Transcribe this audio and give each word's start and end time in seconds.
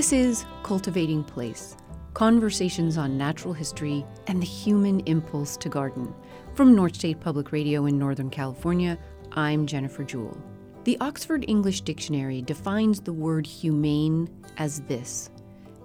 This 0.00 0.14
is 0.14 0.46
Cultivating 0.62 1.22
Place 1.22 1.76
conversations 2.14 2.96
on 2.96 3.18
natural 3.18 3.52
history 3.52 4.02
and 4.28 4.40
the 4.40 4.46
human 4.46 5.00
impulse 5.00 5.58
to 5.58 5.68
garden. 5.68 6.14
From 6.54 6.74
North 6.74 6.94
State 6.94 7.20
Public 7.20 7.52
Radio 7.52 7.84
in 7.84 7.98
Northern 7.98 8.30
California, 8.30 8.98
I'm 9.32 9.66
Jennifer 9.66 10.02
Jewell. 10.02 10.42
The 10.84 10.96
Oxford 11.02 11.44
English 11.48 11.82
Dictionary 11.82 12.40
defines 12.40 13.02
the 13.02 13.12
word 13.12 13.46
humane 13.46 14.30
as 14.56 14.80
this 14.80 15.28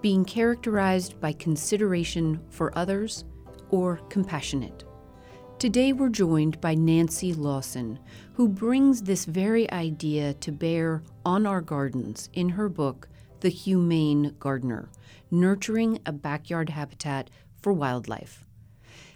being 0.02 0.24
characterized 0.24 1.20
by 1.20 1.34
consideration 1.34 2.40
for 2.50 2.72
others 2.78 3.26
or 3.70 3.98
compassionate. 4.08 4.86
Today 5.60 5.92
we're 5.92 6.08
joined 6.08 6.62
by 6.62 6.74
Nancy 6.74 7.34
Lawson, 7.34 8.00
who 8.32 8.48
brings 8.48 9.02
this 9.02 9.26
very 9.26 9.70
idea 9.74 10.36
to 10.36 10.54
bear 10.54 11.04
on 11.26 11.46
our 11.46 11.60
gardens 11.60 12.30
in 12.32 12.48
her 12.48 12.70
book, 12.70 13.10
The 13.42 13.50
Humane 13.50 14.36
Gardener 14.40 14.90
Nurturing 15.30 16.00
a 16.06 16.14
Backyard 16.14 16.70
Habitat 16.70 17.30
for 17.62 17.74
Wildlife. 17.74 18.46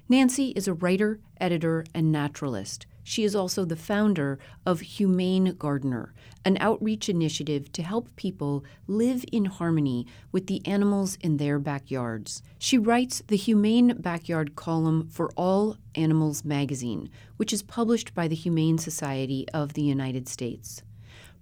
Nancy 0.09 0.49
is 0.49 0.67
a 0.67 0.73
writer, 0.73 1.19
editor, 1.39 1.85
and 1.93 2.11
naturalist. 2.11 2.85
She 3.03 3.23
is 3.23 3.33
also 3.33 3.63
the 3.63 3.75
founder 3.75 4.37
of 4.65 4.81
Humane 4.81 5.55
Gardener, 5.57 6.13
an 6.43 6.57
outreach 6.59 7.07
initiative 7.07 7.71
to 7.71 7.81
help 7.81 8.13
people 8.17 8.65
live 8.88 9.23
in 9.31 9.45
harmony 9.45 10.05
with 10.31 10.47
the 10.47 10.66
animals 10.67 11.17
in 11.22 11.38
their 11.38 11.57
backyards. 11.57 12.44
She 12.57 12.77
writes 12.77 13.23
the 13.27 13.38
Humane 13.38 13.95
Backyard 13.99 14.55
column 14.55 15.07
for 15.07 15.31
All 15.38 15.77
Animals 15.95 16.44
magazine, 16.44 17.09
which 17.38 17.53
is 17.53 17.63
published 17.63 18.13
by 18.13 18.27
the 18.27 18.35
Humane 18.35 18.77
Society 18.77 19.47
of 19.53 19.73
the 19.73 19.83
United 19.83 20.27
States. 20.27 20.83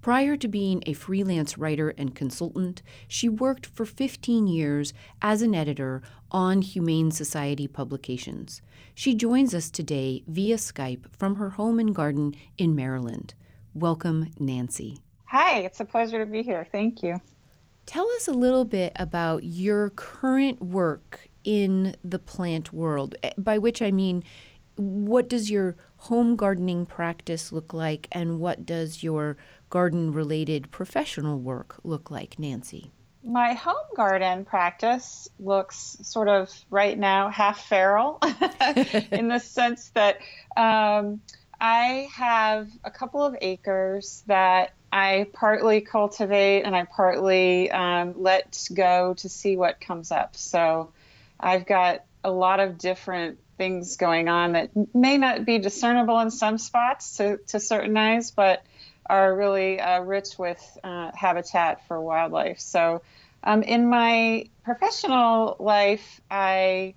Prior 0.01 0.37
to 0.37 0.47
being 0.47 0.83
a 0.85 0.93
freelance 0.93 1.57
writer 1.57 1.93
and 1.97 2.15
consultant, 2.15 2.81
she 3.07 3.27
worked 3.27 3.65
for 3.65 3.85
15 3.85 4.47
years 4.47 4.93
as 5.21 5.41
an 5.41 5.53
editor 5.53 6.01
on 6.31 6.61
Humane 6.61 7.11
Society 7.11 7.67
publications. 7.67 8.61
She 8.95 9.15
joins 9.15 9.53
us 9.53 9.69
today 9.69 10.23
via 10.27 10.55
Skype 10.57 11.05
from 11.17 11.35
her 11.35 11.51
home 11.51 11.79
and 11.79 11.93
garden 11.93 12.35
in 12.57 12.75
Maryland. 12.75 13.33
Welcome, 13.73 14.31
Nancy. 14.39 14.99
Hi, 15.25 15.59
it's 15.59 15.79
a 15.79 15.85
pleasure 15.85 16.23
to 16.23 16.31
be 16.31 16.41
here. 16.41 16.65
Thank 16.71 17.03
you. 17.03 17.19
Tell 17.85 18.07
us 18.11 18.27
a 18.27 18.33
little 18.33 18.65
bit 18.65 18.93
about 18.97 19.43
your 19.43 19.89
current 19.91 20.61
work 20.61 21.27
in 21.43 21.95
the 22.03 22.19
plant 22.19 22.73
world, 22.73 23.15
eh, 23.23 23.31
by 23.37 23.57
which 23.57 23.81
I 23.81 23.91
mean, 23.91 24.23
what 24.78 25.28
does 25.28 25.52
your 25.52 25.75
home 25.97 26.36
gardening 26.36 26.86
practice 26.86 27.52
look 27.52 27.73
like, 27.73 28.08
and 28.11 28.39
what 28.39 28.66
does 28.66 29.03
your 29.03 29.38
garden 29.70 30.14
related 30.14 30.72
professional 30.72 31.39
work 31.39 31.80
look 31.83 32.09
like, 32.11 32.39
Nancy? 32.39 32.92
My 33.23 33.53
home 33.53 33.75
garden 33.95 34.45
practice 34.45 35.28
looks 35.39 35.98
sort 36.02 36.30
of 36.30 36.50
right 36.70 36.98
now 36.98 37.30
half 37.30 37.66
feral 37.66 38.20
in 39.11 39.28
the 39.28 39.39
sense 39.39 39.89
that 39.89 40.20
um, 40.55 41.20
I 41.59 42.08
have 42.14 42.70
a 42.83 42.92
couple 42.92 43.23
of 43.23 43.36
acres 43.42 44.23
that 44.28 44.73
I 44.94 45.28
partly 45.33 45.81
cultivate 45.81 46.61
and 46.61 46.75
I 46.75 46.86
partly 46.86 47.70
um, 47.72 48.14
let 48.16 48.67
go 48.73 49.16
to 49.16 49.28
see 49.28 49.58
what 49.58 49.81
comes 49.81 50.11
up. 50.11 50.36
So 50.36 50.92
I've 51.39 51.66
got 51.66 52.05
a 52.23 52.32
lot 52.32 52.60
of 52.60 52.77
different 52.77 53.39
things 53.57 53.97
going 53.97 54.29
on 54.29 54.53
that 54.53 54.69
may 54.93 55.17
not 55.17 55.45
be 55.45 55.57
discernible 55.59 56.19
in 56.19 56.31
some 56.31 56.57
spots 56.57 57.17
to, 57.17 57.37
to 57.47 57.59
certain 57.59 57.97
eyes, 57.97 58.31
but 58.31 58.63
are 59.09 59.35
really 59.35 59.79
uh, 59.79 60.01
rich 60.01 60.37
with 60.37 60.61
uh, 60.83 61.11
habitat 61.13 61.87
for 61.87 61.99
wildlife. 61.99 62.59
So, 62.59 63.01
um, 63.43 63.63
in 63.63 63.89
my 63.89 64.49
professional 64.63 65.55
life, 65.59 66.21
I 66.29 66.95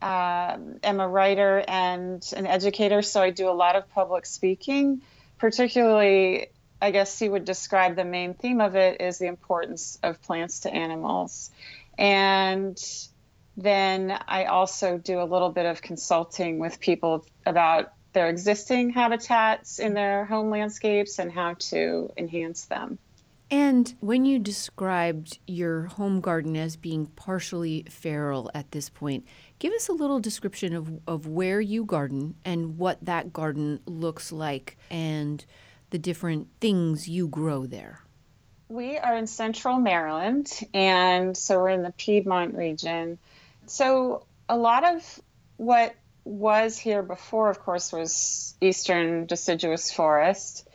uh, 0.00 0.56
am 0.82 1.00
a 1.00 1.08
writer 1.08 1.62
and 1.66 2.26
an 2.36 2.46
educator, 2.46 3.02
so 3.02 3.20
I 3.20 3.30
do 3.30 3.48
a 3.48 3.52
lot 3.52 3.76
of 3.76 3.88
public 3.90 4.26
speaking. 4.26 5.02
Particularly, 5.38 6.48
I 6.80 6.90
guess 6.90 7.20
you 7.20 7.30
would 7.32 7.44
describe 7.44 7.96
the 7.96 8.04
main 8.04 8.34
theme 8.34 8.60
of 8.60 8.74
it 8.74 9.00
is 9.00 9.18
the 9.18 9.26
importance 9.26 9.98
of 10.02 10.22
plants 10.22 10.60
to 10.60 10.72
animals. 10.72 11.50
And 11.98 12.80
then 13.56 14.18
I 14.26 14.44
also 14.44 14.98
do 14.98 15.20
a 15.20 15.24
little 15.24 15.50
bit 15.50 15.66
of 15.66 15.82
consulting 15.82 16.58
with 16.58 16.80
people 16.80 17.26
about 17.44 17.92
their 18.12 18.28
existing 18.28 18.90
habitats 18.90 19.78
in 19.78 19.94
their 19.94 20.24
home 20.24 20.50
landscapes 20.50 21.18
and 21.18 21.32
how 21.32 21.54
to 21.54 22.12
enhance 22.16 22.66
them. 22.66 22.98
And 23.50 23.92
when 24.00 24.24
you 24.24 24.38
described 24.38 25.38
your 25.46 25.82
home 25.82 26.22
garden 26.22 26.56
as 26.56 26.76
being 26.76 27.06
partially 27.06 27.84
feral 27.90 28.50
at 28.54 28.70
this 28.70 28.88
point, 28.88 29.26
give 29.58 29.74
us 29.74 29.88
a 29.88 29.92
little 29.92 30.20
description 30.20 30.74
of, 30.74 30.90
of 31.06 31.26
where 31.26 31.60
you 31.60 31.84
garden 31.84 32.34
and 32.46 32.78
what 32.78 33.04
that 33.04 33.34
garden 33.34 33.80
looks 33.84 34.32
like 34.32 34.78
and 34.90 35.44
the 35.90 35.98
different 35.98 36.48
things 36.62 37.10
you 37.10 37.28
grow 37.28 37.66
there. 37.66 38.00
We 38.70 38.96
are 38.96 39.14
in 39.18 39.26
central 39.26 39.76
Maryland, 39.78 40.50
and 40.72 41.36
so 41.36 41.58
we're 41.58 41.68
in 41.68 41.82
the 41.82 41.92
Piedmont 41.92 42.54
region. 42.54 43.18
So, 43.66 44.26
a 44.48 44.56
lot 44.56 44.84
of 44.84 45.20
what 45.56 45.94
was 46.24 46.78
here 46.78 47.02
before, 47.02 47.50
of 47.50 47.60
course, 47.60 47.92
was 47.92 48.54
eastern 48.60 49.26
deciduous 49.26 49.92
forest. 49.92 50.68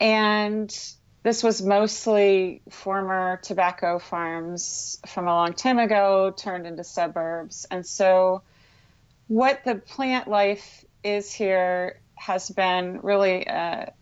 And 0.00 0.74
this 1.22 1.42
was 1.42 1.62
mostly 1.62 2.60
former 2.70 3.40
tobacco 3.42 3.98
farms 3.98 4.98
from 5.06 5.26
a 5.26 5.34
long 5.34 5.54
time 5.54 5.78
ago 5.78 6.32
turned 6.36 6.66
into 6.66 6.84
suburbs. 6.84 7.66
And 7.70 7.86
so, 7.86 8.42
what 9.28 9.64
the 9.64 9.76
plant 9.76 10.28
life 10.28 10.84
is 11.02 11.32
here 11.32 12.00
has 12.14 12.50
been 12.50 13.00
really 13.02 13.44
a, 13.46 13.92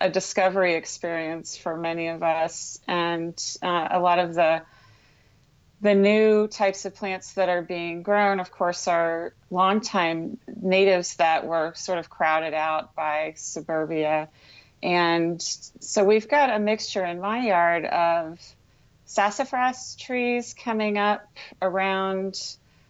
a 0.00 0.10
discovery 0.10 0.74
experience 0.74 1.56
for 1.56 1.76
many 1.76 2.08
of 2.08 2.22
us. 2.22 2.80
And 2.86 3.40
uh, 3.62 3.88
a 3.92 4.00
lot 4.00 4.18
of 4.18 4.34
the 4.34 4.62
the 5.80 5.94
new 5.94 6.48
types 6.48 6.84
of 6.84 6.94
plants 6.94 7.34
that 7.34 7.48
are 7.48 7.62
being 7.62 8.02
grown, 8.02 8.40
of 8.40 8.50
course, 8.50 8.88
are 8.88 9.32
longtime 9.50 10.38
natives 10.60 11.16
that 11.16 11.46
were 11.46 11.72
sort 11.74 11.98
of 11.98 12.10
crowded 12.10 12.54
out 12.54 12.94
by 12.94 13.34
suburbia. 13.36 14.28
And 14.82 15.40
so 15.42 16.04
we've 16.04 16.28
got 16.28 16.50
a 16.50 16.58
mixture 16.58 17.04
in 17.04 17.20
my 17.20 17.46
yard 17.46 17.84
of 17.84 18.40
sassafras 19.04 19.96
trees 19.96 20.54
coming 20.54 20.98
up 20.98 21.26
around 21.62 22.40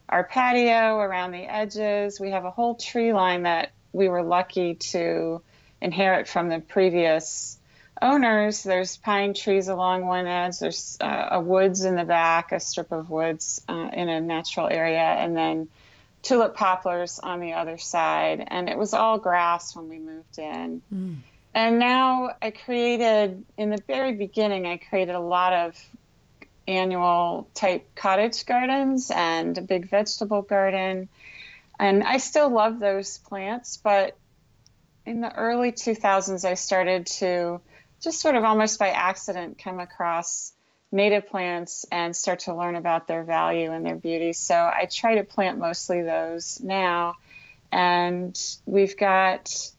our 0.08 0.24
patio, 0.24 0.96
around 0.96 1.32
the 1.32 1.44
edges. 1.44 2.18
We 2.18 2.30
have 2.30 2.44
a 2.44 2.50
whole 2.50 2.74
tree 2.74 3.12
line 3.12 3.42
that 3.42 3.70
we 3.92 4.08
were 4.08 4.22
lucky 4.22 4.76
to 4.76 5.42
inherit 5.80 6.26
from 6.26 6.48
the 6.48 6.60
previous 6.60 7.57
owners, 8.00 8.62
there's 8.62 8.96
pine 8.96 9.34
trees 9.34 9.68
along 9.68 10.06
one 10.06 10.26
edge, 10.26 10.58
there's 10.58 10.96
uh, 11.00 11.28
a 11.32 11.40
woods 11.40 11.84
in 11.84 11.96
the 11.96 12.04
back, 12.04 12.52
a 12.52 12.60
strip 12.60 12.92
of 12.92 13.10
woods 13.10 13.60
uh, 13.68 13.90
in 13.92 14.08
a 14.08 14.20
natural 14.20 14.68
area, 14.68 14.98
and 14.98 15.36
then 15.36 15.68
tulip 16.22 16.54
poplars 16.54 17.18
on 17.18 17.40
the 17.40 17.54
other 17.54 17.78
side. 17.78 18.44
And 18.46 18.68
it 18.68 18.76
was 18.76 18.94
all 18.94 19.18
grass 19.18 19.74
when 19.74 19.88
we 19.88 19.98
moved 19.98 20.38
in. 20.38 20.82
Mm. 20.92 21.16
And 21.54 21.78
now 21.78 22.30
I 22.40 22.50
created, 22.50 23.44
in 23.56 23.70
the 23.70 23.82
very 23.86 24.12
beginning, 24.12 24.66
I 24.66 24.76
created 24.76 25.14
a 25.14 25.20
lot 25.20 25.52
of 25.52 25.88
annual 26.66 27.48
type 27.54 27.94
cottage 27.94 28.44
gardens 28.44 29.10
and 29.10 29.56
a 29.56 29.62
big 29.62 29.88
vegetable 29.88 30.42
garden. 30.42 31.08
And 31.80 32.04
I 32.04 32.18
still 32.18 32.50
love 32.50 32.78
those 32.78 33.18
plants, 33.18 33.78
but 33.78 34.16
in 35.06 35.22
the 35.22 35.34
early 35.34 35.72
2000s, 35.72 36.44
I 36.44 36.54
started 36.54 37.06
to 37.06 37.60
just 38.00 38.20
sort 38.20 38.36
of 38.36 38.44
almost 38.44 38.78
by 38.78 38.90
accident 38.90 39.58
come 39.58 39.80
across 39.80 40.52
native 40.90 41.28
plants 41.28 41.84
and 41.92 42.16
start 42.16 42.40
to 42.40 42.54
learn 42.54 42.76
about 42.76 43.06
their 43.06 43.22
value 43.22 43.72
and 43.72 43.84
their 43.84 43.96
beauty. 43.96 44.32
So 44.32 44.54
I 44.54 44.88
try 44.90 45.16
to 45.16 45.24
plant 45.24 45.58
mostly 45.58 46.02
those 46.02 46.60
now. 46.62 47.16
And 47.70 48.38
we've 48.64 48.96
got 48.96 49.70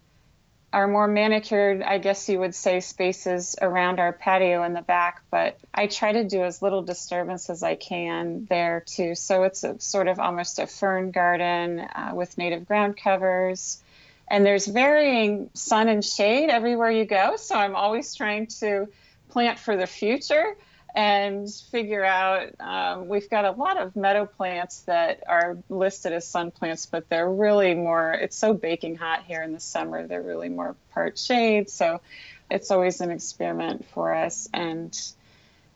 our 0.71 0.87
more 0.87 1.07
manicured, 1.07 1.81
I 1.81 1.97
guess 1.97 2.29
you 2.29 2.39
would 2.39 2.53
say, 2.53 2.79
spaces 2.79 3.55
around 3.59 3.99
our 3.99 4.13
patio 4.13 4.63
in 4.63 4.73
the 4.73 4.83
back, 4.83 5.23
but 5.31 5.57
I 5.73 5.87
try 5.87 6.11
to 6.11 6.23
do 6.23 6.43
as 6.43 6.61
little 6.61 6.83
disturbance 6.83 7.49
as 7.49 7.63
I 7.63 7.73
can 7.73 8.45
there 8.47 8.83
too. 8.85 9.15
So 9.15 9.43
it's 9.43 9.63
a, 9.63 9.79
sort 9.79 10.07
of 10.07 10.19
almost 10.19 10.59
a 10.59 10.67
fern 10.67 11.09
garden 11.09 11.79
uh, 11.79 12.11
with 12.13 12.37
native 12.37 12.67
ground 12.67 12.97
covers 12.97 13.81
and 14.29 14.45
there's 14.45 14.67
varying 14.67 15.49
sun 15.53 15.87
and 15.87 16.05
shade 16.05 16.49
everywhere 16.49 16.91
you 16.91 17.05
go. 17.05 17.35
So 17.35 17.55
I'm 17.55 17.75
always 17.75 18.13
trying 18.15 18.47
to 18.59 18.87
plant 19.29 19.59
for 19.59 19.75
the 19.75 19.87
future 19.87 20.55
and 20.95 21.47
figure 21.71 22.03
out. 22.03 22.49
Um, 22.59 23.07
we've 23.07 23.29
got 23.29 23.45
a 23.45 23.51
lot 23.51 23.79
of 23.79 23.95
meadow 23.95 24.25
plants 24.25 24.81
that 24.81 25.23
are 25.27 25.57
listed 25.69 26.13
as 26.13 26.27
sun 26.27 26.51
plants, 26.51 26.85
but 26.87 27.09
they're 27.09 27.29
really 27.29 27.75
more. 27.75 28.11
It's 28.11 28.35
so 28.35 28.53
baking 28.53 28.95
hot 28.95 29.23
here 29.25 29.41
in 29.41 29.53
the 29.53 29.59
summer. 29.59 30.07
They're 30.07 30.21
really 30.21 30.49
more 30.49 30.75
part 30.91 31.17
shade. 31.17 31.69
So 31.69 32.01
it's 32.49 32.71
always 32.71 33.01
an 33.01 33.11
experiment 33.11 33.85
for 33.93 34.13
us. 34.13 34.49
And 34.53 34.97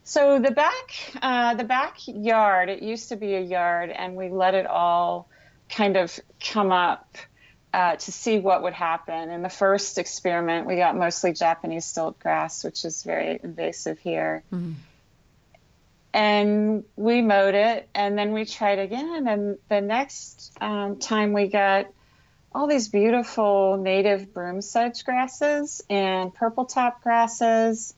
So 0.06 0.38
the 0.38 0.50
back, 0.50 0.90
uh, 1.22 1.54
the 1.54 1.64
backyard, 1.64 2.68
it 2.68 2.82
used 2.82 3.08
to 3.08 3.16
be 3.16 3.34
a 3.36 3.40
yard, 3.40 3.90
and 3.90 4.16
we 4.16 4.28
let 4.28 4.54
it 4.54 4.66
all 4.66 5.28
kind 5.70 5.96
of 5.96 6.20
come 6.40 6.72
up 6.72 7.16
uh, 7.74 7.96
to 7.96 8.12
see 8.12 8.38
what 8.38 8.62
would 8.62 8.72
happen. 8.72 9.30
In 9.30 9.42
the 9.42 9.48
first 9.48 9.98
experiment, 9.98 10.68
we 10.68 10.76
got 10.76 10.96
mostly 10.96 11.32
Japanese 11.32 11.84
stilt 11.84 12.20
grass, 12.20 12.62
which 12.62 12.84
is 12.84 13.02
very 13.02 13.40
invasive 13.42 13.98
here. 13.98 14.44
Mm-hmm. 14.52 14.74
And 16.12 16.84
we 16.94 17.20
mowed 17.20 17.56
it, 17.56 17.88
and 17.92 18.16
then 18.16 18.32
we 18.32 18.44
tried 18.44 18.78
again. 18.78 19.26
And 19.26 19.58
the 19.68 19.80
next 19.80 20.52
um, 20.60 21.00
time, 21.00 21.32
we 21.32 21.48
got 21.48 21.86
all 22.54 22.68
these 22.68 22.86
beautiful 22.86 23.76
native 23.76 24.32
broom 24.32 24.62
sedge 24.62 25.04
grasses 25.04 25.82
and 25.90 26.32
purple 26.32 26.66
top 26.66 27.02
grasses. 27.02 27.92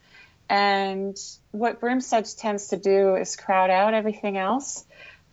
And 0.49 1.15
what 1.51 1.79
broom 1.79 2.01
sedge 2.01 2.35
tends 2.35 2.69
to 2.69 2.77
do 2.77 3.13
is 3.13 3.35
crowd 3.35 3.69
out 3.69 3.93
everything 3.93 4.37
else 4.37 4.85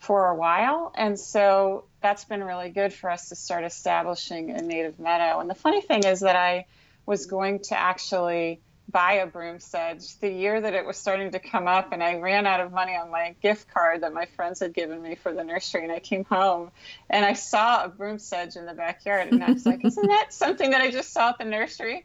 for 0.05 0.29
a 0.29 0.35
while. 0.35 0.93
And 0.95 1.19
so 1.19 1.85
that's 2.01 2.25
been 2.25 2.45
really 2.45 2.71
good 2.71 2.93
for 2.93 3.11
us 3.11 3.31
to 3.31 3.37
start 3.37 3.65
establishing 3.65 4.51
a 4.51 4.61
native 4.61 4.99
meadow. 4.99 5.41
And 5.41 5.49
the 5.49 5.55
funny 5.55 5.81
thing 5.81 6.05
is 6.05 6.21
that 6.21 6.37
I 6.37 6.67
was 7.07 7.27
going 7.27 7.61
to 7.61 7.79
actually 7.79 8.61
buy 8.91 9.15
a 9.15 9.27
broom 9.27 9.59
sedge 9.59 10.19
the 10.19 10.29
year 10.29 10.61
that 10.61 10.75
it 10.75 10.85
was 10.85 10.99
starting 10.99 11.31
to 11.31 11.39
come 11.39 11.67
up 11.67 11.93
and 11.93 12.03
I 12.03 12.17
ran 12.19 12.47
out 12.47 12.61
of 12.61 12.71
money 12.71 12.95
on 12.95 13.11
my 13.11 13.35
gift 13.43 13.73
card 13.73 14.03
that 14.03 14.13
my 14.13 14.27
friends 14.37 14.61
had 14.61 14.75
given 14.75 15.03
me 15.03 15.15
for 15.15 15.33
the 15.33 15.43
nursery 15.43 15.85
and 15.85 15.93
I 15.93 16.01
came 16.01 16.25
home 16.25 16.71
and 17.09 17.25
I 17.25 17.33
saw 17.33 17.85
a 17.85 17.89
broom 17.89 18.19
sedge 18.19 18.57
in 18.57 18.67
the 18.67 18.75
backyard 18.75 19.33
and 19.33 19.43
I 19.43 19.53
was 19.53 19.65
like, 19.65 19.81
isn't 19.85 20.07
that 20.07 20.35
something 20.35 20.71
that 20.71 20.83
I 20.83 20.91
just 20.91 21.13
saw 21.13 21.31
at 21.31 21.39
the 21.39 21.45
nursery? 21.45 22.05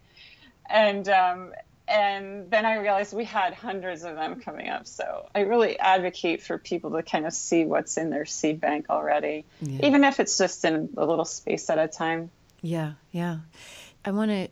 And 0.70 1.10
um, 1.10 1.54
and 1.90 2.52
then 2.52 2.66
I 2.66 2.78
realized 2.78 3.14
we 3.14 3.26
had 3.26 3.54
hundreds 3.54 4.04
of 4.04 4.16
them 4.16 4.40
coming 4.40 4.70
up. 4.70 4.88
So 4.88 5.28
I 5.34 5.42
really 5.42 5.80
advocate 5.80 6.44
for 6.44 6.58
people 6.58 6.92
to 6.92 7.04
kind 7.04 7.26
of 7.26 7.34
see 7.34 7.66
what's 7.66 7.98
in 7.98 8.12
their 8.12 8.26
seed 8.26 8.62
bank 8.62 8.86
already, 8.90 9.46
yeah. 9.60 9.88
even 9.88 10.04
if 10.04 10.20
it's 10.20 10.38
just 10.38 10.64
in 10.66 10.90
a 10.96 11.06
little 11.06 11.26
space 11.26 11.70
at 11.70 11.80
a 11.80 11.88
time. 11.88 12.30
Yeah, 12.62 12.94
yeah. 13.12 13.40
I 14.06 14.12
want 14.12 14.32
to 14.32 14.50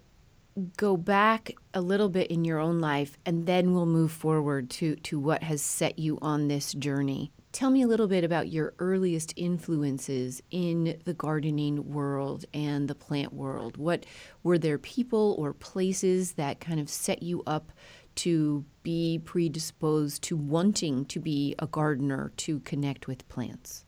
go 0.76 0.98
back 0.98 1.52
a 1.74 1.82
little 1.82 2.10
bit 2.10 2.32
in 2.32 2.44
your 2.44 2.60
own 2.60 2.80
life 2.80 3.18
and 3.26 3.46
then 3.46 3.74
we'll 3.74 3.86
move 3.86 4.12
forward 4.12 4.72
to 4.72 4.96
to 4.96 5.20
what 5.20 5.44
has 5.44 5.62
set 5.62 6.00
you 6.00 6.18
on 6.22 6.48
this 6.48 6.74
journey. 6.74 7.32
Tell 7.58 7.72
me 7.72 7.82
a 7.82 7.88
little 7.88 8.08
bit 8.08 8.24
about 8.24 8.50
your 8.50 8.76
earliest 8.78 9.34
influences 9.36 10.44
in 10.52 11.02
the 11.06 11.16
gardening 11.16 11.92
world 11.92 12.46
and 12.54 12.88
the 12.88 12.94
plant 12.94 13.34
world. 13.34 13.78
What 13.78 14.06
were 14.44 14.60
there 14.60 14.78
people 14.78 15.36
or 15.40 15.54
places 15.54 16.34
that 16.34 16.60
kind 16.60 16.80
of 16.80 16.88
set 16.88 17.24
you 17.24 17.42
up 17.48 17.72
to 18.18 18.64
be 18.84 19.20
predisposed 19.26 20.22
to 20.26 20.38
wanting 20.38 21.06
to 21.06 21.20
be 21.20 21.56
a 21.58 21.66
gardener 21.66 22.32
to 22.38 22.60
connect 22.60 23.08
with 23.08 23.28
plants? 23.28 23.86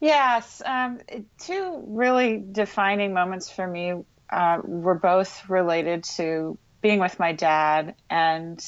Yes, 0.00 0.62
um, 0.64 1.00
two 1.38 1.84
really 1.86 2.42
defining 2.50 3.12
moments 3.12 3.50
for 3.50 3.66
me 3.66 3.92
uh, 4.30 4.58
were 4.64 4.98
both 4.98 5.50
related 5.50 6.04
to 6.04 6.56
being 6.80 6.98
with 6.98 7.18
my 7.18 7.34
dad. 7.34 7.94
And 8.08 8.58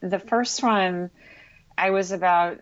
the 0.00 0.18
first 0.18 0.62
one, 0.62 1.10
I 1.76 1.90
was 1.90 2.12
about 2.12 2.58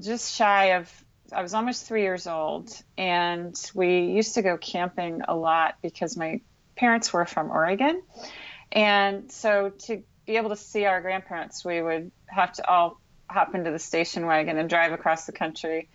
just 0.00 0.34
shy 0.34 0.76
of, 0.76 1.04
I 1.32 1.42
was 1.42 1.54
almost 1.54 1.86
three 1.86 2.02
years 2.02 2.26
old, 2.26 2.70
and 2.96 3.58
we 3.74 4.06
used 4.06 4.34
to 4.34 4.42
go 4.42 4.56
camping 4.56 5.22
a 5.26 5.34
lot 5.34 5.76
because 5.82 6.16
my 6.16 6.40
parents 6.76 7.12
were 7.12 7.24
from 7.24 7.50
Oregon. 7.50 8.02
And 8.72 9.30
so 9.30 9.70
to 9.86 10.02
be 10.26 10.36
able 10.36 10.50
to 10.50 10.56
see 10.56 10.84
our 10.84 11.00
grandparents, 11.00 11.64
we 11.64 11.80
would 11.80 12.10
have 12.26 12.52
to 12.54 12.68
all 12.68 13.00
hop 13.28 13.54
into 13.54 13.70
the 13.70 13.78
station 13.78 14.26
wagon 14.26 14.58
and 14.58 14.68
drive 14.68 14.92
across 14.92 15.26
the 15.26 15.32
country. 15.32 15.88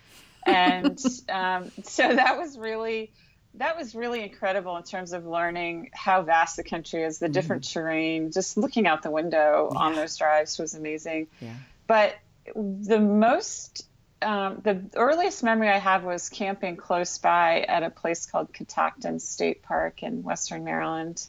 And 0.45 0.99
um, 1.29 1.71
so 1.83 2.15
that 2.15 2.37
was 2.37 2.57
really 2.57 3.11
that 3.55 3.75
was 3.75 3.95
really 3.95 4.21
incredible 4.21 4.77
in 4.77 4.83
terms 4.83 5.11
of 5.11 5.25
learning 5.25 5.89
how 5.91 6.21
vast 6.21 6.55
the 6.55 6.63
country 6.63 7.03
is, 7.03 7.17
the 7.17 7.25
mm-hmm. 7.25 7.33
different 7.33 7.69
terrain. 7.69 8.31
Just 8.31 8.57
looking 8.57 8.85
out 8.85 9.01
the 9.01 9.11
window 9.11 9.71
yeah. 9.73 9.79
on 9.79 9.95
those 9.95 10.15
drives 10.17 10.59
was 10.59 10.75
amazing. 10.75 11.27
Yeah. 11.41 11.55
But 11.89 12.19
the 12.53 12.99
most, 12.99 13.89
um, 14.21 14.61
the 14.63 14.79
earliest 14.95 15.43
memory 15.43 15.69
I 15.69 15.79
have 15.79 16.03
was 16.03 16.29
camping 16.29 16.77
close 16.77 17.17
by 17.17 17.61
at 17.61 17.81
a 17.81 17.89
place 17.89 18.27
called 18.27 18.53
Catoctin 18.53 19.19
State 19.19 19.63
Park 19.63 20.03
in 20.03 20.21
Western 20.21 20.63
Maryland, 20.63 21.27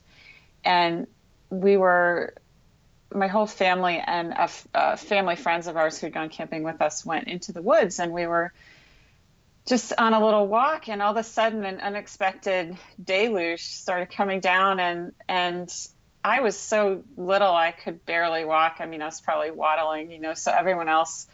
and 0.63 1.07
we 1.49 1.79
were. 1.79 2.35
My 3.13 3.27
whole 3.27 3.47
family 3.47 4.01
and 4.07 4.35
a, 4.73 4.97
family 4.97 5.35
friends 5.35 5.67
of 5.67 5.77
ours 5.77 5.99
who'd 5.99 6.13
gone 6.13 6.29
camping 6.29 6.63
with 6.63 6.81
us 6.81 7.05
went 7.05 7.27
into 7.27 7.53
the 7.53 7.61
woods, 7.61 7.99
and 7.99 8.13
we 8.13 8.27
were 8.27 8.53
just 9.67 9.93
on 9.99 10.13
a 10.13 10.25
little 10.25 10.47
walk 10.47 10.89
and 10.89 11.03
all 11.03 11.11
of 11.11 11.17
a 11.17 11.25
sudden 11.25 11.65
an 11.65 11.81
unexpected 11.81 12.77
deluge 13.03 13.65
started 13.65 14.11
coming 14.15 14.41
down 14.41 14.79
and 14.79 15.13
and 15.29 15.89
I 16.25 16.41
was 16.41 16.59
so 16.59 17.03
little 17.17 17.53
I 17.53 17.73
could 17.73 18.05
barely 18.05 18.45
walk. 18.45 18.77
I 18.81 18.87
mean, 18.87 19.03
I 19.03 19.07
was 19.07 19.21
probably 19.21 19.51
waddling, 19.51 20.11
you 20.11 20.19
know, 20.19 20.35
so 20.35 20.53
everyone 20.53 20.89
else 20.89 21.27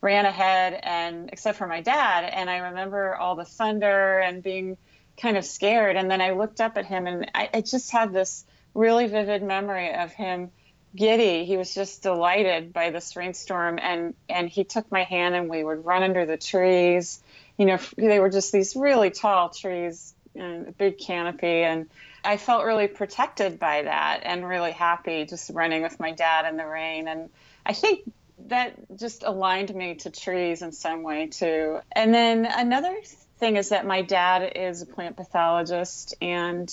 ran 0.00 0.26
ahead 0.26 0.80
and 0.82 1.30
except 1.32 1.58
for 1.58 1.68
my 1.68 1.80
dad 1.80 2.24
and 2.24 2.50
I 2.50 2.58
remember 2.58 3.14
all 3.14 3.36
the 3.36 3.44
thunder 3.44 4.18
and 4.18 4.42
being 4.42 4.76
kind 5.16 5.36
of 5.36 5.44
scared 5.44 5.94
and 5.94 6.10
then 6.10 6.20
I 6.20 6.32
looked 6.32 6.60
up 6.60 6.76
at 6.76 6.86
him 6.86 7.06
and 7.06 7.30
I, 7.32 7.48
I 7.54 7.60
just 7.60 7.92
had 7.92 8.12
this 8.12 8.44
really 8.74 9.06
vivid 9.06 9.44
memory 9.44 9.94
of 9.94 10.10
him 10.10 10.50
giddy. 10.96 11.44
He 11.44 11.56
was 11.56 11.72
just 11.72 12.02
delighted 12.02 12.72
by 12.72 12.90
this 12.90 13.14
rainstorm 13.14 13.78
and 13.80 14.14
and 14.28 14.48
he 14.48 14.64
took 14.64 14.90
my 14.90 15.04
hand 15.04 15.36
and 15.36 15.48
we 15.48 15.62
would 15.62 15.84
run 15.84 16.02
under 16.02 16.26
the 16.26 16.36
trees 16.36 17.22
you 17.56 17.66
know, 17.66 17.78
they 17.96 18.18
were 18.18 18.30
just 18.30 18.52
these 18.52 18.74
really 18.76 19.10
tall 19.10 19.50
trees 19.50 20.14
and 20.34 20.68
a 20.68 20.72
big 20.72 20.98
canopy. 20.98 21.62
And 21.62 21.88
I 22.24 22.36
felt 22.36 22.64
really 22.64 22.86
protected 22.86 23.58
by 23.58 23.82
that 23.82 24.20
and 24.24 24.46
really 24.46 24.72
happy 24.72 25.24
just 25.24 25.50
running 25.50 25.82
with 25.82 25.98
my 25.98 26.12
dad 26.12 26.48
in 26.48 26.56
the 26.56 26.66
rain. 26.66 27.08
And 27.08 27.30
I 27.66 27.72
think 27.72 28.10
that 28.46 28.74
just 28.96 29.22
aligned 29.22 29.74
me 29.74 29.96
to 29.96 30.10
trees 30.10 30.62
in 30.62 30.72
some 30.72 31.02
way 31.02 31.26
too. 31.26 31.80
And 31.92 32.14
then 32.14 32.46
another 32.46 32.96
thing 33.38 33.56
is 33.56 33.70
that 33.70 33.86
my 33.86 34.02
dad 34.02 34.52
is 34.56 34.82
a 34.82 34.86
plant 34.86 35.16
pathologist 35.16 36.14
and 36.20 36.72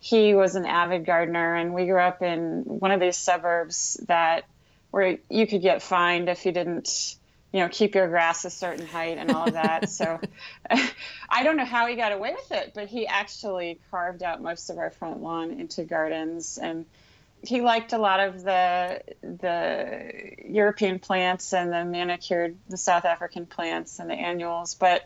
he 0.00 0.34
was 0.34 0.54
an 0.54 0.64
avid 0.64 1.04
gardener 1.04 1.54
and 1.54 1.74
we 1.74 1.86
grew 1.86 2.00
up 2.00 2.22
in 2.22 2.62
one 2.64 2.92
of 2.92 3.00
these 3.00 3.16
suburbs 3.16 4.00
that 4.06 4.44
where 4.90 5.18
you 5.28 5.46
could 5.46 5.60
get 5.60 5.82
fined 5.82 6.28
if 6.28 6.46
you 6.46 6.52
didn't 6.52 7.16
you 7.58 7.64
know, 7.64 7.68
keep 7.68 7.96
your 7.96 8.06
grass 8.06 8.44
a 8.44 8.50
certain 8.50 8.86
height 8.86 9.18
and 9.18 9.32
all 9.32 9.48
of 9.48 9.54
that. 9.54 9.90
so 9.90 10.20
I 11.28 11.42
don't 11.42 11.56
know 11.56 11.64
how 11.64 11.88
he 11.88 11.96
got 11.96 12.12
away 12.12 12.32
with 12.32 12.52
it, 12.52 12.70
but 12.72 12.86
he 12.86 13.04
actually 13.08 13.80
carved 13.90 14.22
out 14.22 14.40
most 14.40 14.70
of 14.70 14.78
our 14.78 14.90
front 14.90 15.20
lawn 15.20 15.50
into 15.50 15.82
gardens 15.82 16.56
and 16.56 16.86
he 17.42 17.60
liked 17.60 17.92
a 17.92 17.98
lot 17.98 18.20
of 18.20 18.44
the 18.44 19.02
the 19.22 20.12
European 20.44 21.00
plants 21.00 21.52
and 21.52 21.72
the 21.72 21.84
manicured 21.84 22.56
the 22.68 22.76
South 22.76 23.04
African 23.04 23.46
plants 23.46 23.98
and 23.98 24.08
the 24.08 24.14
annuals, 24.14 24.74
but 24.74 25.04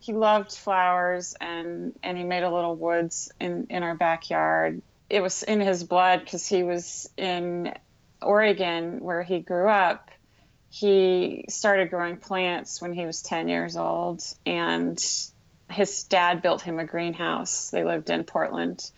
he 0.00 0.12
loved 0.12 0.52
flowers 0.52 1.34
and 1.40 1.98
and 2.02 2.18
he 2.18 2.24
made 2.24 2.42
a 2.42 2.50
little 2.50 2.76
woods 2.76 3.32
in 3.40 3.66
in 3.70 3.82
our 3.82 3.94
backyard. 3.94 4.82
It 5.08 5.22
was 5.22 5.42
in 5.42 5.60
his 5.60 5.84
blood 5.84 6.20
because 6.20 6.46
he 6.46 6.62
was 6.62 7.08
in 7.16 7.74
Oregon 8.20 9.00
where 9.00 9.22
he 9.22 9.40
grew 9.40 9.68
up 9.68 10.10
he 10.74 11.44
started 11.48 11.88
growing 11.88 12.16
plants 12.16 12.82
when 12.82 12.92
he 12.92 13.06
was 13.06 13.22
10 13.22 13.46
years 13.46 13.76
old 13.76 14.24
and 14.44 15.00
his 15.70 16.02
dad 16.02 16.42
built 16.42 16.62
him 16.62 16.80
a 16.80 16.84
greenhouse. 16.84 17.70
They 17.70 17.84
lived 17.84 18.10
in 18.10 18.24
portland. 18.24 18.90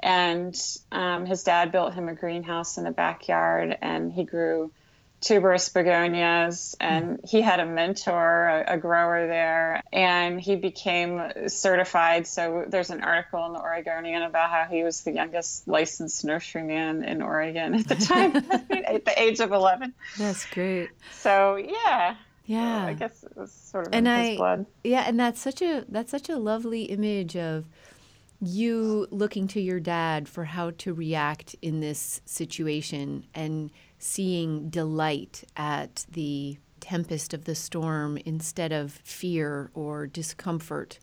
And 0.00 0.58
um, 0.90 1.26
his 1.26 1.42
dad 1.42 1.70
built 1.70 1.92
him 1.92 2.08
a 2.08 2.14
greenhouse 2.14 2.78
in 2.78 2.84
the 2.84 2.92
backyard 2.92 3.76
and 3.82 4.10
he 4.10 4.24
grew 4.24 4.72
tuberous 5.20 5.68
begonias 5.68 6.76
and 6.78 7.18
hmm. 7.18 7.26
he 7.26 7.40
had 7.40 7.58
a 7.58 7.66
mentor 7.66 8.46
a, 8.48 8.74
a, 8.74 8.78
grower 8.78 9.26
there 9.26 9.82
and 9.92 10.40
he 10.40 10.54
became 10.54 11.48
certified. 11.48 12.26
So 12.26 12.64
there's 12.68 12.90
an 12.90 13.02
article 13.02 13.44
in 13.46 13.52
the 13.52 13.60
oregonian 13.60 14.22
about 14.22 14.50
how 14.50 14.66
he 14.70 14.84
was 14.84 15.02
the 15.02 15.12
youngest 15.12 15.66
licensed 15.66 16.24
nurseryman 16.24 17.04
in 17.04 17.20
oregon 17.20 17.74
at 17.74 17.88
the 17.88 17.94
time 17.96 18.36
at 18.70 19.04
the 19.04 19.20
age 19.20 19.40
of 19.40 19.50
11 19.50 19.92
that's 20.16 20.44
great. 20.46 20.90
So 21.12 21.56
yeah. 21.56 22.16
Yeah 22.46 22.84
so 22.84 22.88
i 22.88 22.92
guess 22.94 23.24
it 23.24 23.36
was 23.36 23.52
sort 23.52 23.88
of 23.88 23.94
and 23.94 24.06
in 24.06 24.12
I, 24.12 24.28
his 24.28 24.36
blood. 24.36 24.66
Yeah 24.84 25.04
and 25.06 25.18
that's 25.18 25.40
such 25.40 25.62
a 25.62 25.84
that's 25.88 26.12
such 26.12 26.28
a 26.28 26.36
lovely 26.36 26.84
image 26.84 27.36
of 27.36 27.66
you 28.40 29.08
looking 29.10 29.48
to 29.48 29.60
your 29.60 29.80
dad 29.80 30.28
for 30.28 30.44
how 30.44 30.70
to 30.78 30.94
react 30.94 31.56
in 31.60 31.80
this 31.80 32.20
situation 32.24 33.26
and 33.34 33.70
seeing 33.98 34.68
delight 34.68 35.44
at 35.56 36.06
the 36.10 36.58
tempest 36.80 37.34
of 37.34 37.44
the 37.44 37.54
storm 37.54 38.18
instead 38.24 38.72
of 38.72 38.92
fear 38.92 39.70
or 39.74 40.06
discomfort. 40.06 40.98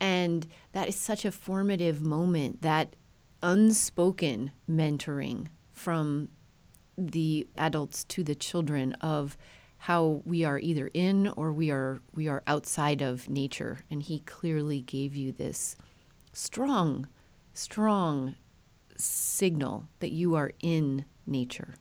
And 0.00 0.46
that 0.72 0.88
is 0.88 0.96
such 0.96 1.24
a 1.24 1.32
formative 1.32 2.02
moment, 2.02 2.62
that 2.62 2.94
unspoken 3.42 4.52
mentoring 4.68 5.48
from 5.72 6.28
the 6.96 7.46
adults 7.56 8.04
to 8.04 8.22
the 8.22 8.34
children 8.34 8.92
of 8.94 9.36
how 9.78 10.22
we 10.24 10.44
are 10.44 10.58
either 10.58 10.90
in 10.94 11.28
or 11.28 11.52
we 11.52 11.70
are 11.70 12.00
we 12.14 12.26
are 12.26 12.42
outside 12.46 13.02
of 13.02 13.28
nature 13.28 13.80
and 13.90 14.04
he 14.04 14.20
clearly 14.20 14.80
gave 14.80 15.14
you 15.14 15.30
this 15.32 15.76
strong 16.32 17.06
strong 17.52 18.34
signal 18.96 19.86
that 19.98 20.12
you 20.12 20.34
are 20.34 20.52
in 20.60 21.04
nature 21.26 21.74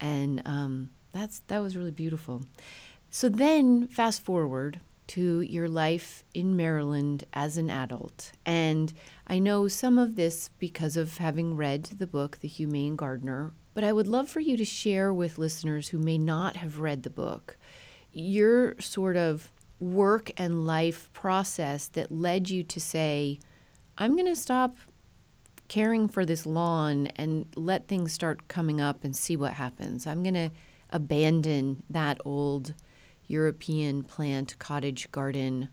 and 0.00 0.42
um, 0.44 0.90
that's 1.12 1.40
that 1.48 1.60
was 1.60 1.76
really 1.76 1.90
beautiful 1.90 2.42
so 3.10 3.28
then 3.28 3.88
fast 3.88 4.22
forward 4.22 4.80
to 5.08 5.40
your 5.40 5.68
life 5.68 6.22
in 6.34 6.54
Maryland 6.54 7.24
as 7.32 7.56
an 7.56 7.70
adult. 7.70 8.32
And 8.44 8.92
I 9.26 9.38
know 9.38 9.66
some 9.66 9.98
of 9.98 10.16
this 10.16 10.50
because 10.58 10.96
of 10.96 11.16
having 11.16 11.56
read 11.56 11.84
the 11.84 12.06
book, 12.06 12.38
The 12.40 12.48
Humane 12.48 12.94
Gardener, 12.94 13.52
but 13.72 13.84
I 13.84 13.92
would 13.92 14.06
love 14.06 14.28
for 14.28 14.40
you 14.40 14.56
to 14.58 14.64
share 14.64 15.12
with 15.12 15.38
listeners 15.38 15.88
who 15.88 15.98
may 15.98 16.18
not 16.18 16.56
have 16.56 16.80
read 16.80 17.02
the 17.02 17.10
book 17.10 17.56
your 18.12 18.74
sort 18.80 19.16
of 19.16 19.50
work 19.80 20.30
and 20.36 20.66
life 20.66 21.12
process 21.12 21.88
that 21.88 22.10
led 22.10 22.50
you 22.50 22.64
to 22.64 22.80
say, 22.80 23.38
I'm 23.96 24.16
going 24.16 24.26
to 24.26 24.34
stop 24.34 24.76
caring 25.68 26.08
for 26.08 26.24
this 26.24 26.46
lawn 26.46 27.06
and 27.16 27.46
let 27.54 27.86
things 27.86 28.12
start 28.12 28.48
coming 28.48 28.80
up 28.80 29.04
and 29.04 29.14
see 29.14 29.36
what 29.36 29.52
happens. 29.52 30.06
I'm 30.06 30.22
going 30.22 30.34
to 30.34 30.50
abandon 30.90 31.82
that 31.90 32.18
old 32.24 32.74
European 33.26 34.02
plant 34.02 34.58
cottage 34.58 35.10
garden, 35.12 35.68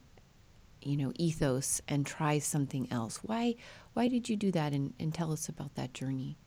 you 0.81 0.97
know, 0.97 1.13
ethos 1.15 1.81
and 1.87 2.05
try 2.05 2.39
something 2.39 2.91
else. 2.91 3.19
Why 3.23 3.55
why 3.93 4.09
did 4.09 4.27
you 4.27 4.35
do 4.35 4.51
that 4.51 4.73
and, 4.73 4.93
and 4.99 5.13
tell 5.13 5.31
us 5.31 5.47
about 5.47 5.75
that 5.75 5.93
journey? 5.93 6.37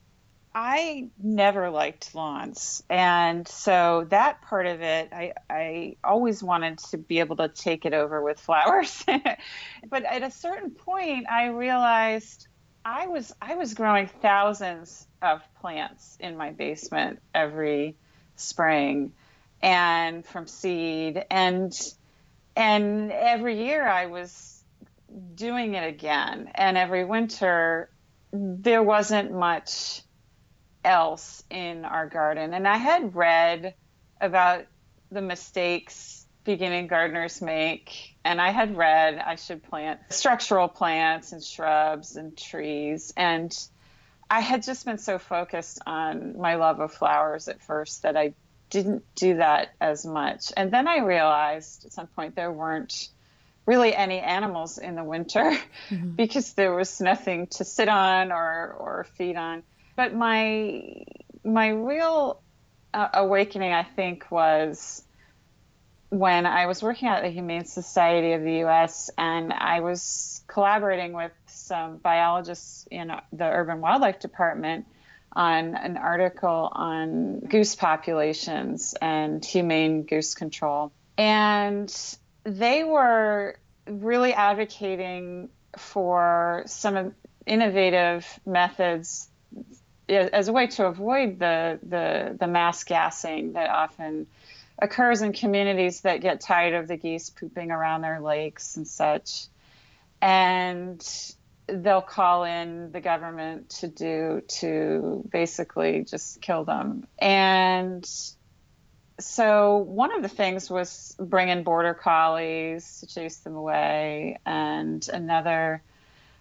I 0.53 1.09
never 1.17 1.69
liked 1.69 2.13
lawns. 2.13 2.83
And 2.89 3.47
so 3.47 4.05
that 4.09 4.41
part 4.43 4.65
of 4.65 4.81
it, 4.81 5.09
I, 5.11 5.33
I 5.49 5.95
always 6.03 6.43
wanted 6.43 6.79
to 6.89 6.97
be 6.97 7.19
able 7.19 7.37
to 7.37 7.47
take 7.47 7.85
it 7.85 7.93
over 7.93 8.21
with 8.21 8.39
flowers. 8.39 9.03
but 9.89 10.03
at 10.03 10.21
a 10.21 10.29
certain 10.29 10.71
point, 10.71 11.27
I 11.29 11.47
realized 11.47 12.48
I 12.85 13.07
was 13.07 13.33
I 13.41 13.55
was 13.55 13.73
growing 13.73 14.07
thousands 14.07 15.05
of 15.21 15.41
plants 15.61 16.17
in 16.19 16.37
my 16.37 16.51
basement 16.51 17.21
every 17.33 17.95
spring 18.35 19.11
and 19.61 20.25
from 20.25 20.47
seed 20.47 21.25
and 21.29 21.73
and 22.55 23.11
every 23.11 23.65
year 23.65 23.87
I 23.87 24.07
was 24.07 24.59
doing 25.35 25.73
it 25.73 25.87
again. 25.87 26.51
And 26.55 26.77
every 26.77 27.05
winter 27.05 27.89
there 28.31 28.83
wasn't 28.83 29.31
much 29.31 30.01
else 30.83 31.43
in 31.49 31.85
our 31.85 32.07
garden. 32.07 32.53
And 32.53 32.67
I 32.67 32.77
had 32.77 33.15
read 33.15 33.73
about 34.21 34.65
the 35.11 35.21
mistakes 35.21 36.18
beginning 36.49 36.87
gardeners 36.87 37.43
make 37.43 38.15
and 38.25 38.41
I 38.41 38.49
had 38.49 38.75
read 38.75 39.19
I 39.19 39.35
should 39.35 39.61
plant 39.61 39.99
structural 40.09 40.67
plants 40.67 41.31
and 41.31 41.43
shrubs 41.43 42.15
and 42.15 42.35
trees 42.35 43.13
and 43.15 43.55
I 44.31 44.39
had 44.39 44.63
just 44.63 44.83
been 44.83 44.97
so 44.97 45.19
focused 45.19 45.77
on 45.85 46.39
my 46.39 46.55
love 46.55 46.79
of 46.79 46.91
flowers 46.91 47.49
at 47.49 47.61
first 47.61 48.01
that 48.01 48.17
I 48.17 48.33
didn't 48.71 49.03
do 49.13 49.37
that 49.37 49.69
as 49.79 50.05
much. 50.05 50.51
And 50.57 50.71
then 50.71 50.87
I 50.87 50.99
realized 50.99 51.85
at 51.85 51.93
some 51.93 52.07
point 52.07 52.35
there 52.35 52.51
weren't 52.51 53.09
really 53.67 53.95
any 53.95 54.19
animals 54.19 54.79
in 54.79 54.95
the 54.95 55.03
winter 55.03 55.55
mm-hmm. 55.89 56.09
because 56.11 56.53
there 56.53 56.73
was 56.73 56.99
nothing 56.99 57.45
to 57.57 57.63
sit 57.63 57.89
on 57.89 58.31
or, 58.31 58.75
or 58.79 59.07
feed 59.15 59.35
on. 59.35 59.61
But 59.95 60.15
my 60.15 61.03
my 61.43 61.67
real 61.69 62.41
uh, 62.93 63.09
awakening, 63.13 63.71
I 63.71 63.83
think, 63.83 64.31
was 64.31 65.03
when 66.09 66.45
I 66.45 66.65
was 66.65 66.81
working 66.81 67.07
at 67.07 67.21
the 67.21 67.29
Humane 67.29 67.65
Society 67.65 68.33
of 68.33 68.43
the 68.43 68.53
U.S. 68.59 69.11
and 69.17 69.53
I 69.53 69.81
was 69.81 70.43
collaborating 70.47 71.13
with 71.13 71.31
some 71.45 71.97
biologists 71.97 72.87
in 72.89 73.11
the 73.31 73.45
Urban 73.45 73.79
Wildlife 73.79 74.19
Department 74.19 74.85
on 75.33 75.75
an 75.75 75.97
article 75.97 76.69
on 76.71 77.41
goose 77.41 77.75
populations 77.75 78.95
and 78.99 79.45
humane 79.45 80.03
goose 80.03 80.33
control. 80.33 80.91
And 81.17 81.95
they 82.43 82.83
were 82.83 83.57
really 83.87 84.33
advocating 84.33 85.49
for 85.77 86.63
some 86.65 87.13
innovative 87.45 88.27
methods 88.45 89.27
as 90.07 90.47
a 90.47 90.53
way 90.53 90.65
to 90.65 90.87
avoid 90.87 91.37
the, 91.37 91.79
the, 91.83 92.35
the 92.39 92.47
mass 92.47 92.83
gassing 92.83 93.53
that 93.53 93.69
often 93.69 94.25
occurs 94.81 95.21
in 95.21 95.33
communities 95.33 96.01
that 96.01 96.21
get 96.21 96.41
tired 96.41 96.73
of 96.73 96.87
the 96.87 96.97
geese 96.97 97.29
pooping 97.29 97.71
around 97.71 98.01
their 98.01 98.19
lakes 98.19 98.77
and 98.77 98.87
such. 98.87 99.47
And 100.21 101.05
they'll 101.73 102.01
call 102.01 102.43
in 102.43 102.91
the 102.91 103.01
government 103.01 103.69
to 103.69 103.87
do 103.87 104.41
to 104.47 105.23
basically 105.31 106.03
just 106.03 106.41
kill 106.41 106.63
them 106.63 107.05
and 107.19 108.09
so 109.19 109.77
one 109.77 110.13
of 110.15 110.21
the 110.21 110.29
things 110.29 110.69
was 110.69 111.15
bringing 111.19 111.63
border 111.63 111.93
collies 111.93 113.01
to 113.01 113.07
chase 113.07 113.37
them 113.37 113.55
away 113.55 114.37
and 114.45 115.07
another 115.11 115.83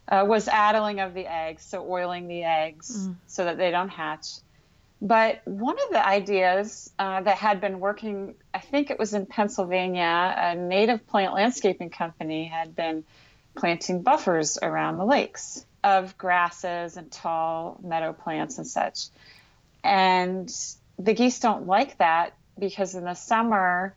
uh, 0.09 0.25
was 0.27 0.49
addling 0.49 1.01
of 1.01 1.15
the 1.15 1.27
eggs 1.27 1.63
so 1.65 1.85
oiling 1.91 2.29
the 2.29 2.45
eggs 2.45 3.09
mm. 3.09 3.15
so 3.27 3.45
that 3.45 3.59
they 3.59 3.71
don't 3.71 3.91
hatch 3.91 4.37
but 5.01 5.41
one 5.45 5.77
of 5.77 5.91
the 5.93 6.05
ideas 6.05 6.93
uh, 6.99 7.21
that 7.21 7.37
had 7.37 7.61
been 7.61 7.81
working 7.81 8.35
i 8.53 8.59
think 8.59 8.91
it 8.91 8.99
was 8.99 9.15
in 9.15 9.27
pennsylvania 9.27 10.35
a 10.37 10.55
native 10.55 11.07
plant 11.07 11.35
landscaping 11.35 11.91
company 11.91 12.45
had 12.45 12.75
been 12.75 13.05
planting 13.59 14.03
buffers 14.03 14.59
around 14.63 14.99
the 14.99 15.05
lakes 15.05 15.65
of 15.85 16.17
grasses 16.19 16.97
and 16.97 17.11
tall 17.11 17.79
meadow 17.83 18.13
plants 18.13 18.59
and 18.59 18.67
such. 18.67 19.07
And 19.85 20.53
the 20.99 21.15
geese 21.15 21.41
don't 21.41 21.67
like 21.67 21.99
that 21.99 22.35
because 22.59 22.95
in 22.95 23.05
the 23.05 23.15
summer, 23.15 23.95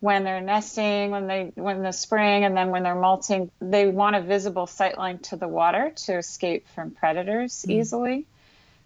when 0.00 0.24
they're 0.24 0.42
nesting, 0.42 1.10
when 1.10 1.26
they 1.26 1.52
when 1.54 1.82
the 1.82 1.92
spring, 1.92 2.44
and 2.44 2.54
then 2.54 2.68
when 2.68 2.82
they're 2.82 2.94
molting, 2.94 3.50
they 3.60 3.86
want 3.86 4.16
a 4.16 4.20
visible 4.20 4.66
sightline 4.66 5.22
to 5.22 5.36
the 5.36 5.48
water 5.48 5.92
to 6.04 6.18
escape 6.18 6.66
from 6.74 6.90
predators 6.90 7.64
mm. 7.66 7.70
easily 7.70 8.26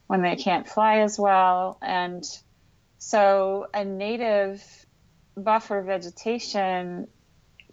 when 0.08 0.22
they 0.22 0.34
can't 0.34 0.68
fly 0.68 1.00
as 1.00 1.18
well. 1.18 1.78
And 1.80 2.24
so 2.98 3.68
a 3.72 3.84
native 3.84 4.62
buffer 5.36 5.82
vegetation 5.82 7.06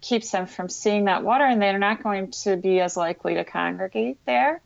keeps 0.00 0.30
them 0.30 0.46
from 0.46 0.68
seeing 0.68 1.06
that 1.06 1.24
water 1.24 1.44
and 1.44 1.60
they're 1.60 1.78
not 1.78 2.02
going 2.02 2.30
to 2.30 2.56
be 2.56 2.80
as 2.80 2.96
likely 2.96 3.34
to 3.34 3.44
congregate 3.44 4.18
there. 4.26 4.62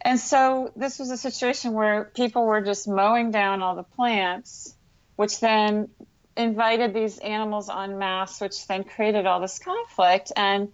And 0.00 0.18
so 0.18 0.72
this 0.74 0.98
was 0.98 1.10
a 1.10 1.16
situation 1.16 1.74
where 1.74 2.04
people 2.04 2.46
were 2.46 2.62
just 2.62 2.88
mowing 2.88 3.30
down 3.30 3.62
all 3.62 3.76
the 3.76 3.82
plants, 3.82 4.74
which 5.16 5.40
then 5.40 5.90
invited 6.36 6.94
these 6.94 7.18
animals 7.18 7.68
en 7.68 7.98
masse, 7.98 8.40
which 8.40 8.66
then 8.68 8.84
created 8.84 9.26
all 9.26 9.40
this 9.40 9.58
conflict. 9.58 10.32
And 10.34 10.72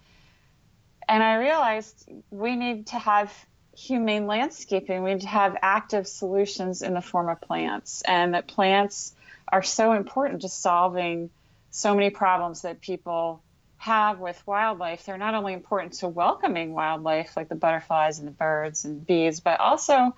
and 1.07 1.21
I 1.21 1.35
realized 1.35 2.09
we 2.31 2.55
need 2.55 2.87
to 2.87 2.97
have 2.97 3.31
humane 3.75 4.27
landscaping. 4.27 5.03
We 5.03 5.19
have 5.25 5.57
active 5.61 6.07
solutions 6.07 6.81
in 6.81 6.93
the 6.93 7.01
form 7.01 7.29
of 7.29 7.41
plants, 7.41 8.01
and 8.07 8.33
that 8.33 8.47
plants 8.47 9.13
are 9.47 9.63
so 9.63 9.93
important 9.93 10.41
to 10.41 10.49
solving 10.49 11.29
so 11.69 11.93
many 11.93 12.09
problems 12.09 12.61
that 12.61 12.81
people 12.81 13.41
have 13.77 14.19
with 14.19 14.41
wildlife. 14.47 15.05
They're 15.05 15.17
not 15.17 15.35
only 15.35 15.53
important 15.53 15.93
to 15.93 16.07
welcoming 16.07 16.73
wildlife 16.73 17.35
like 17.35 17.49
the 17.49 17.55
butterflies 17.55 18.19
and 18.19 18.27
the 18.27 18.31
birds 18.31 18.85
and 18.85 19.05
bees, 19.05 19.41
but 19.41 19.59
also 19.59 20.15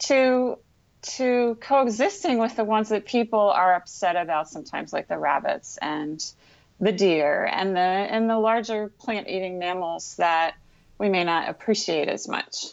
to 0.00 0.58
to 1.02 1.58
coexisting 1.60 2.38
with 2.38 2.54
the 2.54 2.62
ones 2.62 2.90
that 2.90 3.04
people 3.04 3.50
are 3.50 3.74
upset 3.74 4.14
about 4.14 4.48
sometimes 4.48 4.92
like 4.92 5.08
the 5.08 5.18
rabbits 5.18 5.76
and 5.82 6.24
the 6.78 6.92
deer 6.92 7.44
and 7.44 7.74
the 7.74 7.80
and 7.80 8.30
the 8.30 8.38
larger 8.38 8.88
plant 8.88 9.28
eating 9.28 9.58
mammals 9.58 10.16
that 10.16 10.54
we 10.98 11.08
may 11.08 11.24
not 11.24 11.48
appreciate 11.48 12.08
as 12.08 12.28
much. 12.28 12.66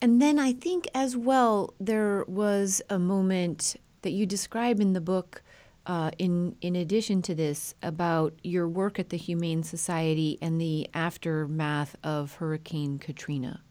And 0.00 0.22
then 0.22 0.38
I 0.38 0.52
think 0.52 0.86
as 0.94 1.16
well 1.16 1.74
there 1.80 2.24
was 2.28 2.80
a 2.88 2.98
moment 2.98 3.76
that 4.02 4.10
you 4.10 4.26
describe 4.26 4.80
in 4.80 4.92
the 4.92 5.00
book 5.00 5.42
uh, 5.86 6.10
in 6.18 6.54
in 6.60 6.76
addition 6.76 7.22
to 7.22 7.34
this 7.34 7.74
about 7.82 8.34
your 8.44 8.68
work 8.68 8.98
at 8.98 9.08
the 9.08 9.16
Humane 9.16 9.62
Society 9.62 10.38
and 10.42 10.60
the 10.60 10.88
aftermath 10.94 11.96
of 12.04 12.34
Hurricane 12.34 12.98
Katrina. 12.98 13.62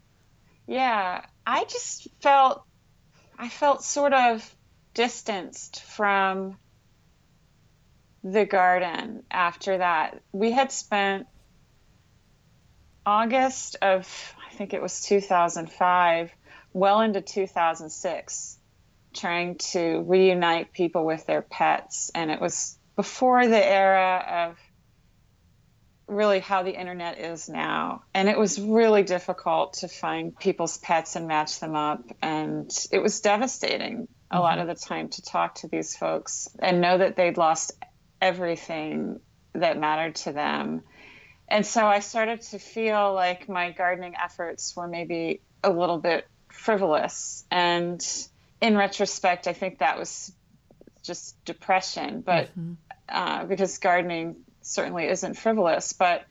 Yeah, 0.66 1.24
I 1.46 1.64
just 1.64 2.08
felt 2.20 2.64
I 3.38 3.48
felt 3.48 3.84
sort 3.84 4.12
of 4.12 4.54
distanced 4.94 5.82
from 5.82 6.58
the 8.24 8.44
garden 8.44 9.22
after 9.30 9.78
that. 9.78 10.20
We 10.32 10.50
had 10.50 10.72
spent 10.72 11.28
August 13.06 13.76
of 13.80 14.34
think 14.58 14.74
it 14.74 14.82
was 14.82 15.00
2005 15.02 16.32
well 16.72 17.00
into 17.00 17.20
2006 17.20 18.58
trying 19.14 19.56
to 19.56 20.04
reunite 20.06 20.72
people 20.72 21.06
with 21.06 21.24
their 21.26 21.42
pets. 21.42 22.10
And 22.14 22.30
it 22.30 22.40
was 22.40 22.76
before 22.96 23.46
the 23.46 23.64
era 23.64 24.48
of 24.50 24.58
really 26.08 26.40
how 26.40 26.62
the 26.62 26.78
internet 26.78 27.18
is 27.18 27.48
now. 27.48 28.02
And 28.12 28.28
it 28.28 28.38
was 28.38 28.60
really 28.60 29.02
difficult 29.02 29.74
to 29.74 29.88
find 29.88 30.36
people's 30.36 30.76
pets 30.78 31.16
and 31.16 31.28
match 31.28 31.60
them 31.60 31.76
up. 31.76 32.02
And 32.20 32.70
it 32.90 32.98
was 32.98 33.20
devastating 33.20 34.08
a 34.30 34.34
mm-hmm. 34.34 34.42
lot 34.42 34.58
of 34.58 34.66
the 34.66 34.74
time 34.74 35.08
to 35.10 35.22
talk 35.22 35.56
to 35.56 35.68
these 35.68 35.96
folks 35.96 36.48
and 36.58 36.80
know 36.80 36.98
that 36.98 37.16
they'd 37.16 37.38
lost 37.38 37.72
everything 38.20 39.20
that 39.54 39.78
mattered 39.78 40.16
to 40.16 40.32
them. 40.32 40.82
And 41.48 41.64
so 41.64 41.86
I 41.86 42.00
started 42.00 42.42
to 42.42 42.58
feel 42.58 43.14
like 43.14 43.48
my 43.48 43.70
gardening 43.70 44.14
efforts 44.22 44.76
were 44.76 44.86
maybe 44.86 45.40
a 45.64 45.70
little 45.70 45.98
bit 45.98 46.28
frivolous. 46.48 47.44
And 47.50 48.04
in 48.60 48.76
retrospect, 48.76 49.48
I 49.48 49.54
think 49.54 49.78
that 49.78 49.98
was 49.98 50.30
just 51.02 51.42
depression, 51.46 52.20
but 52.20 52.48
mm-hmm. 52.48 52.74
uh, 53.08 53.44
because 53.46 53.78
gardening 53.78 54.36
certainly 54.60 55.08
isn't 55.08 55.34
frivolous, 55.34 55.94
but 55.94 56.26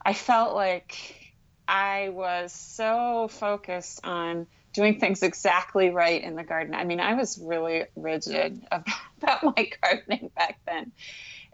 I 0.00 0.14
felt 0.14 0.54
like 0.54 1.32
I 1.66 2.10
was 2.10 2.52
so 2.52 3.28
focused 3.28 4.00
on 4.04 4.46
doing 4.72 5.00
things 5.00 5.24
exactly 5.24 5.90
right 5.90 6.22
in 6.22 6.36
the 6.36 6.44
garden. 6.44 6.74
I 6.74 6.84
mean, 6.84 7.00
I 7.00 7.14
was 7.14 7.38
really 7.38 7.84
rigid 7.96 8.60
about 8.70 9.42
my 9.42 9.70
gardening 9.82 10.30
back 10.36 10.60
then 10.64 10.92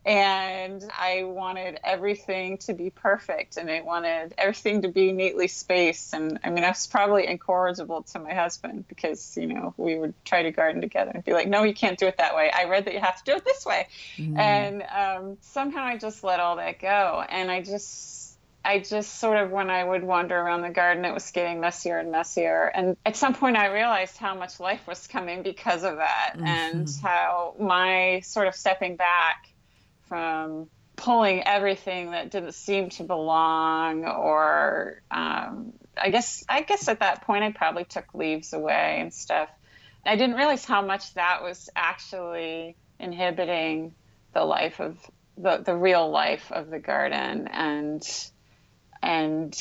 and 0.05 0.83
I 0.99 1.25
wanted 1.25 1.79
everything 1.85 2.59
to 2.59 2.73
be 2.73 2.91
perfect 2.91 3.57
and 3.59 3.71
I 3.71 3.83
wanted 3.83 4.35
everything 4.39 4.83
to 4.83 4.89
be 4.89 5.13
neatly 5.13 5.49
spaced. 5.49 6.15
And 6.15 6.39
I 6.43 6.51
mean, 6.51 6.65
I 6.65 6.69
was 6.69 6.87
probably 6.87 7.27
incorrigible 7.27 8.03
to 8.03 8.19
my 8.19 8.33
husband 8.33 8.87
because, 8.89 9.37
you 9.37 9.47
know, 9.47 9.75
we 9.77 9.99
would 9.99 10.15
try 10.25 10.43
to 10.43 10.51
garden 10.51 10.81
together 10.81 11.13
and 11.15 11.25
be 11.25 11.33
like, 11.33 11.49
no, 11.49 11.65
you 11.65 11.75
can't 11.75 11.99
do 11.99 12.07
it 12.07 12.17
that 12.19 12.35
way. 12.35 12.51
I 12.51 12.65
read 12.65 12.87
that 12.87 12.95
you 12.95 13.01
have 13.01 13.23
to 13.23 13.25
do 13.25 13.37
it 13.37 13.45
this 13.45 13.67
way. 13.67 13.89
Mm. 14.17 14.39
And 14.39 14.83
um, 14.83 15.37
somehow 15.43 15.83
I 15.83 15.99
just 15.99 16.25
let 16.25 16.41
all 16.41 16.57
that 16.57 16.81
go. 16.81 17.23
And 17.29 17.51
I 17.51 17.63
just, 17.63 18.39
I 18.65 18.79
just 18.79 19.19
sort 19.19 19.37
of, 19.37 19.51
when 19.51 19.71
I 19.71 19.85
would 19.85 20.03
wander 20.03 20.39
around 20.39 20.63
the 20.63 20.71
garden, 20.71 21.05
it 21.05 21.13
was 21.13 21.31
getting 21.31 21.61
messier 21.61 21.99
and 21.99 22.11
messier. 22.11 22.67
And 22.67 22.97
at 23.05 23.17
some 23.17 23.35
point, 23.35 23.57
I 23.57 23.67
realized 23.73 24.17
how 24.17 24.35
much 24.35 24.61
life 24.61 24.87
was 24.87 25.07
coming 25.07 25.43
because 25.43 25.83
of 25.83 25.97
that, 25.97 26.33
mm-hmm. 26.37 26.47
and 26.47 26.89
how 27.03 27.55
my 27.59 28.21
sort 28.21 28.49
of 28.49 28.55
stepping 28.55 28.97
back 28.97 29.50
from 30.11 30.69
pulling 30.97 31.43
everything 31.45 32.11
that 32.11 32.31
didn't 32.31 32.53
seem 32.53 32.91
to 32.91 33.05
belong 33.05 34.05
or 34.05 35.01
um, 35.11 35.73
i 35.97 36.11
guess 36.11 36.45
i 36.47 36.61
guess 36.61 36.89
at 36.89 37.01
that 37.01 37.23
point 37.23 37.43
i 37.43 37.51
probably 37.53 37.85
took 37.85 38.13
leaves 38.13 38.53
away 38.53 38.99
and 39.01 39.15
stuff. 39.15 39.49
I 40.05 40.17
didn't 40.17 40.37
realize 40.37 40.65
how 40.65 40.83
much 40.83 41.15
that 41.15 41.43
was 41.43 41.69
actually 41.77 42.77
inhibiting 42.99 43.95
the 44.33 44.45
life 44.45 44.81
of 44.81 44.99
the, 45.37 45.59
the 45.59 45.77
real 45.77 46.11
life 46.11 46.51
of 46.53 46.71
the 46.71 46.79
garden. 46.79 47.49
And 47.49 48.03
and 49.03 49.57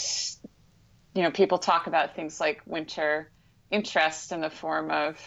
you 1.13 1.23
know 1.23 1.31
people 1.31 1.57
talk 1.57 1.87
about 1.87 2.15
things 2.15 2.39
like 2.39 2.61
winter 2.65 3.31
interest 3.71 4.31
in 4.31 4.41
the 4.41 4.49
form 4.49 4.91
of 4.91 5.17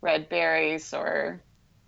red 0.00 0.28
berries 0.28 0.92
or 0.94 1.42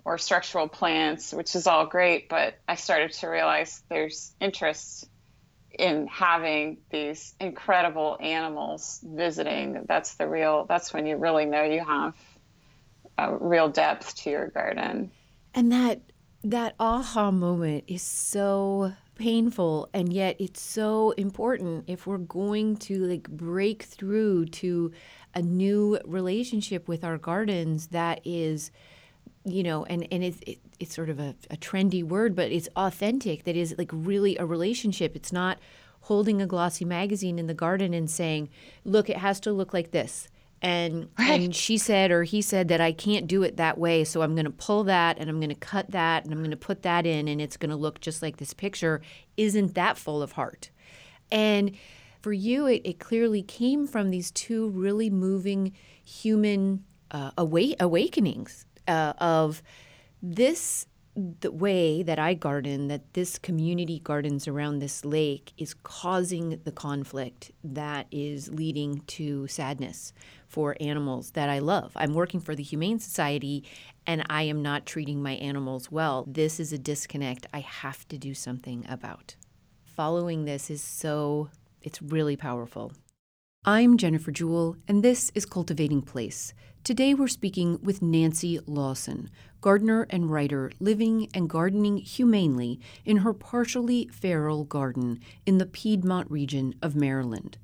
or 0.04 0.18
structural 0.18 0.68
plants, 0.68 1.32
which 1.32 1.54
is 1.54 1.66
all 1.66 1.86
great, 1.86 2.28
but 2.28 2.58
I 2.66 2.76
started 2.76 3.12
to 3.14 3.28
realize 3.28 3.82
there's 3.88 4.32
interest 4.40 5.08
in 5.78 6.06
having 6.06 6.78
these 6.90 7.34
incredible 7.40 8.16
animals 8.20 9.00
visiting. 9.04 9.84
That's 9.86 10.14
the 10.14 10.26
real, 10.26 10.66
that's 10.66 10.92
when 10.92 11.06
you 11.06 11.16
really 11.16 11.44
know 11.44 11.62
you 11.62 11.84
have 11.84 12.14
a 13.16 13.36
real 13.36 13.68
depth 13.68 14.16
to 14.16 14.30
your 14.30 14.48
garden. 14.48 15.10
And 15.54 15.70
that, 15.72 16.00
that 16.44 16.74
aha 16.78 17.30
moment 17.30 17.84
is 17.86 18.02
so 18.02 18.92
painful 19.18 19.90
and 19.92 20.12
yet 20.12 20.36
it's 20.38 20.60
so 20.60 21.10
important 21.12 21.84
if 21.88 22.06
we're 22.06 22.18
going 22.18 22.76
to 22.76 23.04
like 23.04 23.28
break 23.28 23.82
through 23.82 24.46
to 24.46 24.92
a 25.34 25.42
new 25.42 25.98
relationship 26.04 26.86
with 26.86 27.04
our 27.04 27.18
gardens 27.18 27.88
that 27.88 28.20
is 28.24 28.70
you 29.50 29.62
know, 29.62 29.84
and 29.84 30.06
and 30.12 30.22
it's 30.22 30.38
it, 30.46 30.58
it's 30.78 30.94
sort 30.94 31.10
of 31.10 31.18
a, 31.18 31.34
a 31.50 31.56
trendy 31.56 32.02
word, 32.02 32.34
but 32.34 32.50
it's 32.50 32.68
authentic. 32.76 33.44
That 33.44 33.56
is 33.56 33.74
like 33.78 33.90
really 33.92 34.36
a 34.36 34.46
relationship. 34.46 35.16
It's 35.16 35.32
not 35.32 35.58
holding 36.02 36.40
a 36.40 36.46
glossy 36.46 36.84
magazine 36.84 37.38
in 37.38 37.46
the 37.46 37.54
garden 37.54 37.94
and 37.94 38.10
saying, 38.10 38.48
"Look, 38.84 39.10
it 39.10 39.18
has 39.18 39.40
to 39.40 39.52
look 39.52 39.72
like 39.72 39.90
this." 39.90 40.28
And 40.60 41.08
right. 41.18 41.40
and 41.40 41.54
she 41.54 41.78
said 41.78 42.10
or 42.10 42.24
he 42.24 42.42
said 42.42 42.68
that 42.68 42.80
I 42.80 42.92
can't 42.92 43.26
do 43.26 43.42
it 43.42 43.56
that 43.56 43.78
way, 43.78 44.04
so 44.04 44.22
I'm 44.22 44.34
going 44.34 44.44
to 44.44 44.50
pull 44.50 44.84
that 44.84 45.18
and 45.18 45.30
I'm 45.30 45.38
going 45.38 45.50
to 45.50 45.54
cut 45.54 45.90
that 45.92 46.24
and 46.24 46.32
I'm 46.32 46.40
going 46.40 46.50
to 46.50 46.56
put 46.56 46.82
that 46.82 47.06
in 47.06 47.28
and 47.28 47.40
it's 47.40 47.56
going 47.56 47.70
to 47.70 47.76
look 47.76 48.00
just 48.00 48.22
like 48.22 48.38
this 48.38 48.54
picture. 48.54 49.00
Isn't 49.36 49.74
that 49.74 49.96
full 49.96 50.20
of 50.20 50.32
heart? 50.32 50.70
And 51.30 51.76
for 52.20 52.32
you, 52.32 52.66
it, 52.66 52.82
it 52.84 52.98
clearly 52.98 53.42
came 53.42 53.86
from 53.86 54.10
these 54.10 54.30
two 54.30 54.70
really 54.70 55.10
moving 55.10 55.72
human 56.04 56.84
uh, 57.10 57.30
awa- 57.38 57.76
awakenings 57.80 58.66
uh, 58.88 59.12
of 59.18 59.62
this 60.22 60.86
the 61.40 61.50
way 61.50 62.02
that 62.04 62.18
I 62.18 62.34
garden, 62.34 62.86
that 62.88 63.14
this 63.14 63.38
community 63.38 63.98
gardens 63.98 64.46
around 64.46 64.78
this 64.78 65.04
lake 65.04 65.52
is 65.58 65.74
causing 65.74 66.60
the 66.62 66.70
conflict 66.70 67.50
that 67.64 68.06
is 68.12 68.50
leading 68.50 69.00
to 69.08 69.48
sadness 69.48 70.12
for 70.46 70.76
animals 70.80 71.32
that 71.32 71.48
I 71.48 71.58
love. 71.58 71.92
I'm 71.96 72.14
working 72.14 72.38
for 72.38 72.54
the 72.54 72.62
Humane 72.62 73.00
Society 73.00 73.64
and 74.06 74.24
I 74.30 74.42
am 74.42 74.62
not 74.62 74.86
treating 74.86 75.20
my 75.20 75.32
animals 75.32 75.90
well. 75.90 76.24
This 76.28 76.60
is 76.60 76.72
a 76.72 76.78
disconnect 76.78 77.46
I 77.52 77.60
have 77.60 78.06
to 78.08 78.16
do 78.18 78.32
something 78.32 78.86
about. 78.88 79.34
Following 79.82 80.44
this 80.44 80.70
is 80.70 80.80
so, 80.80 81.50
it's 81.82 82.00
really 82.00 82.36
powerful. 82.36 82.92
I'm 83.64 83.98
Jennifer 83.98 84.30
Jewell, 84.30 84.76
and 84.86 85.02
this 85.02 85.32
is 85.34 85.44
Cultivating 85.44 86.00
Place. 86.00 86.54
Today 86.88 87.12
we're 87.12 87.28
speaking 87.28 87.78
with 87.82 88.00
Nancy 88.00 88.58
Lawson, 88.64 89.28
gardener 89.60 90.06
and 90.08 90.30
writer 90.30 90.72
living 90.80 91.28
and 91.34 91.46
gardening 91.46 91.98
humanely 91.98 92.80
in 93.04 93.18
her 93.18 93.34
partially 93.34 94.06
feral 94.10 94.64
garden 94.64 95.20
in 95.44 95.58
the 95.58 95.66
Piedmont 95.66 96.30
region 96.30 96.74
of 96.80 96.96
Maryland. 96.96 97.58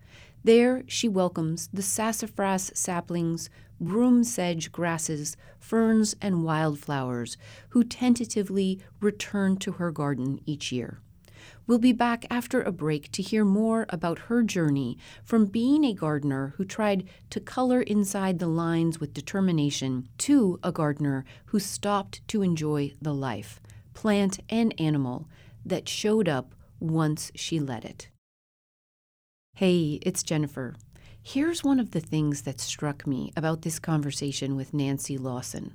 There, 0.45 0.83
she 0.89 1.09
welcomes 1.09 1.71
the 1.73 1.81
sassafras 1.81 2.71
saplings, 2.75 3.49
broom 3.81 4.25
sedge 4.25 4.71
grasses, 4.71 5.39
ferns, 5.59 6.15
and 6.21 6.45
wildflowers 6.45 7.39
who 7.71 7.83
tentatively 7.83 8.79
return 9.01 9.57
to 9.57 9.73
her 9.73 9.91
garden 9.91 10.39
each 10.45 10.71
year. 10.71 11.01
We'll 11.67 11.79
be 11.79 11.93
back 11.93 12.27
after 12.31 12.61
a 12.61 12.73
break 12.73 13.11
to 13.13 13.23
hear 13.23 13.45
more 13.45 13.87
about 13.89 14.19
her 14.31 14.43
journey 14.43 14.99
from 15.25 15.47
being 15.47 15.85
a 15.85 15.95
gardener 15.95 16.53
who 16.57 16.65
tried 16.65 17.09
to 17.31 17.41
color 17.41 17.81
inside 17.81 18.39
the 18.39 18.49
lines 18.49 19.01
with 19.01 19.15
determination 19.15 20.09
to 20.19 20.59
a 20.63 20.71
gardener 20.71 21.25
who 21.47 21.59
stopped 21.59 22.27
to 22.29 22.43
enjoy 22.43 22.93
the 23.01 23.15
life, 23.15 23.61
plant 23.95 24.41
and 24.51 24.79
animal, 24.79 25.27
that 25.65 25.89
showed 25.89 26.29
up 26.29 26.55
once 26.81 27.33
she 27.35 27.59
let 27.59 27.85
it. 27.85 28.09
Hey, 29.55 29.99
it's 30.03 30.23
Jennifer. 30.23 30.75
Here's 31.23 31.65
one 31.65 31.81
of 31.81 31.93
the 31.93 32.01
things 32.01 32.43
that 32.43 32.61
struck 32.61 33.07
me 33.07 33.33
about 33.35 33.63
this 33.63 33.79
conversation 33.79 34.57
with 34.57 34.75
Nancy 34.75 35.17
Lawson 35.17 35.73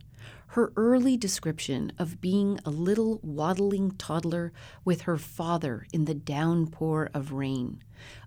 her 0.54 0.74
early 0.76 1.16
description 1.16 1.92
of 2.00 2.20
being 2.20 2.60
a 2.66 2.72
little 2.72 3.20
waddling 3.22 3.92
toddler 3.92 4.52
with 4.84 5.02
her 5.02 5.18
father 5.18 5.86
in 5.94 6.06
the 6.06 6.14
downpour 6.16 7.08
of 7.14 7.32
rain, 7.32 7.84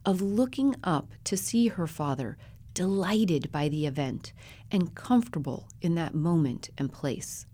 of 0.06 0.22
looking 0.22 0.76
up 0.85 1.11
to 1.24 1.37
see 1.37 1.66
her 1.66 1.87
father 1.87 2.38
delighted 2.74 3.50
by 3.50 3.68
the 3.68 3.87
event 3.87 4.32
and 4.70 4.94
comfortable 4.94 5.68
in 5.80 5.96
that 5.96 6.14
moment 6.14 6.70
and 6.78 6.92
place. 6.92 7.44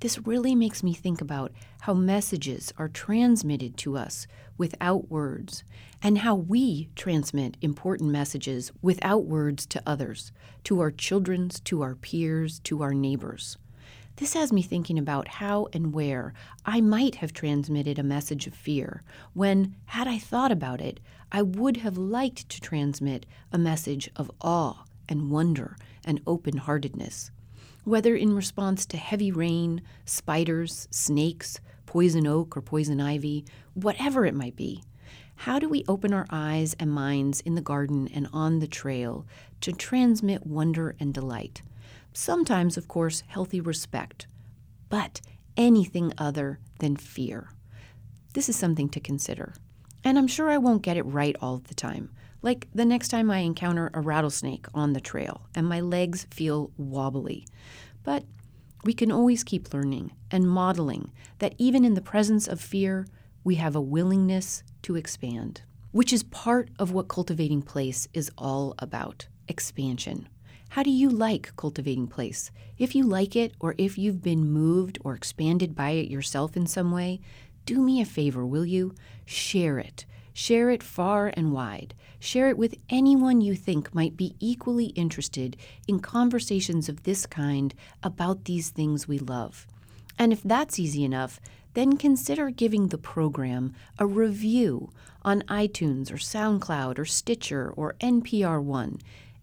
This 0.00 0.26
really 0.26 0.54
makes 0.54 0.82
me 0.82 0.92
think 0.92 1.20
about 1.22 1.50
how 1.80 1.94
messages 1.94 2.72
are 2.76 2.88
transmitted 2.88 3.76
to 3.78 3.96
us 3.96 4.26
without 4.58 5.10
words, 5.10 5.64
and 6.02 6.18
how 6.18 6.34
we 6.34 6.90
transmit 6.94 7.56
important 7.62 8.10
messages 8.10 8.70
without 8.82 9.24
words 9.24 9.64
to 9.66 9.82
others, 9.86 10.30
to 10.64 10.78
our 10.78 10.90
children's, 10.90 11.58
to 11.60 11.80
our 11.80 11.94
peers, 11.94 12.60
to 12.60 12.82
our 12.82 12.92
neighbors. 12.92 13.56
This 14.18 14.34
has 14.34 14.52
me 14.52 14.62
thinking 14.62 14.98
about 14.98 15.28
how 15.28 15.68
and 15.72 15.92
where 15.92 16.34
I 16.66 16.80
might 16.80 17.16
have 17.16 17.32
transmitted 17.32 18.00
a 18.00 18.02
message 18.02 18.48
of 18.48 18.54
fear, 18.54 19.04
when, 19.32 19.76
had 19.86 20.08
I 20.08 20.18
thought 20.18 20.50
about 20.50 20.80
it, 20.80 20.98
I 21.30 21.42
would 21.42 21.76
have 21.78 21.96
liked 21.96 22.48
to 22.48 22.60
transmit 22.60 23.26
a 23.52 23.58
message 23.58 24.10
of 24.16 24.28
awe 24.40 24.82
and 25.08 25.30
wonder 25.30 25.76
and 26.04 26.20
open 26.26 26.56
heartedness. 26.56 27.30
Whether 27.84 28.16
in 28.16 28.34
response 28.34 28.86
to 28.86 28.96
heavy 28.96 29.30
rain, 29.30 29.82
spiders, 30.04 30.88
snakes, 30.90 31.60
poison 31.86 32.26
oak, 32.26 32.56
or 32.56 32.60
poison 32.60 33.00
ivy, 33.00 33.44
whatever 33.74 34.26
it 34.26 34.34
might 34.34 34.56
be, 34.56 34.82
how 35.36 35.60
do 35.60 35.68
we 35.68 35.84
open 35.86 36.12
our 36.12 36.26
eyes 36.28 36.74
and 36.80 36.90
minds 36.90 37.40
in 37.42 37.54
the 37.54 37.60
garden 37.60 38.08
and 38.12 38.26
on 38.32 38.58
the 38.58 38.66
trail 38.66 39.24
to 39.60 39.72
transmit 39.72 40.44
wonder 40.44 40.96
and 40.98 41.14
delight? 41.14 41.62
Sometimes, 42.12 42.76
of 42.76 42.88
course, 42.88 43.22
healthy 43.26 43.60
respect, 43.60 44.26
but 44.88 45.20
anything 45.56 46.12
other 46.18 46.58
than 46.78 46.96
fear. 46.96 47.50
This 48.34 48.48
is 48.48 48.56
something 48.56 48.88
to 48.90 49.00
consider. 49.00 49.54
And 50.04 50.18
I'm 50.18 50.26
sure 50.26 50.50
I 50.50 50.58
won't 50.58 50.82
get 50.82 50.96
it 50.96 51.02
right 51.02 51.36
all 51.40 51.58
the 51.58 51.74
time. 51.74 52.10
Like 52.40 52.68
the 52.72 52.84
next 52.84 53.08
time 53.08 53.30
I 53.30 53.38
encounter 53.38 53.90
a 53.92 54.00
rattlesnake 54.00 54.66
on 54.72 54.92
the 54.92 55.00
trail 55.00 55.48
and 55.54 55.66
my 55.66 55.80
legs 55.80 56.26
feel 56.30 56.70
wobbly. 56.76 57.46
But 58.04 58.24
we 58.84 58.92
can 58.92 59.10
always 59.10 59.42
keep 59.42 59.74
learning 59.74 60.12
and 60.30 60.48
modeling 60.48 61.12
that 61.40 61.54
even 61.58 61.84
in 61.84 61.94
the 61.94 62.00
presence 62.00 62.46
of 62.46 62.60
fear, 62.60 63.06
we 63.42 63.56
have 63.56 63.74
a 63.74 63.80
willingness 63.80 64.62
to 64.82 64.94
expand, 64.94 65.62
which 65.90 66.12
is 66.12 66.22
part 66.22 66.70
of 66.78 66.92
what 66.92 67.08
cultivating 67.08 67.62
place 67.62 68.06
is 68.14 68.30
all 68.38 68.74
about 68.78 69.26
expansion. 69.48 70.28
How 70.70 70.82
do 70.82 70.90
you 70.90 71.08
like 71.08 71.56
cultivating 71.56 72.06
place? 72.06 72.50
If 72.76 72.94
you 72.94 73.04
like 73.04 73.34
it, 73.34 73.54
or 73.58 73.74
if 73.78 73.96
you've 73.96 74.22
been 74.22 74.50
moved 74.50 74.98
or 75.02 75.14
expanded 75.14 75.74
by 75.74 75.90
it 75.90 76.10
yourself 76.10 76.56
in 76.56 76.66
some 76.66 76.92
way, 76.92 77.20
do 77.64 77.80
me 77.80 78.00
a 78.00 78.04
favor, 78.04 78.46
will 78.46 78.66
you? 78.66 78.94
Share 79.24 79.78
it. 79.78 80.04
Share 80.32 80.70
it 80.70 80.82
far 80.82 81.32
and 81.34 81.52
wide. 81.52 81.94
Share 82.20 82.48
it 82.48 82.58
with 82.58 82.76
anyone 82.88 83.40
you 83.40 83.54
think 83.54 83.94
might 83.94 84.16
be 84.16 84.36
equally 84.40 84.86
interested 84.86 85.56
in 85.86 86.00
conversations 86.00 86.88
of 86.88 87.02
this 87.02 87.26
kind 87.26 87.74
about 88.02 88.44
these 88.44 88.70
things 88.70 89.08
we 89.08 89.18
love. 89.18 89.66
And 90.18 90.32
if 90.32 90.42
that's 90.42 90.78
easy 90.78 91.02
enough, 91.02 91.40
then 91.74 91.96
consider 91.96 92.50
giving 92.50 92.88
the 92.88 92.98
program 92.98 93.74
a 93.98 94.06
review 94.06 94.90
on 95.22 95.42
iTunes 95.42 96.10
or 96.10 96.16
SoundCloud 96.16 96.98
or 96.98 97.04
Stitcher 97.04 97.72
or 97.76 97.94
NPR 98.00 98.62
One, 98.62 98.98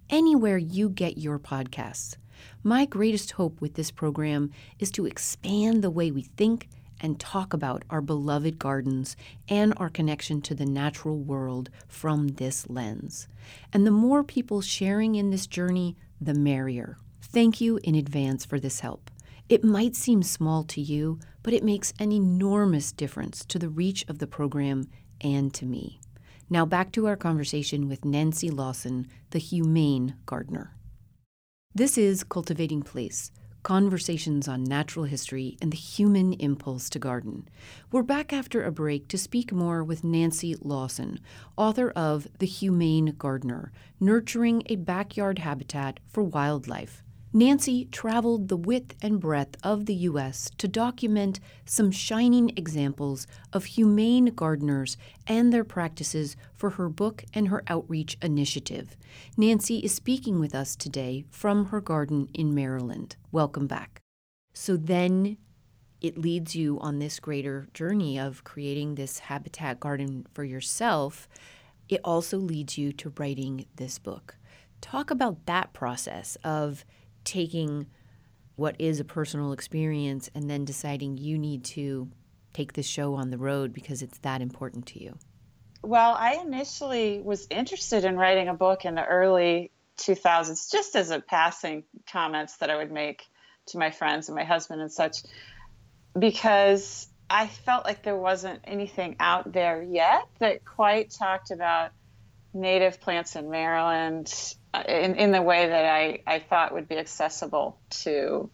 anywhere 0.09 0.57
you 0.57 0.89
get 0.89 1.17
your 1.17 1.39
podcasts. 1.39 2.15
My 2.63 2.85
greatest 2.85 3.31
hope 3.31 3.61
with 3.61 3.75
this 3.75 3.91
program 3.91 4.51
is 4.79 4.91
to 4.91 5.05
expand 5.05 5.83
the 5.83 5.89
way 5.89 6.11
we 6.11 6.23
think 6.23 6.67
and 7.01 7.19
talk 7.19 7.53
about 7.53 7.83
our 7.89 8.01
beloved 8.01 8.57
gardens 8.57 9.15
and 9.47 9.73
our 9.77 9.89
connection 9.89 10.41
to 10.41 10.55
the 10.55 10.65
natural 10.65 11.17
world 11.17 11.69
from 11.87 12.29
this 12.29 12.69
lens. 12.69 13.27
And 13.73 13.85
the 13.85 13.91
more 13.91 14.23
people 14.23 14.61
sharing 14.61 15.15
in 15.15 15.29
this 15.29 15.47
journey, 15.47 15.95
the 16.19 16.33
merrier. 16.33 16.97
Thank 17.21 17.59
you 17.59 17.79
in 17.83 17.95
advance 17.95 18.45
for 18.45 18.59
this 18.59 18.79
help. 18.79 19.11
It 19.49 19.63
might 19.63 19.95
seem 19.95 20.23
small 20.23 20.63
to 20.63 20.81
you, 20.81 21.19
but 21.43 21.53
it 21.53 21.63
makes 21.63 21.93
an 21.99 22.11
enormous 22.11 22.91
difference 22.91 23.45
to 23.45 23.59
the 23.59 23.69
reach 23.69 24.05
of 24.07 24.19
the 24.19 24.27
program 24.27 24.89
and 25.21 25.53
to 25.53 25.65
me. 25.65 25.99
Now 26.49 26.65
back 26.65 26.91
to 26.91 27.07
our 27.07 27.15
conversation 27.15 27.89
with 27.89 28.05
Nancy 28.05 28.51
Lawson, 28.51 29.07
the 29.31 29.39
humane 29.39 30.15
gardener. 30.27 30.75
This 31.73 31.97
is 31.97 32.23
Cultivating 32.23 32.83
Place 32.83 33.31
conversations 33.63 34.47
on 34.47 34.63
natural 34.63 35.05
history 35.05 35.57
and 35.59 35.73
the 35.73 35.77
human 35.77 36.33
impulse 36.33 36.87
to 36.87 36.99
garden. 36.99 37.49
We're 37.91 38.03
back 38.03 38.31
after 38.31 38.63
a 38.63 38.71
break 38.71 39.07
to 39.07 39.17
speak 39.17 39.51
more 39.51 39.83
with 39.83 40.03
Nancy 40.03 40.55
Lawson, 40.61 41.19
author 41.57 41.89
of 41.89 42.27
The 42.37 42.45
Humane 42.45 43.15
Gardener 43.17 43.71
Nurturing 43.99 44.61
a 44.67 44.75
Backyard 44.75 45.39
Habitat 45.39 45.99
for 46.05 46.21
Wildlife. 46.21 47.03
Nancy 47.35 47.83
traveled 47.91 48.47
the 48.47 48.55
width 48.55 48.95
and 49.01 49.19
breadth 49.19 49.57
of 49.61 49.87
the 49.87 49.93
U.S. 49.93 50.49
to 50.57 50.69
document 50.69 51.41
some 51.65 51.91
shining 51.91 52.53
examples 52.55 53.27
of 53.51 53.65
humane 53.65 54.27
gardeners 54.27 54.95
and 55.27 55.51
their 55.51 55.65
practices 55.65 56.37
for 56.53 56.69
her 56.69 56.87
book 56.87 57.25
and 57.33 57.49
her 57.49 57.61
outreach 57.67 58.17
initiative. 58.21 58.95
Nancy 59.35 59.79
is 59.79 59.93
speaking 59.93 60.39
with 60.39 60.55
us 60.55 60.77
today 60.77 61.25
from 61.29 61.65
her 61.65 61.81
garden 61.81 62.29
in 62.33 62.55
Maryland. 62.55 63.17
Welcome 63.33 63.67
back. 63.67 63.99
So 64.53 64.77
then 64.77 65.35
it 65.99 66.17
leads 66.17 66.55
you 66.55 66.79
on 66.79 66.99
this 66.99 67.19
greater 67.19 67.67
journey 67.73 68.17
of 68.17 68.45
creating 68.45 68.95
this 68.95 69.19
habitat 69.19 69.81
garden 69.81 70.25
for 70.33 70.45
yourself. 70.45 71.27
It 71.89 71.99
also 72.01 72.37
leads 72.37 72.77
you 72.77 72.93
to 72.93 73.11
writing 73.17 73.65
this 73.75 73.99
book. 73.99 74.37
Talk 74.79 75.11
about 75.11 75.45
that 75.47 75.73
process 75.73 76.37
of 76.45 76.85
taking 77.25 77.87
what 78.55 78.75
is 78.79 78.99
a 78.99 79.03
personal 79.03 79.51
experience 79.51 80.29
and 80.33 80.49
then 80.49 80.63
deciding 80.63 81.17
you 81.17 81.37
need 81.37 81.63
to 81.65 82.09
take 82.53 82.73
this 82.73 82.85
show 82.85 83.15
on 83.15 83.29
the 83.29 83.37
road 83.37 83.73
because 83.73 84.01
it's 84.01 84.17
that 84.19 84.41
important 84.41 84.85
to 84.87 85.03
you? 85.03 85.17
Well, 85.81 86.15
I 86.17 86.35
initially 86.35 87.21
was 87.21 87.45
interested 87.49 88.05
in 88.05 88.17
writing 88.17 88.47
a 88.47 88.53
book 88.53 88.85
in 88.85 88.95
the 88.95 89.05
early 89.05 89.71
2000s, 89.97 90.71
just 90.71 90.95
as 90.95 91.11
a 91.11 91.19
passing 91.19 91.83
comments 92.11 92.57
that 92.57 92.69
I 92.69 92.77
would 92.77 92.91
make 92.91 93.23
to 93.67 93.77
my 93.77 93.91
friends 93.91 94.29
and 94.29 94.35
my 94.35 94.43
husband 94.43 94.81
and 94.81 94.91
such, 94.91 95.17
because 96.17 97.07
I 97.29 97.47
felt 97.47 97.85
like 97.85 98.03
there 98.03 98.15
wasn't 98.15 98.61
anything 98.63 99.17
out 99.19 99.51
there 99.51 99.83
yet 99.83 100.27
that 100.39 100.63
quite 100.63 101.11
talked 101.11 101.51
about 101.51 101.91
native 102.55 103.01
plants 103.01 103.35
in 103.35 103.49
Maryland 103.51 104.33
uh, 104.73 104.83
in, 104.87 105.15
in 105.15 105.31
the 105.31 105.41
way 105.41 105.67
that 105.67 105.85
I, 105.85 106.19
I 106.25 106.39
thought 106.39 106.73
would 106.73 106.87
be 106.87 106.97
accessible 106.97 107.77
to 108.01 108.49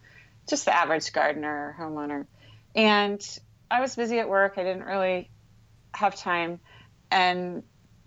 just 0.48 0.64
the 0.64 0.76
average 0.76 1.12
gardener 1.12 1.74
or 1.78 1.84
homeowner. 1.84 2.26
And 2.74 3.24
I 3.70 3.80
was 3.80 3.94
busy 3.96 4.18
at 4.18 4.28
work. 4.28 4.54
I 4.58 4.64
didn't 4.64 4.84
really 4.84 5.30
have 5.94 6.16
time 6.16 6.60
and 7.10 7.62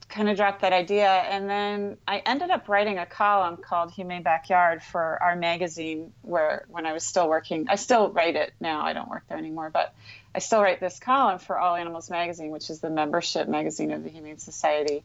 kind 0.07 0.29
of 0.29 0.37
dropped 0.37 0.61
that 0.61 0.73
idea. 0.73 1.07
And 1.07 1.49
then 1.49 1.97
I 2.07 2.19
ended 2.19 2.51
up 2.51 2.69
writing 2.69 2.99
a 2.99 3.05
column 3.05 3.57
called 3.57 3.91
Humane 3.91 4.23
Backyard 4.23 4.83
for 4.83 5.21
our 5.21 5.35
magazine, 5.35 6.13
where 6.21 6.65
when 6.67 6.85
I 6.85 6.93
was 6.93 7.03
still 7.03 7.27
working, 7.27 7.67
I 7.69 7.75
still 7.75 8.11
write 8.11 8.35
it 8.35 8.53
now. 8.59 8.81
I 8.81 8.93
don't 8.93 9.09
work 9.09 9.23
there 9.27 9.37
anymore, 9.37 9.69
but 9.71 9.95
I 10.33 10.39
still 10.39 10.61
write 10.61 10.79
this 10.79 10.99
column 10.99 11.39
for 11.39 11.57
All 11.57 11.75
Animals 11.75 12.09
Magazine, 12.09 12.51
which 12.51 12.69
is 12.69 12.81
the 12.81 12.89
membership 12.89 13.47
magazine 13.47 13.91
of 13.91 14.03
the 14.03 14.09
Humane 14.09 14.37
Society. 14.37 15.03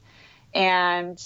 And 0.53 1.19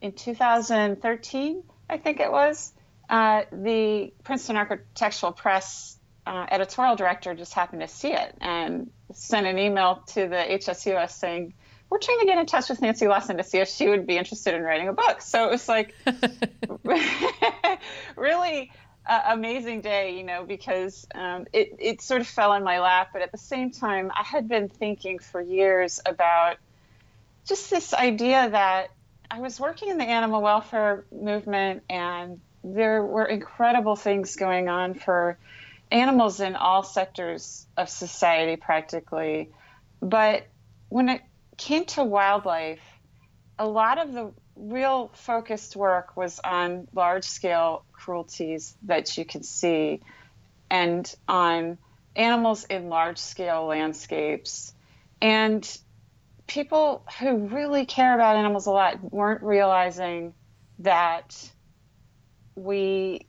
in 0.00 0.12
2013, 0.12 1.62
I 1.88 1.98
think 1.98 2.20
it 2.20 2.30
was, 2.30 2.72
uh, 3.08 3.42
the 3.52 4.12
Princeton 4.24 4.56
Architectural 4.56 5.32
Press 5.32 5.98
uh, 6.26 6.46
editorial 6.50 6.96
director 6.96 7.34
just 7.34 7.52
happened 7.52 7.82
to 7.82 7.88
see 7.88 8.12
it 8.12 8.36
and 8.40 8.90
sent 9.12 9.46
an 9.46 9.58
email 9.58 10.02
to 10.08 10.28
the 10.28 10.36
HSUS 10.36 11.10
saying, 11.10 11.54
we're 11.90 11.98
trying 11.98 12.20
to 12.20 12.26
get 12.26 12.38
in 12.38 12.46
touch 12.46 12.70
with 12.70 12.80
Nancy 12.80 13.06
Lawson 13.06 13.36
to 13.36 13.44
see 13.44 13.58
if 13.58 13.68
she 13.68 13.86
would 13.88 14.06
be 14.06 14.16
interested 14.16 14.54
in 14.54 14.62
writing 14.62 14.88
a 14.88 14.94
book. 14.94 15.20
So 15.20 15.46
it 15.46 15.50
was 15.50 15.68
like 15.68 15.94
really 18.16 18.72
uh, 19.04 19.20
amazing 19.26 19.82
day, 19.82 20.16
you 20.16 20.22
know, 20.22 20.44
because 20.44 21.06
um, 21.14 21.46
it, 21.52 21.76
it 21.78 22.00
sort 22.00 22.22
of 22.22 22.26
fell 22.26 22.54
in 22.54 22.64
my 22.64 22.80
lap. 22.80 23.10
But 23.12 23.20
at 23.20 23.30
the 23.30 23.38
same 23.38 23.72
time, 23.72 24.10
I 24.14 24.22
had 24.22 24.48
been 24.48 24.70
thinking 24.70 25.18
for 25.18 25.40
years 25.40 26.00
about 26.06 26.56
just 27.46 27.70
this 27.70 27.92
idea 27.94 28.50
that 28.50 28.90
I 29.30 29.40
was 29.40 29.58
working 29.58 29.88
in 29.88 29.98
the 29.98 30.04
animal 30.04 30.42
welfare 30.42 31.04
movement, 31.10 31.82
and 31.88 32.40
there 32.62 33.02
were 33.04 33.24
incredible 33.24 33.96
things 33.96 34.36
going 34.36 34.68
on 34.68 34.94
for 34.94 35.38
animals 35.90 36.40
in 36.40 36.56
all 36.56 36.82
sectors 36.82 37.66
of 37.76 37.88
society, 37.88 38.56
practically. 38.56 39.50
But 40.00 40.46
when 40.88 41.08
it 41.08 41.22
came 41.56 41.84
to 41.86 42.04
wildlife, 42.04 42.80
a 43.58 43.66
lot 43.66 43.98
of 43.98 44.12
the 44.12 44.32
real 44.56 45.10
focused 45.14 45.76
work 45.76 46.16
was 46.16 46.40
on 46.40 46.88
large 46.92 47.24
scale 47.24 47.84
cruelties 47.92 48.76
that 48.82 49.16
you 49.16 49.24
can 49.24 49.42
see 49.42 50.00
and 50.70 51.14
on 51.28 51.78
animals 52.16 52.64
in 52.64 52.88
large 52.88 53.18
scale 53.18 53.66
landscapes. 53.66 54.74
And 55.20 55.64
people 56.46 57.04
who 57.20 57.46
really 57.48 57.86
care 57.86 58.14
about 58.14 58.36
animals 58.36 58.66
a 58.66 58.70
lot 58.70 59.12
weren't 59.12 59.42
realizing 59.42 60.34
that 60.80 61.50
we 62.54 63.26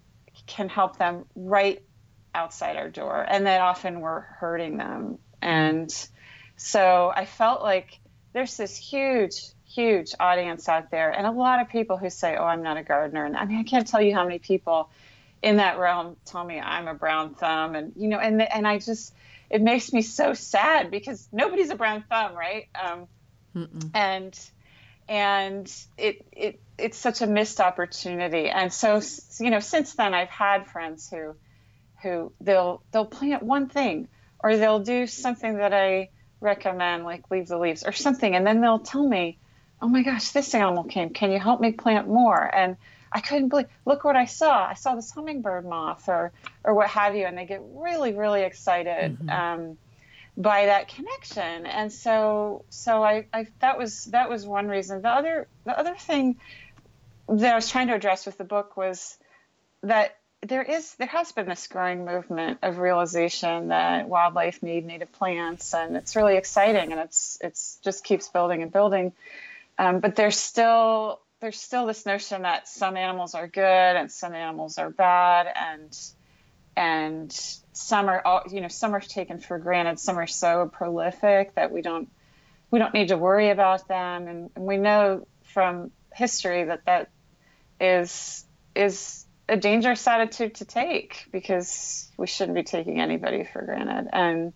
can 0.47 0.67
help 0.67 0.97
them 0.97 1.25
right 1.35 1.81
outside 2.35 2.75
our 2.75 2.89
door 2.89 3.25
and 3.27 3.45
that 3.45 3.61
often 3.61 4.01
we're 4.01 4.21
hurting 4.21 4.77
them. 4.77 5.19
And 5.41 5.93
so 6.55 7.11
i 7.15 7.25
felt 7.25 7.61
like 7.61 7.99
there's 8.33 8.57
this 8.57 8.77
huge 8.77 9.33
huge 9.65 10.13
audience 10.19 10.69
out 10.69 10.91
there 10.91 11.09
and 11.09 11.25
a 11.25 11.31
lot 11.31 11.59
of 11.59 11.67
people 11.67 11.97
who 11.97 12.09
say 12.09 12.35
oh 12.37 12.43
i'm 12.45 12.61
not 12.61 12.77
a 12.77 12.83
gardener. 12.83 13.25
And 13.25 13.35
i 13.35 13.45
mean 13.45 13.59
i 13.59 13.63
can't 13.63 13.87
tell 13.87 14.01
you 14.01 14.13
how 14.13 14.23
many 14.23 14.39
people 14.39 14.89
in 15.41 15.57
that 15.57 15.77
realm 15.79 16.15
tell 16.25 16.43
me 16.43 16.59
i'm 16.59 16.87
a 16.87 16.93
brown 16.93 17.33
thumb 17.33 17.75
and 17.75 17.93
you 17.95 18.07
know 18.07 18.19
and 18.19 18.41
and 18.41 18.67
i 18.67 18.77
just 18.77 19.13
it 19.53 19.61
makes 19.61 19.93
me 19.93 20.01
so 20.01 20.33
sad 20.33 20.89
because 20.89 21.29
nobody's 21.31 21.69
a 21.69 21.75
brown 21.75 22.03
thumb, 22.09 22.33
right? 22.33 22.63
Um, 22.83 23.07
and 23.93 24.39
and 25.07 25.71
it 25.95 26.25
it 26.31 26.59
it's 26.79 26.97
such 26.97 27.21
a 27.21 27.27
missed 27.27 27.59
opportunity. 27.59 28.49
And 28.49 28.73
so 28.73 28.99
you 29.39 29.51
know, 29.51 29.59
since 29.59 29.93
then 29.93 30.15
I've 30.15 30.29
had 30.29 30.65
friends 30.65 31.07
who 31.07 31.35
who 32.01 32.33
they'll 32.41 32.81
they'll 32.91 33.05
plant 33.05 33.43
one 33.43 33.69
thing 33.69 34.07
or 34.39 34.57
they'll 34.57 34.79
do 34.79 35.05
something 35.05 35.57
that 35.57 35.71
I 35.71 36.09
recommend, 36.41 37.03
like 37.03 37.29
leave 37.29 37.47
the 37.47 37.59
leaves 37.59 37.83
or 37.83 37.91
something, 37.91 38.35
and 38.35 38.47
then 38.47 38.59
they'll 38.59 38.79
tell 38.79 39.07
me, 39.07 39.37
"Oh 39.83 39.87
my 39.87 40.01
gosh, 40.01 40.31
this 40.31 40.55
animal 40.55 40.85
came. 40.85 41.11
Can 41.11 41.31
you 41.31 41.39
help 41.39 41.61
me 41.61 41.73
plant 41.73 42.07
more?" 42.07 42.43
And 42.43 42.75
I 43.13 43.21
couldn't 43.21 43.49
believe, 43.49 43.67
look 43.85 44.03
what 44.03 44.15
I 44.15 44.25
saw. 44.25 44.67
I 44.67 44.73
saw 44.73 44.95
this 44.95 45.11
hummingbird 45.11 45.65
moth 45.65 46.09
or, 46.09 46.31
or 46.63 46.73
what 46.73 46.89
have 46.89 47.15
you. 47.15 47.25
And 47.25 47.37
they 47.37 47.45
get 47.45 47.61
really, 47.73 48.13
really 48.13 48.41
excited. 48.41 49.19
Mm-hmm. 49.19 49.29
Um, 49.29 49.77
by 50.35 50.65
that 50.65 50.87
connection 50.87 51.67
and 51.67 51.93
so 51.93 52.65
so 52.69 53.03
I, 53.03 53.27
I 53.31 53.47
that 53.59 53.77
was 53.77 54.05
that 54.05 54.29
was 54.29 54.47
one 54.47 54.67
reason 54.67 55.03
the 55.03 55.09
other 55.09 55.47
the 55.63 55.77
other 55.77 55.93
thing 55.93 56.37
that 57.29 57.51
I 57.51 57.55
was 57.55 57.69
trying 57.69 57.87
to 57.87 57.93
address 57.93 58.25
with 58.25 58.39
the 58.39 58.43
book 58.43 58.75
was 58.75 59.17
that 59.83 60.17
there 60.41 60.63
is 60.63 60.95
there 60.95 61.07
has 61.07 61.31
been 61.31 61.47
this 61.47 61.67
growing 61.67 62.05
movement 62.05 62.59
of 62.63 62.79
realization 62.79 63.69
that 63.69 64.09
wildlife 64.09 64.63
need 64.63 64.85
native 64.85 65.11
plants 65.11 65.73
and 65.73 65.95
it's 65.95 66.15
really 66.15 66.35
exciting 66.35 66.91
and 66.91 66.99
it's 66.99 67.37
it's 67.41 67.77
just 67.83 68.03
keeps 68.03 68.27
building 68.27 68.63
and 68.63 68.71
building 68.71 69.13
um, 69.77 69.99
but 69.99 70.15
there's 70.15 70.37
still 70.37 71.19
there's 71.43 71.59
still 71.59 71.85
this 71.85 72.05
notion 72.05 72.41
that 72.41 72.67
some 72.67 72.97
animals 72.97 73.35
are 73.35 73.47
good 73.47 73.61
and 73.61 74.11
some 74.11 74.33
animals 74.33 74.77
are 74.77 74.89
bad 74.89 75.47
and 75.55 75.95
and 76.75 77.31
some 77.73 78.09
are 78.09 78.43
you 78.49 78.61
know 78.61 78.67
some 78.67 78.95
are 78.95 79.01
taken 79.01 79.39
for 79.39 79.59
granted 79.59 79.99
some 79.99 80.17
are 80.17 80.25
so 80.25 80.71
prolific 80.73 81.53
that 81.53 81.71
we 81.71 81.81
don't 81.81 82.09
we 82.73 82.79
don't 82.79 82.95
need 82.95 83.09
to 83.09 83.17
worry 83.17 83.51
about 83.51 83.87
them. 83.87 84.27
And, 84.27 84.49
and 84.55 84.65
we 84.65 84.77
know 84.77 85.27
from 85.43 85.91
history 86.11 86.63
that 86.63 86.85
that 86.85 87.11
is 87.79 88.43
is 88.75 89.27
a 89.47 89.57
dangerous 89.57 90.07
attitude 90.07 90.55
to 90.55 90.65
take 90.65 91.27
because 91.31 92.09
we 92.17 92.25
shouldn't 92.25 92.55
be 92.55 92.63
taking 92.63 92.99
anybody 92.99 93.43
for 93.43 93.61
granted. 93.61 94.09
And 94.11 94.53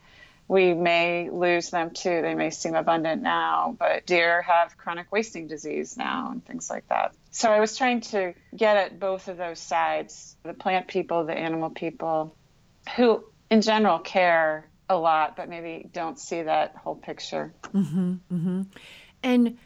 we 0.48 0.74
may 0.74 1.30
lose 1.30 1.70
them 1.70 1.92
too. 1.92 2.22
They 2.22 2.36
may 2.36 2.50
seem 2.50 2.76
abundant 2.76 3.22
now 3.22 3.76
but 3.78 4.06
deer 4.06 4.42
have 4.42 4.78
chronic 4.78 5.12
wasting 5.12 5.48
disease 5.48 5.98
now 5.98 6.30
and 6.32 6.46
things 6.46 6.70
like 6.70 6.88
that. 6.90 7.14
So 7.32 7.52
i 7.52 7.60
was 7.60 7.78
trying 7.78 8.02
to 8.02 8.34
get 8.56 8.78
at 8.78 9.00
both 9.00 9.28
of 9.28 9.38
those 9.38 9.60
sides 9.60 10.36
the 10.44 10.54
plant 10.54 10.88
people 10.88 11.26
the 11.26 11.38
animal 11.38 11.70
people 11.70 12.36
who 12.96 13.24
in 13.50 13.62
general 13.62 14.00
care 14.00 14.68
a 14.90 14.98
lot 14.98 15.36
but 15.36 15.50
maybe 15.50 15.90
don't 15.94 16.20
see 16.20 16.42
that 16.42 16.76
whole 16.76 16.96
picture. 16.96 17.54
Mm-hmm, 17.74 18.14
mm-hmm. 18.32 18.62
and 19.24 19.58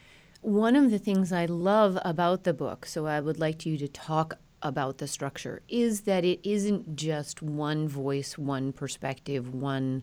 one 0.42 0.76
of 0.76 0.90
the 0.90 0.98
things 0.98 1.32
I 1.32 1.46
love 1.46 2.00
about 2.04 2.46
the 2.46 2.54
book, 2.54 2.88
so 2.88 3.06
I 3.06 3.20
would 3.20 3.40
like 3.40 3.64
you 3.66 3.78
to 3.78 3.88
talk 3.88 4.40
about 4.64 4.98
the 4.98 5.08
structure, 5.08 5.62
is 5.70 6.02
that 6.02 6.26
it 6.26 6.40
isn't 6.44 6.96
just 6.96 7.44
one 7.44 7.88
voice, 7.88 8.40
one 8.40 8.74
perspective, 8.74 9.54
one 9.54 10.02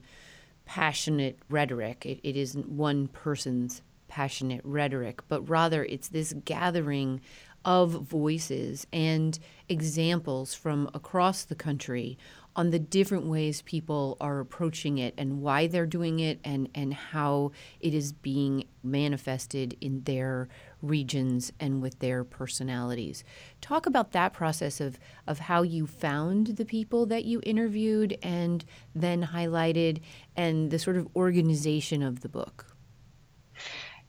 passionate 0.68 1.38
rhetoric. 1.48 2.04
It, 2.04 2.20
it 2.22 2.36
isn't 2.36 2.68
one 2.68 3.08
person's 3.08 3.80
passionate 4.06 4.60
rhetoric, 4.64 5.26
but 5.26 5.48
rather 5.48 5.82
it's 5.82 6.08
this 6.08 6.34
gathering 6.44 7.22
of 7.64 7.90
voices 7.90 8.86
and 8.92 9.38
examples 9.70 10.54
from 10.54 10.90
across 10.92 11.44
the 11.44 11.54
country 11.54 12.18
on 12.58 12.70
the 12.70 12.78
different 12.78 13.24
ways 13.24 13.62
people 13.62 14.16
are 14.20 14.40
approaching 14.40 14.98
it 14.98 15.14
and 15.16 15.40
why 15.40 15.68
they're 15.68 15.86
doing 15.86 16.18
it 16.18 16.40
and, 16.42 16.68
and 16.74 16.92
how 16.92 17.52
it 17.78 17.94
is 17.94 18.12
being 18.12 18.64
manifested 18.82 19.76
in 19.80 20.02
their 20.02 20.48
regions 20.82 21.52
and 21.60 21.80
with 21.80 21.96
their 22.00 22.24
personalities. 22.24 23.22
Talk 23.60 23.86
about 23.86 24.10
that 24.10 24.32
process 24.32 24.80
of, 24.80 24.98
of 25.24 25.38
how 25.38 25.62
you 25.62 25.86
found 25.86 26.48
the 26.48 26.64
people 26.64 27.06
that 27.06 27.24
you 27.24 27.40
interviewed 27.44 28.18
and 28.24 28.64
then 28.92 29.22
highlighted 29.26 30.00
and 30.38 30.70
the 30.70 30.78
sort 30.78 30.96
of 30.96 31.08
organization 31.16 32.02
of 32.02 32.20
the 32.20 32.28
book. 32.28 32.64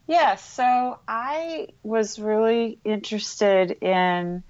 Yeah, 0.07 0.35
so 0.35 0.99
I 1.07 1.69
was 1.83 2.19
really 2.19 2.79
interested 2.85 3.71
in 3.81 4.43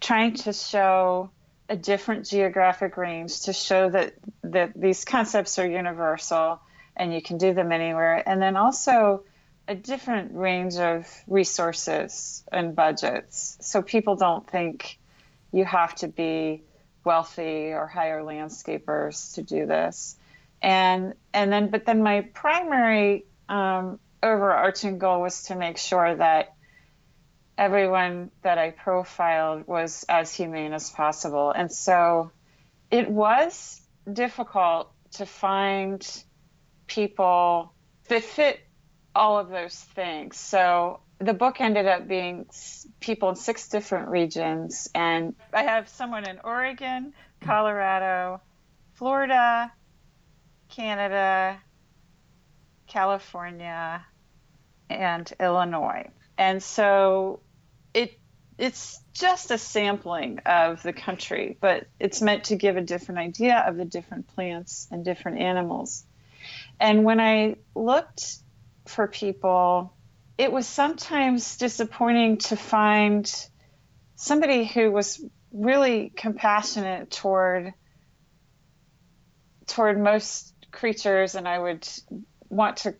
trying 0.00 0.34
to 0.34 0.52
show 0.52 1.30
a 1.68 1.76
different 1.76 2.26
geographic 2.26 2.96
range 2.96 3.42
to 3.42 3.52
show 3.52 3.90
that 3.90 4.14
that 4.42 4.72
these 4.80 5.04
concepts 5.04 5.58
are 5.58 5.68
universal 5.68 6.60
and 6.96 7.12
you 7.12 7.20
can 7.20 7.38
do 7.38 7.52
them 7.52 7.72
anywhere 7.72 8.22
and 8.28 8.40
then 8.40 8.56
also 8.56 9.24
a 9.66 9.74
different 9.74 10.34
range 10.34 10.76
of 10.76 11.08
resources 11.26 12.44
and 12.52 12.76
budgets 12.76 13.56
so 13.60 13.80
people 13.80 14.14
don't 14.14 14.46
think 14.48 14.98
you 15.52 15.64
have 15.64 15.94
to 15.94 16.06
be 16.06 16.62
wealthy 17.02 17.72
or 17.72 17.86
hire 17.86 18.22
landscapers 18.22 19.34
to 19.34 19.42
do 19.42 19.64
this 19.64 20.16
and 20.64 21.12
and 21.34 21.52
then 21.52 21.68
but 21.68 21.84
then 21.84 22.02
my 22.02 22.22
primary 22.22 23.26
um, 23.50 24.00
overarching 24.22 24.98
goal 24.98 25.20
was 25.20 25.44
to 25.44 25.56
make 25.56 25.76
sure 25.76 26.16
that 26.16 26.54
everyone 27.58 28.30
that 28.40 28.56
I 28.56 28.70
profiled 28.70 29.66
was 29.66 30.06
as 30.08 30.34
humane 30.34 30.72
as 30.72 30.90
possible. 30.90 31.50
And 31.50 31.70
so 31.70 32.32
it 32.90 33.10
was 33.10 33.80
difficult 34.10 34.90
to 35.12 35.26
find 35.26 36.24
people 36.86 37.74
that 38.08 38.24
fit 38.24 38.60
all 39.14 39.38
of 39.38 39.50
those 39.50 39.78
things. 39.94 40.38
So 40.38 41.00
the 41.18 41.34
book 41.34 41.60
ended 41.60 41.86
up 41.86 42.08
being 42.08 42.46
people 43.00 43.28
in 43.28 43.36
six 43.36 43.68
different 43.68 44.08
regions. 44.08 44.88
And 44.94 45.34
I 45.52 45.64
have 45.64 45.90
someone 45.90 46.26
in 46.26 46.40
Oregon, 46.42 47.12
Colorado, 47.42 48.40
Florida, 48.94 49.70
Canada, 50.74 51.60
California, 52.86 54.04
and 54.90 55.32
Illinois. 55.40 56.10
And 56.36 56.62
so 56.62 57.40
it 57.92 58.18
it's 58.56 59.00
just 59.12 59.50
a 59.50 59.58
sampling 59.58 60.38
of 60.46 60.82
the 60.82 60.92
country, 60.92 61.56
but 61.60 61.86
it's 61.98 62.22
meant 62.22 62.44
to 62.44 62.56
give 62.56 62.76
a 62.76 62.80
different 62.80 63.18
idea 63.18 63.64
of 63.66 63.76
the 63.76 63.84
different 63.84 64.28
plants 64.28 64.86
and 64.90 65.04
different 65.04 65.40
animals. 65.40 66.04
And 66.78 67.04
when 67.04 67.20
I 67.20 67.56
looked 67.74 68.36
for 68.86 69.08
people, 69.08 69.92
it 70.38 70.52
was 70.52 70.66
sometimes 70.66 71.56
disappointing 71.56 72.38
to 72.38 72.56
find 72.56 73.32
somebody 74.14 74.64
who 74.64 74.90
was 74.90 75.24
really 75.52 76.12
compassionate 76.14 77.10
toward 77.10 77.74
toward 79.66 79.98
most 79.98 80.53
creatures 80.74 81.34
and 81.34 81.48
I 81.48 81.58
would 81.58 81.88
want 82.48 82.78
to 82.78 82.94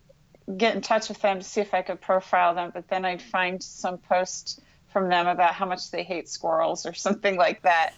get 0.56 0.74
in 0.74 0.80
touch 0.80 1.08
with 1.08 1.20
them 1.20 1.38
to 1.38 1.44
see 1.44 1.60
if 1.60 1.74
I 1.74 1.82
could 1.82 2.00
profile 2.00 2.54
them, 2.54 2.70
but 2.72 2.88
then 2.88 3.04
I'd 3.04 3.22
find 3.22 3.62
some 3.62 3.98
post 3.98 4.60
from 4.92 5.08
them 5.08 5.26
about 5.26 5.54
how 5.54 5.66
much 5.66 5.90
they 5.90 6.04
hate 6.04 6.28
squirrels 6.28 6.86
or 6.86 6.92
something 7.06 7.36
like 7.36 7.62
that. 7.62 7.94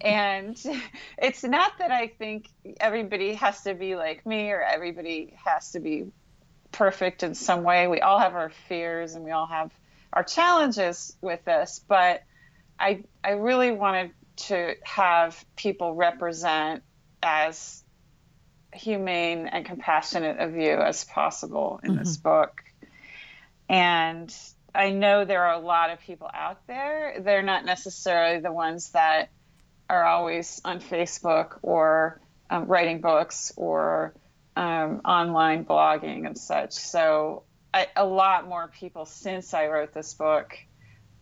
and 0.00 0.60
it's 1.18 1.44
not 1.44 1.78
that 1.78 1.90
I 1.90 2.08
think 2.08 2.48
everybody 2.80 3.34
has 3.34 3.62
to 3.62 3.74
be 3.74 3.96
like 3.96 4.24
me 4.26 4.50
or 4.50 4.62
everybody 4.62 5.34
has 5.44 5.72
to 5.72 5.80
be 5.80 6.06
perfect 6.72 7.22
in 7.22 7.34
some 7.34 7.62
way. 7.62 7.88
We 7.88 8.00
all 8.00 8.18
have 8.18 8.34
our 8.34 8.50
fears 8.68 9.14
and 9.14 9.24
we 9.24 9.32
all 9.32 9.46
have 9.46 9.70
our 10.12 10.24
challenges 10.24 11.16
with 11.20 11.44
this, 11.44 11.80
but 11.86 12.22
I 12.78 13.04
I 13.22 13.32
really 13.32 13.70
wanted 13.70 14.12
to 14.36 14.74
have 14.82 15.44
people 15.56 15.94
represent 15.94 16.82
as 17.22 17.84
humane 18.72 19.46
and 19.46 19.64
compassionate 19.64 20.36
a 20.38 20.48
view 20.48 20.74
as 20.74 21.04
possible 21.04 21.80
in 21.82 21.92
mm-hmm. 21.92 21.98
this 22.00 22.16
book. 22.16 22.62
And 23.68 24.34
I 24.74 24.90
know 24.90 25.24
there 25.24 25.44
are 25.44 25.54
a 25.54 25.64
lot 25.64 25.90
of 25.90 26.00
people 26.00 26.28
out 26.32 26.66
there. 26.66 27.16
They're 27.20 27.42
not 27.42 27.64
necessarily 27.64 28.40
the 28.40 28.52
ones 28.52 28.90
that 28.90 29.30
are 29.88 30.04
always 30.04 30.60
on 30.64 30.80
Facebook 30.80 31.58
or 31.62 32.20
um, 32.48 32.66
writing 32.66 33.00
books 33.00 33.52
or 33.56 34.14
um, 34.56 35.00
online 35.04 35.64
blogging 35.64 36.26
and 36.26 36.38
such. 36.38 36.72
So, 36.72 37.44
I, 37.72 37.86
a 37.94 38.04
lot 38.04 38.48
more 38.48 38.66
people 38.68 39.04
since 39.04 39.54
I 39.54 39.68
wrote 39.68 39.92
this 39.92 40.14
book 40.14 40.58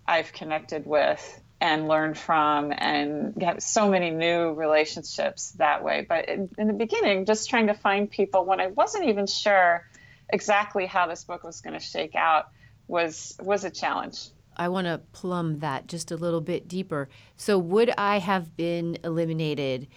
I've 0.08 0.32
connected 0.32 0.86
with 0.86 1.40
and 1.60 1.88
learn 1.88 2.14
from 2.14 2.72
and 2.76 3.34
get 3.34 3.62
so 3.62 3.90
many 3.90 4.10
new 4.10 4.52
relationships 4.52 5.52
that 5.52 5.82
way. 5.82 6.06
But 6.08 6.28
in, 6.28 6.48
in, 6.56 6.68
the 6.68 6.72
beginning, 6.72 7.24
just 7.24 7.50
trying 7.50 7.66
to 7.66 7.74
find 7.74 8.10
people 8.10 8.44
when 8.44 8.60
I 8.60 8.68
wasn't 8.68 9.06
even 9.06 9.26
sure 9.26 9.84
exactly 10.28 10.86
how 10.86 11.06
this 11.08 11.24
book 11.24 11.42
was 11.42 11.60
going 11.60 11.74
to 11.74 11.84
shake 11.84 12.14
out 12.14 12.50
was 12.86 13.36
was 13.40 13.64
a 13.64 13.70
challenge. 13.70 14.28
I 14.56 14.68
want 14.68 14.86
to 14.86 14.98
plumb 15.12 15.60
that 15.60 15.86
just 15.86 16.10
a 16.10 16.16
little 16.16 16.40
bit 16.40 16.68
deeper. 16.68 17.08
So, 17.36 17.58
would 17.58 17.90
I 17.96 18.18
have 18.18 18.56
been 18.56 18.98
eliminated 19.04 19.88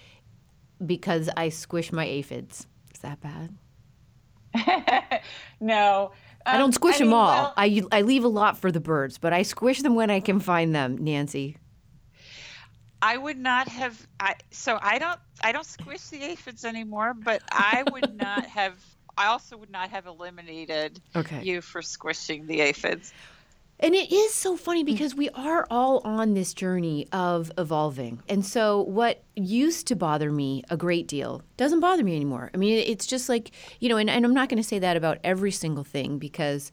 because 0.85 1.29
I 1.35 1.49
squish 1.49 1.91
my 1.91 2.05
aphids? 2.05 2.67
Is 2.93 3.01
that 3.01 3.19
bad? 3.21 3.55
no. 5.59 6.11
I 6.45 6.57
don't 6.57 6.73
squish 6.73 7.01
um, 7.01 7.03
I 7.03 7.05
them 7.05 7.13
all. 7.13 7.27
Well, 7.27 7.53
I, 7.57 7.83
I 7.91 8.01
leave 8.01 8.23
a 8.23 8.29
lot 8.29 8.57
for 8.57 8.71
the 8.71 8.79
birds, 8.79 9.17
but 9.17 9.33
I 9.33 9.43
squish 9.43 9.81
them 9.81 9.95
when 9.95 10.09
I 10.09 10.19
can 10.19 10.39
find 10.39 10.73
them, 10.73 10.97
Nancy. 10.99 11.57
I 13.01 13.17
would 13.17 13.37
not 13.37 13.67
have 13.67 14.07
I 14.19 14.35
so 14.51 14.77
I 14.81 14.99
don't 14.99 15.19
I 15.43 15.51
don't 15.51 15.65
squish 15.65 16.01
the 16.09 16.23
aphids 16.23 16.65
anymore, 16.65 17.13
but 17.13 17.41
I 17.51 17.83
would 17.91 18.15
not 18.15 18.45
have 18.57 18.83
I 19.17 19.27
also 19.27 19.57
would 19.57 19.71
not 19.71 19.89
have 19.89 20.05
eliminated 20.05 21.01
okay. 21.15 21.43
you 21.43 21.61
for 21.61 21.81
squishing 21.81 22.47
the 22.47 22.61
aphids. 22.61 23.13
And 23.81 23.95
it 23.95 24.11
is 24.11 24.33
so 24.33 24.55
funny 24.55 24.83
mm. 24.83 24.87
because 24.87 25.15
we 25.15 25.29
are 25.29 25.65
all 25.71 26.01
on 26.03 26.33
this 26.33 26.53
journey 26.53 27.07
of 27.11 27.51
evolving. 27.57 28.21
And 28.29 28.45
so, 28.45 28.81
what 28.81 29.23
used 29.35 29.87
to 29.87 29.95
bother 29.95 30.31
me 30.31 30.63
a 30.69 30.77
great 30.77 31.07
deal 31.07 31.41
doesn't 31.57 31.79
bother 31.79 32.03
me 32.03 32.15
anymore. 32.15 32.51
I 32.53 32.57
mean, 32.57 32.77
it's 32.77 33.07
just 33.07 33.27
like, 33.27 33.51
you 33.79 33.89
know, 33.89 33.97
and, 33.97 34.09
and 34.09 34.23
I'm 34.23 34.33
not 34.33 34.49
going 34.49 34.61
to 34.61 34.67
say 34.67 34.79
that 34.79 34.97
about 34.97 35.17
every 35.23 35.51
single 35.51 35.83
thing 35.83 36.19
because 36.19 36.71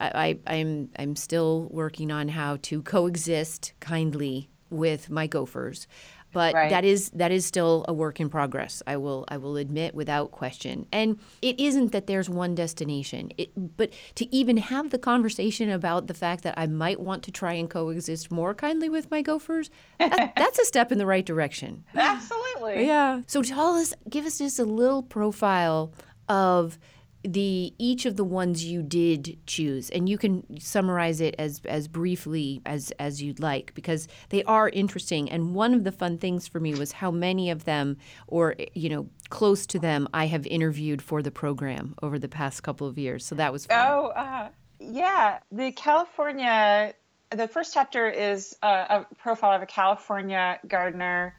I, 0.00 0.38
I, 0.46 0.54
I'm, 0.54 0.90
I'm 0.98 1.16
still 1.16 1.68
working 1.70 2.10
on 2.10 2.28
how 2.28 2.58
to 2.62 2.82
coexist 2.82 3.72
kindly 3.80 4.48
with 4.70 5.10
my 5.10 5.26
gophers 5.26 5.86
but 6.32 6.54
right. 6.54 6.70
that 6.70 6.84
is 6.84 7.10
that 7.10 7.30
is 7.30 7.46
still 7.46 7.84
a 7.88 7.92
work 7.92 8.20
in 8.20 8.28
progress. 8.28 8.82
I 8.86 8.96
will 8.96 9.24
I 9.28 9.36
will 9.36 9.56
admit 9.56 9.94
without 9.94 10.30
question. 10.30 10.86
And 10.92 11.18
it 11.40 11.60
isn't 11.60 11.92
that 11.92 12.06
there's 12.06 12.28
one 12.28 12.54
destination. 12.54 13.32
It, 13.38 13.50
but 13.76 13.92
to 14.16 14.34
even 14.34 14.56
have 14.56 14.90
the 14.90 14.98
conversation 14.98 15.70
about 15.70 16.06
the 16.06 16.14
fact 16.14 16.42
that 16.44 16.54
I 16.56 16.66
might 16.66 17.00
want 17.00 17.22
to 17.24 17.30
try 17.30 17.52
and 17.52 17.68
coexist 17.68 18.30
more 18.30 18.54
kindly 18.54 18.88
with 18.88 19.10
my 19.10 19.22
gophers, 19.22 19.70
that, 19.98 20.32
that's 20.36 20.58
a 20.58 20.64
step 20.64 20.90
in 20.90 20.98
the 20.98 21.06
right 21.06 21.24
direction. 21.24 21.84
Absolutely. 21.94 22.86
Yeah. 22.86 23.22
So 23.26 23.42
tell 23.42 23.74
us, 23.74 23.94
give 24.08 24.26
us 24.26 24.38
just 24.38 24.58
a 24.58 24.64
little 24.64 25.02
profile 25.02 25.92
of 26.28 26.78
the 27.24 27.72
each 27.78 28.04
of 28.04 28.16
the 28.16 28.24
ones 28.24 28.64
you 28.64 28.82
did 28.82 29.38
choose 29.46 29.90
and 29.90 30.08
you 30.08 30.18
can 30.18 30.58
summarize 30.58 31.20
it 31.20 31.34
as 31.38 31.60
as 31.66 31.86
briefly 31.86 32.60
as 32.66 32.92
as 32.98 33.22
you'd 33.22 33.40
like 33.40 33.74
because 33.74 34.08
they 34.30 34.42
are 34.44 34.68
interesting. 34.68 35.30
And 35.30 35.54
one 35.54 35.74
of 35.74 35.84
the 35.84 35.92
fun 35.92 36.18
things 36.18 36.48
for 36.48 36.58
me 36.58 36.74
was 36.74 36.92
how 36.92 37.10
many 37.10 37.50
of 37.50 37.64
them 37.64 37.96
or 38.26 38.56
you 38.74 38.88
know 38.88 39.08
close 39.28 39.66
to 39.66 39.78
them 39.78 40.08
I 40.12 40.26
have 40.26 40.46
interviewed 40.46 41.00
for 41.00 41.22
the 41.22 41.30
program 41.30 41.94
over 42.02 42.18
the 42.18 42.28
past 42.28 42.62
couple 42.62 42.86
of 42.86 42.98
years. 42.98 43.24
So 43.24 43.36
that 43.36 43.52
was 43.52 43.66
fun. 43.66 43.86
oh 43.88 44.06
uh, 44.08 44.48
yeah. 44.80 45.38
The 45.52 45.70
California 45.72 46.94
the 47.30 47.48
first 47.48 47.72
chapter 47.72 48.10
is 48.10 48.56
a, 48.62 48.66
a 48.66 49.06
profile 49.18 49.56
of 49.56 49.62
a 49.62 49.66
California 49.66 50.58
gardener 50.66 51.34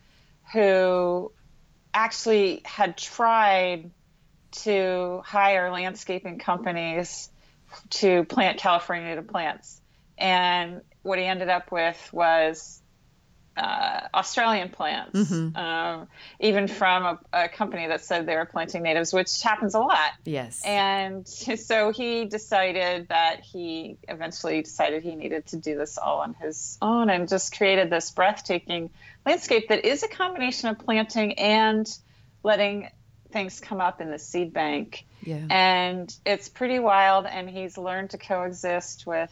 who 0.52 1.32
actually 1.94 2.62
had 2.66 2.98
tried 2.98 3.92
to 4.64 5.22
hire 5.26 5.72
landscaping 5.72 6.40
companies 6.40 7.30
to 7.90 8.24
plant 8.26 8.58
California 8.58 9.08
native 9.08 9.28
plants. 9.28 9.82
And 10.18 10.82
what 11.02 11.20
he 11.20 11.26
ended 11.26 11.50
up 11.50 11.72
with 11.72 12.10
was 12.14 12.82
uh, 13.56 14.02
Australian 14.14 14.70
plants, 14.70 15.20
mm-hmm. 15.20 15.56
um, 15.56 16.08
even 16.40 16.68
from 16.68 17.04
a, 17.04 17.20
a, 17.34 17.50
company 17.50 17.88
that 17.88 18.04
said 18.04 18.26
they 18.26 18.36
were 18.36 18.46
planting 18.46 18.82
natives, 18.82 19.14
which 19.14 19.42
happens 19.44 19.76
a 19.76 19.80
lot. 19.80 20.12
Yes. 20.26 20.64
And 20.66 21.28
so 21.28 21.92
he 21.92 22.26
decided 22.26 23.10
that 23.10 23.42
he 23.42 23.98
eventually 24.08 24.62
decided 24.64 25.04
he 25.04 25.16
needed 25.16 25.46
to 25.48 25.58
do 25.58 25.78
this 25.78 26.00
all 26.00 26.20
on 26.20 26.34
his 26.34 26.78
own 26.82 27.10
and 27.10 27.28
just 27.28 27.56
created 27.56 27.92
this 27.92 28.10
breathtaking 28.10 28.90
landscape 29.26 29.70
that 29.70 29.86
is 29.86 30.02
a 30.02 30.08
combination 30.08 30.70
of 30.70 30.80
planting 30.80 31.34
and 31.34 31.88
letting 32.42 32.90
things 33.34 33.60
come 33.60 33.82
up 33.82 34.00
in 34.00 34.10
the 34.10 34.20
seed 34.20 34.54
bank. 34.54 35.06
Yeah. 35.24 35.46
And 35.50 36.16
it's 36.26 36.48
pretty 36.48 36.80
wild. 36.80 37.26
And 37.26 37.50
he's 37.50 37.78
learned 37.78 38.12
to 38.12 38.18
coexist 38.18 39.06
with 39.06 39.32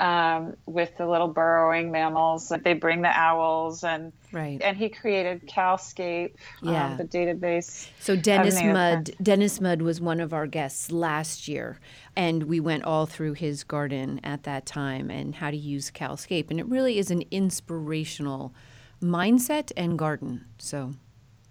um, 0.00 0.56
with 0.66 0.96
the 0.96 1.06
little 1.06 1.28
burrowing 1.28 1.92
mammals. 1.92 2.52
They 2.64 2.74
bring 2.74 3.02
the 3.02 3.16
owls 3.16 3.84
and 3.84 4.12
right. 4.32 4.60
And 4.60 4.76
he 4.76 4.88
created 4.88 5.46
Calscape, 5.46 6.34
um, 6.62 6.72
yeah. 6.72 6.90
Um, 6.92 6.96
the 6.96 7.04
database. 7.04 7.88
So 8.00 8.16
Dennis 8.16 8.60
Mudd, 8.60 9.12
Dennis 9.22 9.60
Mudd 9.60 9.82
was 9.82 10.00
one 10.00 10.20
of 10.20 10.32
our 10.32 10.46
guests 10.46 10.90
last 10.90 11.46
year, 11.46 11.78
and 12.16 12.44
we 12.44 12.58
went 12.58 12.84
all 12.84 13.06
through 13.06 13.34
his 13.34 13.62
garden 13.62 14.20
at 14.24 14.42
that 14.42 14.66
time 14.66 15.10
and 15.10 15.36
how 15.36 15.50
to 15.50 15.56
use 15.56 15.90
Calscape, 15.90 16.50
and 16.50 16.58
it 16.58 16.66
really 16.66 16.98
is 16.98 17.10
an 17.10 17.22
inspirational 17.30 18.52
mindset 19.00 19.70
and 19.76 19.98
garden. 19.98 20.44
So. 20.58 20.94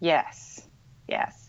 Yes. 0.02 0.68
Yes 1.08 1.43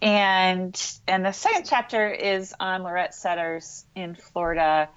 and 0.00 0.80
and 1.06 1.24
the 1.24 1.32
second 1.32 1.64
chapter 1.64 2.08
is 2.08 2.54
on 2.58 2.82
Lorette 2.82 3.14
Setters 3.14 3.84
in 3.94 4.14
Florida, 4.14 4.88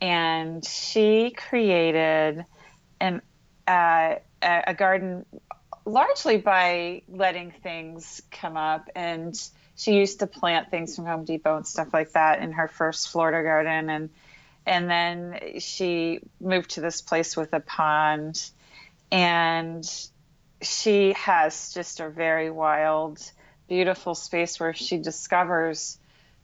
and 0.00 0.64
she 0.64 1.30
created 1.30 2.44
an 3.00 3.22
uh, 3.66 4.14
a 4.42 4.74
garden 4.74 5.24
largely 5.84 6.38
by 6.38 7.02
letting 7.08 7.50
things 7.62 8.22
come 8.30 8.56
up. 8.56 8.88
And 8.94 9.38
she 9.76 9.94
used 9.94 10.20
to 10.20 10.26
plant 10.26 10.70
things 10.70 10.96
from 10.96 11.06
Home 11.06 11.24
Depot 11.24 11.56
and 11.56 11.66
stuff 11.66 11.92
like 11.92 12.12
that 12.12 12.40
in 12.40 12.52
her 12.52 12.68
first 12.68 13.08
Florida 13.10 13.42
garden. 13.42 13.90
And 13.90 14.10
and 14.64 14.88
then 14.88 15.58
she 15.58 16.20
moved 16.40 16.70
to 16.72 16.80
this 16.80 17.00
place 17.00 17.36
with 17.36 17.52
a 17.52 17.60
pond. 17.60 18.50
And 19.10 19.84
she 20.62 21.12
has 21.14 21.72
just 21.74 22.00
a 22.00 22.08
very 22.08 22.50
wild 22.50 23.20
beautiful 23.72 24.14
space 24.14 24.60
where 24.60 24.74
she 24.74 24.98
discovers 24.98 25.96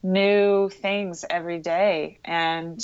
new 0.02 0.70
things 0.70 1.26
every 1.28 1.58
day. 1.58 2.18
And 2.24 2.80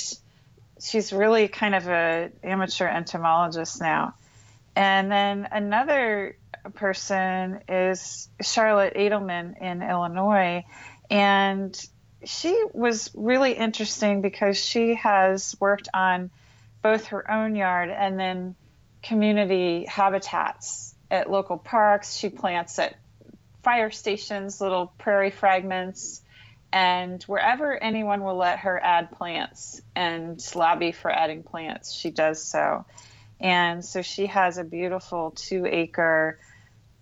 she's 0.79 1.15
really 1.15 1.49
kind 1.49 1.75
of 1.75 1.89
a 1.89 2.31
amateur 2.43 2.87
entomologist 2.87 3.81
now. 3.81 4.13
And 4.77 5.11
then 5.11 5.49
another 5.51 6.37
person 6.75 7.61
is 7.71 8.29
charlotte 8.43 8.93
adelman 8.97 9.63
in 9.63 9.81
illinois. 9.81 10.67
And 11.09 11.75
she 12.25 12.65
was 12.75 13.11
really 13.15 13.53
interesting 13.53 14.21
because 14.21 14.63
she 14.63 14.95
has 14.97 15.57
worked 15.59 15.89
on 15.95 16.31
both 16.83 17.07
her 17.07 17.31
own 17.31 17.57
yard 17.57 17.89
and 17.89 18.21
then 18.21 18.57
community 19.03 19.87
habitats 19.87 20.95
at 21.11 21.31
local 21.31 21.57
parks. 21.57 22.15
She 22.15 22.29
plants 22.29 22.79
at 22.79 22.95
fire 23.65 23.91
stations, 23.91 24.61
little 24.61 24.93
prairie 24.99 25.31
fragments, 25.31 26.23
and 26.73 27.23
wherever 27.25 27.83
anyone 27.83 28.23
will 28.23 28.37
let 28.37 28.61
her 28.61 28.79
add 28.83 29.13
plants 29.13 29.81
and 29.97 30.41
lobby 30.55 30.93
for 30.93 31.11
adding 31.11 31.43
plants, 31.43 31.93
she 31.93 32.11
does 32.11 32.45
so. 32.45 32.85
And 33.41 33.85
so 33.85 34.03
she 34.03 34.27
has 34.27 34.59
a 34.59 34.65
beautiful 34.65 35.31
two 35.31 35.67
acre 35.67 36.39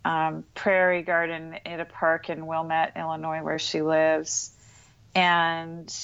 um, 0.05 0.45
prairie 0.55 1.03
garden 1.03 1.57
at 1.65 1.81
a 1.81 1.85
park 1.85 2.31
in 2.31 2.47
Wilmette, 2.47 2.93
Illinois, 2.97 3.43
where 3.43 3.59
she 3.59 3.83
lives. 3.83 4.51
And 5.15 5.95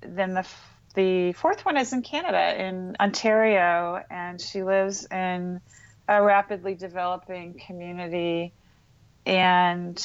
then 0.00 0.34
the 0.34 0.46
the 0.94 1.32
fourth 1.34 1.64
one 1.64 1.76
is 1.76 1.92
in 1.92 2.00
Canada, 2.00 2.64
in 2.64 2.96
Ontario, 2.98 4.02
and 4.10 4.40
she 4.40 4.62
lives 4.62 5.06
in 5.10 5.60
a 6.08 6.22
rapidly 6.22 6.74
developing 6.74 7.60
community 7.66 8.54
and 9.26 10.02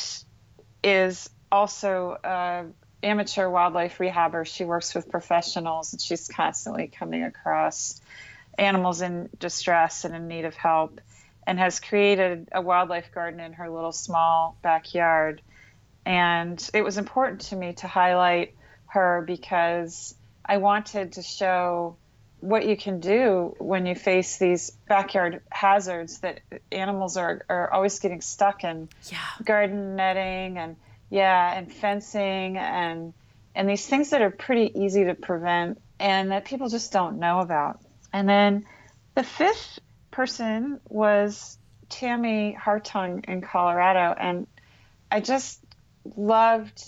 is 0.84 1.30
also 1.52 2.18
an 2.24 2.74
amateur 3.04 3.48
wildlife 3.48 4.00
rehabber. 4.00 4.46
She 4.46 4.66
works 4.66 4.96
with 4.96 5.10
professionals 5.10 5.94
and 5.94 6.02
she's 6.02 6.28
constantly 6.28 6.88
coming 6.88 7.24
across 7.24 8.02
animals 8.58 9.02
in 9.02 9.30
distress 9.40 10.04
and 10.04 10.16
in 10.16 10.28
need 10.28 10.46
of 10.46 10.56
help 10.56 11.00
and 11.46 11.58
has 11.60 11.80
created 11.80 12.50
a 12.52 12.62
wildlife 12.62 13.12
garden 13.14 13.40
in 13.40 13.54
her 13.54 13.70
little 13.70 13.92
small 13.92 14.58
backyard. 14.62 15.42
And 16.06 16.70
it 16.74 16.84
was 16.84 16.98
important 16.98 17.42
to 17.42 17.56
me 17.56 17.74
to 17.74 17.88
highlight 17.88 18.56
her 18.88 19.24
because 19.26 20.16
I 20.44 20.58
wanted 20.58 21.14
to 21.14 21.22
show 21.22 21.98
what 22.42 22.66
you 22.66 22.76
can 22.76 23.00
do 23.00 23.56
when 23.60 23.86
you 23.86 23.96
face 23.96 24.38
these 24.38 24.72
backyard 24.88 25.42
hazards 25.50 26.20
that 26.20 26.42
animals 26.72 27.18
are, 27.18 27.46
are 27.50 27.72
always 27.72 28.00
getting 28.00 28.22
stuck 28.22 28.64
in. 28.64 28.90
Yeah. 29.10 29.18
garden 29.44 29.96
netting 29.96 30.58
and 30.58 30.76
yeah 31.10 31.54
and 31.58 31.72
fencing 31.72 32.58
and 32.58 33.14
and 33.56 33.70
these 33.70 33.86
things 33.86 34.12
that 34.12 34.22
are 34.22 34.30
pretty 34.30 34.72
easy 34.80 35.06
to 35.06 35.14
prevent 35.14 35.82
and 36.00 36.32
that 36.32 36.46
people 36.46 36.70
just 36.70 36.92
don't 36.92 37.20
know 37.20 37.40
about. 37.40 37.80
And 38.14 38.28
then 38.28 38.66
the 39.16 39.24
fifth 39.24 39.80
person 40.10 40.80
was 40.90 41.58
tammi 41.90 42.58
hartung 42.58 43.26
in 43.26 43.42
colorado 43.42 44.16
and 44.18 44.48
i 45.12 45.20
just 45.20 45.60
loved 46.16 46.82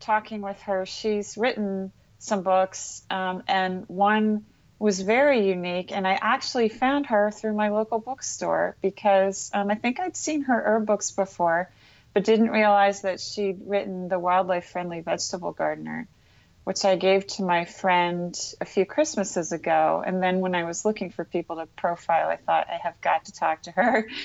talking 0.00 0.40
with 0.40 0.60
her. 0.62 0.86
She's 0.86 1.36
written 1.36 1.92
some 2.18 2.42
books 2.42 3.02
um, 3.10 3.42
and 3.46 3.84
one 3.86 4.44
was 4.80 4.98
very 5.02 5.46
unique. 5.46 5.92
And 5.92 6.08
I 6.08 6.18
actually 6.20 6.70
found 6.70 7.06
her 7.06 7.30
through 7.30 7.52
my 7.52 7.68
local 7.68 8.00
bookstore 8.00 8.76
because 8.80 9.50
um, 9.52 9.70
I 9.70 9.74
think 9.74 10.00
I'd 10.00 10.16
seen 10.16 10.42
her 10.44 10.60
herb 10.64 10.86
books 10.86 11.10
before, 11.12 11.70
but 12.14 12.24
didn't 12.24 12.50
realize 12.50 13.02
that 13.02 13.20
she'd 13.20 13.60
written 13.66 14.08
The 14.08 14.18
Wildlife 14.18 14.70
Friendly 14.70 15.02
Vegetable 15.02 15.52
Gardener, 15.52 16.08
which 16.64 16.86
I 16.86 16.96
gave 16.96 17.26
to 17.26 17.42
my 17.42 17.66
friend 17.66 18.34
a 18.58 18.64
few 18.64 18.86
Christmases 18.86 19.52
ago. 19.52 20.02
And 20.04 20.22
then 20.22 20.40
when 20.40 20.54
I 20.54 20.64
was 20.64 20.86
looking 20.86 21.10
for 21.10 21.26
people 21.26 21.56
to 21.56 21.66
profile, 21.66 22.30
I 22.30 22.36
thought 22.36 22.68
I 22.70 22.78
have 22.82 22.98
got 23.02 23.26
to 23.26 23.32
talk 23.32 23.62
to 23.62 23.70
her. 23.72 24.08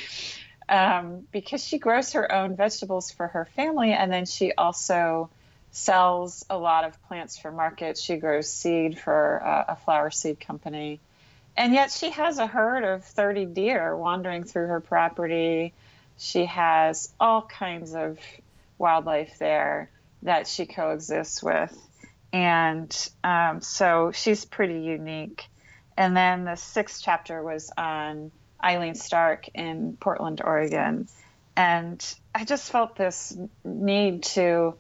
Um, 0.68 1.28
because 1.32 1.64
she 1.64 1.78
grows 1.78 2.14
her 2.14 2.32
own 2.32 2.56
vegetables 2.56 3.12
for 3.12 3.28
her 3.28 3.46
family, 3.56 3.92
and 3.92 4.12
then 4.12 4.26
she 4.26 4.52
also 4.52 5.30
sells 5.76 6.46
a 6.50 6.58
lot 6.58 6.86
of 6.86 7.04
plants 7.04 7.38
for 7.38 7.52
market. 7.52 7.98
She 7.98 8.16
grows 8.16 8.50
seed 8.50 8.98
for 8.98 9.38
a, 9.38 9.66
a 9.70 9.76
flower 9.76 10.10
seed 10.10 10.40
company. 10.40 11.02
and 11.58 11.74
yet 11.74 11.92
she 11.92 12.12
has 12.12 12.38
a 12.38 12.48
herd 12.48 12.86
of 12.86 13.04
30 13.04 13.46
deer 13.48 13.96
wandering 13.96 14.46
through 14.46 14.68
her 14.68 14.80
property. 14.80 15.74
She 16.18 16.46
has 16.46 17.14
all 17.20 17.42
kinds 17.42 17.94
of 17.94 18.18
wildlife 18.78 19.38
there 19.38 19.90
that 20.24 20.48
she 20.48 20.66
coexists 20.66 21.44
with. 21.44 21.78
And 22.32 23.10
um, 23.22 23.60
so 23.60 24.12
she's 24.14 24.46
pretty 24.46 24.80
unique. 24.80 25.44
And 25.98 26.16
then 26.16 26.46
the 26.46 26.56
sixth 26.56 27.02
chapter 27.04 27.44
was 27.44 27.70
on 27.78 28.32
Eileen 28.64 28.96
Stark 28.96 29.50
in 29.54 29.98
Portland, 30.00 30.42
Oregon. 30.42 31.10
And 31.58 32.16
I 32.34 32.46
just 32.46 32.72
felt 32.72 32.96
this 32.96 33.38
need 33.66 34.24
to 34.24 34.76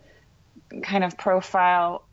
kind 0.81 1.03
of 1.03 1.17
profile 1.17 2.05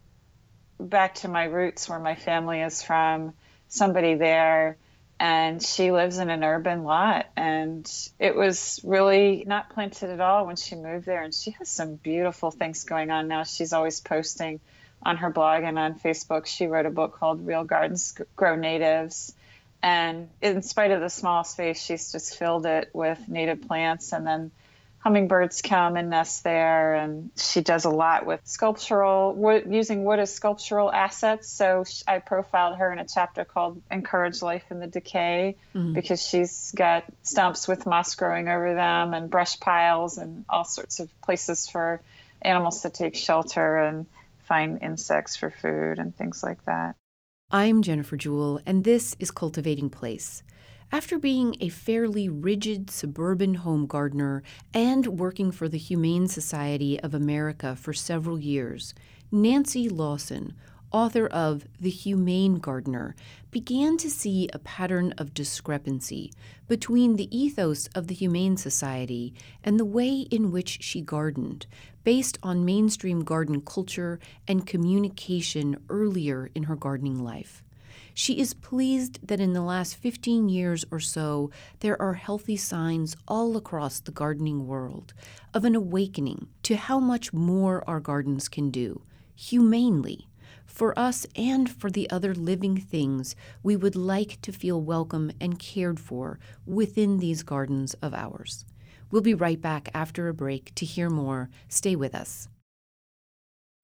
back 0.79 1.15
to 1.17 1.29
my 1.29 1.45
roots 1.45 1.89
where 1.89 1.99
my 1.99 2.15
family 2.15 2.61
is 2.61 2.83
from, 2.83 3.35
somebody 3.69 4.15
there. 4.15 4.77
And 5.21 5.63
she 5.63 5.93
lives 5.93 6.19
in 6.19 6.31
an 6.31 6.43
urban 6.43 6.83
lot. 6.83 7.27
And 7.37 7.89
it 8.19 8.35
was 8.35 8.81
really 8.83 9.45
not 9.47 9.71
planted 9.71 10.11
at 10.11 10.21
all 10.21 10.47
when 10.47 10.57
she 10.57 10.75
moved 10.75 11.07
there. 11.07 11.23
And 11.23 11.33
she 11.33 11.53
has 11.53 11.69
some 11.69 11.95
beautiful 11.95 12.51
things 12.51 12.83
going 12.83 13.13
on 13.13 13.29
now. 13.29 13.45
She's 13.45 13.73
always 13.73 14.01
posting 14.01 14.59
on 15.01 15.19
her 15.19 15.31
blog 15.31 15.63
and 15.63 15.79
on 15.79 15.99
Facebook. 15.99 16.47
She 16.47 16.67
wrote 16.67 16.87
a 16.87 16.91
book 16.91 17.19
called 17.19 17.47
Real 17.47 17.63
Gardens 17.63 18.15
Grow 18.35 18.57
Natives. 18.57 19.33
And 19.81 20.29
in 20.41 20.63
spite 20.63 20.91
of 20.91 21.01
the 21.01 21.11
small 21.11 21.45
space, 21.45 21.81
she's 21.81 22.11
just 22.11 22.37
filled 22.37 22.67
it 22.67 22.91
with 22.93 23.29
native 23.29 23.63
plants. 23.63 24.13
And 24.13 24.27
then 24.27 24.51
hummingbirds 25.03 25.62
come 25.62 25.96
and 25.96 26.11
nest 26.11 26.44
there 26.44 26.94
and 26.94 27.30
she 27.36 27.61
does 27.61 27.84
a 27.84 27.90
lot 27.90 28.24
with 28.24 28.40
sculptural 28.44 29.34
wood, 29.34 29.64
using 29.68 30.05
wood 30.05 30.20
as 30.20 30.32
sculptural 30.32 30.92
assets 30.92 31.48
so 31.48 31.84
i 32.07 32.20
profiled 32.20 32.76
her 32.78 32.92
in 32.92 33.00
a 33.00 33.07
chapter 33.07 33.44
called 33.44 33.82
encourage 33.90 34.42
life 34.42 34.62
in 34.70 34.78
the 34.78 34.86
decay 34.86 35.57
mm-hmm. 35.74 35.92
because 35.92 36.24
she's 36.24 36.72
got 36.76 37.05
stumps 37.22 37.66
with 37.66 37.84
moss 37.84 38.14
growing 38.14 38.48
over 38.48 38.74
them 38.74 39.12
and 39.12 39.28
brush 39.28 39.59
piles 39.59 40.18
and 40.18 40.44
all 40.48 40.64
sorts 40.64 41.00
of 41.00 41.09
places 41.20 41.68
for 41.68 42.00
animals 42.40 42.82
to 42.82 42.90
take 42.90 43.16
shelter 43.16 43.78
and 43.78 44.07
find 44.44 44.82
insects 44.82 45.34
for 45.34 45.50
food 45.50 45.98
and 45.98 46.14
things 46.14 46.44
like 46.44 46.64
that 46.64 46.94
i'm 47.50 47.82
jennifer 47.82 48.16
jewell 48.16 48.61
and 48.66 48.84
this 48.84 49.16
is 49.18 49.32
cultivating 49.32 49.90
place 49.90 50.44
after 50.95 51.18
being 51.18 51.57
a 51.59 51.70
fairly 51.70 52.28
rigid 52.28 52.90
suburban 52.90 53.55
home 53.55 53.86
gardener 53.86 54.43
and 54.74 55.07
working 55.07 55.51
for 55.51 55.66
the 55.66 55.78
Humane 55.78 56.28
Society 56.28 57.01
of 57.01 57.14
America 57.14 57.74
for 57.74 57.95
several 57.95 58.38
years, 58.38 58.93
Nancy 59.30 59.88
Lawson, 59.88 60.55
author 60.93 61.26
of 61.26 61.64
The 61.80 61.88
Humane 61.88 62.59
Gardener, 62.59 63.16
began 63.51 63.97
to 63.97 64.11
see 64.11 64.51
a 64.53 64.59
pattern 64.59 65.14
of 65.16 65.32
discrepancy 65.32 66.30
between 66.68 67.16
the 67.16 67.34
ethos 67.34 67.86
of 67.95 68.09
the 68.09 68.14
Humane 68.14 68.59
Society 68.59 69.32
and 69.64 69.80
the 69.80 69.86
way 69.86 70.26
in 70.30 70.53
which 70.53 70.82
she 70.82 71.01
gardened, 71.01 71.64
based 72.05 72.38
on 72.43 72.66
mainstream 72.66 73.24
garden 73.24 73.62
culture 73.62 74.20
and 74.47 74.66
communication 74.66 75.78
earlier 75.88 76.51
in 76.55 76.64
her 76.64 76.76
gardening 76.76 77.24
life. 77.24 77.64
She 78.15 78.39
is 78.39 78.55
pleased 78.55 79.27
that 79.27 79.41
in 79.41 79.53
the 79.53 79.63
last 79.63 79.97
15 79.97 80.49
years 80.49 80.85
or 80.91 81.01
so, 81.01 81.51
there 81.81 82.01
are 82.01 82.15
healthy 82.15 82.57
signs 82.57 83.17
all 83.27 83.57
across 83.57 84.01
the 84.01 84.13
gardening 84.13 84.67
world 84.67 85.15
of 85.55 85.65
an 85.65 85.75
awakening 85.75 86.49
to 86.65 86.77
how 86.77 86.99
much 86.99 87.33
more 87.33 87.83
our 87.89 88.01
gardens 88.01 88.49
can 88.49 88.71
do, 88.71 89.03
humanely, 89.35 90.29
for 90.67 90.99
us 90.99 91.27
and 91.37 91.71
for 91.71 91.91
the 91.91 92.09
other 92.11 92.35
living 92.35 92.77
things 92.77 93.35
we 93.63 93.77
would 93.77 93.97
like 93.97 94.41
to 94.43 94.53
feel 94.53 94.81
welcome 94.81 95.33
and 95.41 95.59
cared 95.59 96.01
for 96.01 96.39
within 96.67 97.19
these 97.19 97.43
gardens 97.43 97.95
of 97.95 98.15
ours. 98.15 98.65
We'll 99.11 99.23
be 99.23 99.35
right 99.35 99.61
back 99.61 99.91
after 99.93 100.29
a 100.29 100.35
break 100.35 100.75
to 100.77 100.87
hear 100.87 101.11
more. 101.11 101.51
Stay 101.69 101.95
with 101.95 102.15
us. 102.15 102.49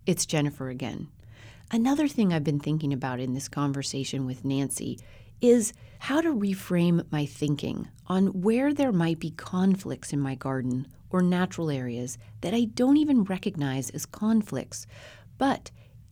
It's 0.07 0.25
Jennifer 0.25 0.71
again. 0.71 1.09
Another 1.71 2.09
thing 2.09 2.33
I've 2.33 2.45
been 2.45 2.61
thinking 2.61 2.95
about 2.95 3.21
in 3.21 3.35
this 3.35 3.49
conversation 3.49 4.25
with 4.25 4.43
Nancy 4.43 4.99
is 5.43 5.75
how 5.99 6.23
to 6.23 6.35
reframe 6.35 7.05
my 7.13 7.27
thinking 7.27 7.89
on 8.07 8.29
where 8.29 8.73
there 8.73 8.91
might 8.91 9.19
be 9.19 9.33
conflicts 9.33 10.15
in 10.15 10.19
my 10.19 10.35
garden 10.35 10.87
or 11.11 11.21
natural 11.21 11.71
areas 11.71 12.17
that 12.41 12.55
I 12.55 12.65
don't 12.65 12.97
even 12.97 13.23
recognize 13.25 13.91
as 13.91 14.07
conflicts. 14.07 14.87
But 15.37 15.71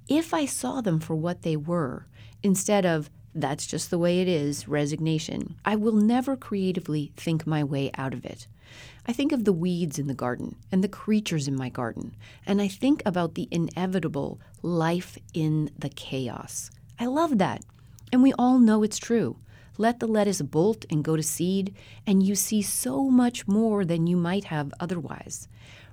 if 0.09 0.35
I 0.35 0.45
saw 0.45 0.83
them 0.83 1.01
for 1.01 1.15
what 1.15 1.41
they 1.41 1.57
were, 1.57 2.07
instead 2.43 2.85
of 2.85 3.09
that's 3.35 3.67
just 3.67 3.89
the 3.89 3.99
way 3.99 4.21
it 4.21 4.29
is, 4.29 4.69
resignation, 4.69 5.57
I 5.65 5.77
will 5.77 5.93
never 5.93 6.37
creatively 6.37 7.13
think 7.17 7.47
my 7.47 7.65
way 7.65 7.91
out 7.97 8.13
of 8.13 8.27
it. 8.27 8.47
I 9.09 9.13
think 9.13 9.31
of 9.31 9.45
the 9.45 9.53
weeds 9.53 10.01
in 10.01 10.09
the 10.09 10.15
garden 10.15 10.57
and 10.73 10.83
the 10.83 10.89
creatures 10.89 11.47
in 11.47 11.55
my 11.55 11.69
garden, 11.69 12.17
and 12.45 12.61
I 12.61 12.67
think 12.67 13.03
about 13.07 13.35
the 13.35 13.47
inevitable 13.53 14.41
life 14.63 15.17
in 15.33 15.71
the 15.79 15.89
chaos. 15.89 16.71
I 16.99 17.07
love 17.07 17.39
that. 17.39 17.63
And 18.13 18.21
we 18.23 18.33
all 18.33 18.59
know 18.59 18.83
it's 18.83 18.99
true. 18.99 19.37
Let 19.79 20.01
the 20.01 20.09
lettuce 20.09 20.43
bolt 20.43 20.85
and 20.91 21.05
go 21.05 21.17
to 21.17 21.23
seed, 21.23 21.75
and 22.07 22.23
you 22.23 22.35
see 22.35 22.63
so 22.63 23.09
much 23.09 23.47
more 23.47 23.85
than 23.85 24.09
you 24.09 24.17
might 24.17 24.45
have 24.45 24.73
otherwise. 24.81 25.47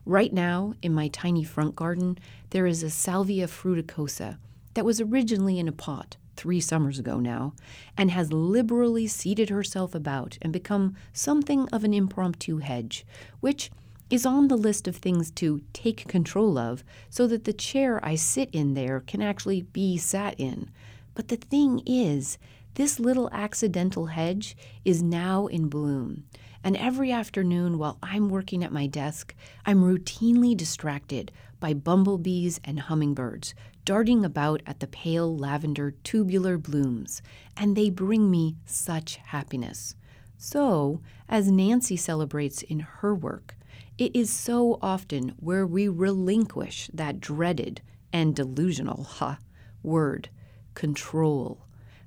Right 0.05 0.33
now, 0.33 0.73
in 0.81 0.93
my 0.93 1.07
tiny 1.07 1.43
front 1.43 1.75
garden, 1.75 2.17
there 2.49 2.65
is 2.65 2.81
a 2.81 2.89
Salvia 2.89 3.47
fruticosa 3.47 4.37
that 4.73 4.85
was 4.85 4.99
originally 4.99 5.59
in 5.59 5.67
a 5.67 5.71
pot 5.71 6.17
three 6.35 6.59
summers 6.59 6.99
ago 6.99 7.19
now, 7.19 7.53
and 7.97 8.11
has 8.11 8.33
liberally 8.33 9.07
seated 9.07 9.49
herself 9.49 9.93
about 9.95 10.37
and 10.41 10.51
become 10.51 10.95
something 11.11 11.67
of 11.69 11.83
an 11.83 11.93
impromptu 11.93 12.57
hedge, 12.57 13.05
which 13.39 13.71
is 14.09 14.25
on 14.25 14.47
the 14.47 14.57
list 14.57 14.87
of 14.87 14.95
things 14.95 15.31
to 15.31 15.61
take 15.73 16.07
control 16.07 16.57
of 16.57 16.83
so 17.09 17.25
that 17.27 17.45
the 17.45 17.53
chair 17.53 17.99
I 18.05 18.15
sit 18.15 18.49
in 18.51 18.73
there 18.73 18.99
can 18.99 19.21
actually 19.21 19.63
be 19.63 19.97
sat 19.97 20.39
in. 20.39 20.69
But 21.15 21.29
the 21.29 21.37
thing 21.37 21.81
is, 21.85 22.37
this 22.75 22.99
little 22.99 23.29
accidental 23.31 24.07
hedge 24.07 24.57
is 24.83 25.03
now 25.03 25.47
in 25.47 25.67
bloom. 25.67 26.23
And 26.63 26.77
every 26.77 27.11
afternoon 27.11 27.77
while 27.77 27.97
I'm 28.01 28.29
working 28.29 28.63
at 28.63 28.71
my 28.71 28.87
desk, 28.87 29.35
I'm 29.65 29.83
routinely 29.83 30.55
distracted 30.55 31.31
by 31.59 31.73
bumblebees 31.73 32.59
and 32.63 32.79
hummingbirds 32.79 33.53
darting 33.85 34.23
about 34.23 34.61
at 34.65 34.79
the 34.79 34.87
pale 34.87 35.35
lavender 35.37 35.91
tubular 36.03 36.57
blooms, 36.57 37.21
and 37.57 37.75
they 37.75 37.89
bring 37.89 38.31
me 38.31 38.55
such 38.65 39.17
happiness. 39.17 39.95
So, 40.37 41.01
as 41.29 41.51
Nancy 41.51 41.95
celebrates 41.95 42.61
in 42.61 42.79
her 42.79 43.15
work, 43.15 43.55
it 43.97 44.15
is 44.15 44.31
so 44.31 44.79
often 44.81 45.35
where 45.37 45.65
we 45.65 45.87
relinquish 45.87 46.89
that 46.93 47.19
dreaded 47.19 47.81
and 48.11 48.35
delusional, 48.35 49.03
ha, 49.03 49.37
word, 49.81 50.29
control, 50.73 51.65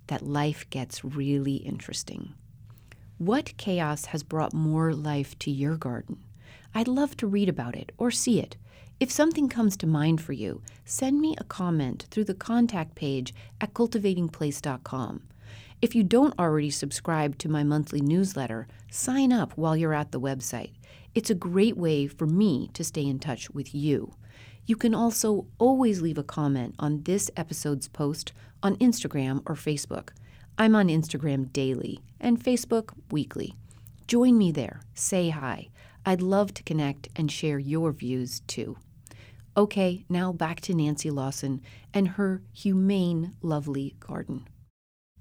that 0.08 0.22
life 0.22 0.68
gets 0.70 1.04
really 1.04 1.56
interesting. 1.56 2.34
What 3.18 3.56
chaos 3.56 4.06
has 4.06 4.22
brought 4.22 4.52
more 4.52 4.92
life 4.92 5.38
to 5.40 5.50
your 5.50 5.76
garden? 5.76 6.18
I'd 6.74 6.88
love 6.88 7.16
to 7.18 7.26
read 7.26 7.48
about 7.48 7.74
it 7.74 7.92
or 7.96 8.10
see 8.10 8.40
it. 8.40 8.56
If 8.98 9.10
something 9.10 9.50
comes 9.50 9.76
to 9.78 9.86
mind 9.86 10.22
for 10.22 10.32
you, 10.32 10.62
send 10.86 11.20
me 11.20 11.34
a 11.36 11.44
comment 11.44 12.06
through 12.10 12.24
the 12.24 12.34
contact 12.34 12.94
page 12.94 13.34
at 13.60 13.74
cultivatingplace.com. 13.74 15.22
If 15.82 15.94
you 15.94 16.02
don't 16.02 16.38
already 16.38 16.70
subscribe 16.70 17.36
to 17.38 17.50
my 17.50 17.62
monthly 17.62 18.00
newsletter, 18.00 18.66
sign 18.90 19.34
up 19.34 19.52
while 19.52 19.76
you're 19.76 19.92
at 19.92 20.12
the 20.12 20.20
website. 20.20 20.72
It's 21.14 21.28
a 21.28 21.34
great 21.34 21.76
way 21.76 22.06
for 22.06 22.26
me 22.26 22.70
to 22.72 22.82
stay 22.82 23.06
in 23.06 23.18
touch 23.18 23.50
with 23.50 23.74
you. 23.74 24.14
You 24.64 24.76
can 24.76 24.94
also 24.94 25.46
always 25.58 26.00
leave 26.00 26.16
a 26.16 26.24
comment 26.24 26.74
on 26.78 27.02
this 27.02 27.30
episode's 27.36 27.88
post 27.88 28.32
on 28.62 28.76
Instagram 28.76 29.42
or 29.44 29.54
Facebook. 29.56 30.08
I'm 30.56 30.74
on 30.74 30.88
Instagram 30.88 31.52
daily 31.52 32.00
and 32.18 32.42
Facebook 32.42 32.94
weekly. 33.10 33.54
Join 34.08 34.38
me 34.38 34.52
there. 34.52 34.80
Say 34.94 35.28
hi. 35.28 35.68
I'd 36.06 36.22
love 36.22 36.54
to 36.54 36.62
connect 36.62 37.08
and 37.14 37.30
share 37.30 37.58
your 37.58 37.92
views 37.92 38.40
too. 38.46 38.78
Okay, 39.58 40.04
now 40.10 40.32
back 40.32 40.60
to 40.62 40.74
Nancy 40.74 41.10
Lawson 41.10 41.62
and 41.94 42.08
her 42.08 42.42
humane, 42.52 43.32
lovely 43.40 43.96
garden. 44.00 44.46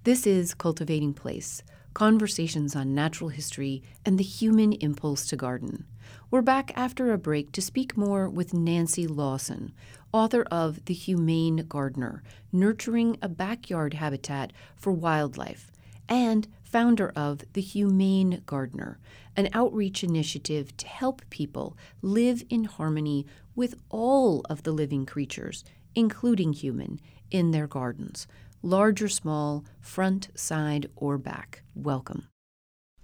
This 0.04 0.28
is 0.28 0.54
Cultivating 0.54 1.14
Place 1.14 1.64
conversations 1.94 2.76
on 2.76 2.94
natural 2.94 3.30
history 3.30 3.82
and 4.06 4.18
the 4.18 4.24
human 4.26 4.74
impulse 4.74 5.26
to 5.28 5.38
garden. 5.38 5.86
We're 6.30 6.42
back 6.42 6.74
after 6.76 7.14
a 7.14 7.18
break 7.18 7.54
to 7.54 7.62
speak 7.62 7.96
more 7.96 8.28
with 8.30 8.54
Nancy 8.54 9.08
Lawson, 9.08 9.72
author 10.12 10.44
of 10.52 10.84
The 10.84 10.94
Humane 10.94 11.66
Gardener 11.70 12.22
Nurturing 12.52 13.18
a 13.22 13.30
Backyard 13.30 13.94
Habitat 13.94 14.52
for 14.76 14.92
Wildlife, 14.92 15.72
and 16.10 16.50
founder 16.76 17.14
of 17.16 17.42
The 17.54 17.62
Humane 17.62 18.42
Gardener, 18.46 19.00
an 19.38 19.48
outreach 19.54 20.04
initiative 20.04 20.76
to 20.76 20.86
help 20.86 21.22
people 21.30 21.78
live 22.02 22.44
in 22.50 22.66
harmony 22.66 23.26
with 23.56 23.76
all 23.90 24.42
of 24.50 24.64
the 24.64 24.74
living 24.74 25.06
creatures, 25.06 25.64
including 25.96 26.52
human, 26.52 27.00
in 27.32 27.52
their 27.52 27.66
gardens. 27.66 28.28
large 28.62 29.02
or 29.02 29.08
small, 29.08 29.64
front, 29.80 30.28
side, 30.36 30.90
or 30.98 31.18
back. 31.18 31.64
Welcome. 31.76 32.28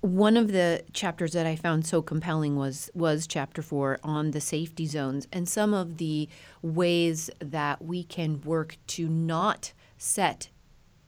One 0.02 0.36
of 0.36 0.52
the 0.52 0.84
chapters 0.92 1.32
that 1.32 1.46
I 1.46 1.56
found 1.56 1.86
so 1.86 2.02
compelling 2.02 2.58
was 2.58 2.90
was 2.94 3.26
chapter 3.26 3.62
4 3.62 4.00
on 4.04 4.32
the 4.32 4.42
safety 4.42 4.86
zones 4.86 5.30
and 5.32 5.48
some 5.48 5.74
of 5.74 5.96
the 5.96 6.28
ways 6.62 7.30
that 7.40 7.82
we 7.82 8.04
can 8.04 8.42
work 8.42 8.76
to 8.88 9.08
not 9.08 9.72
set 9.98 10.50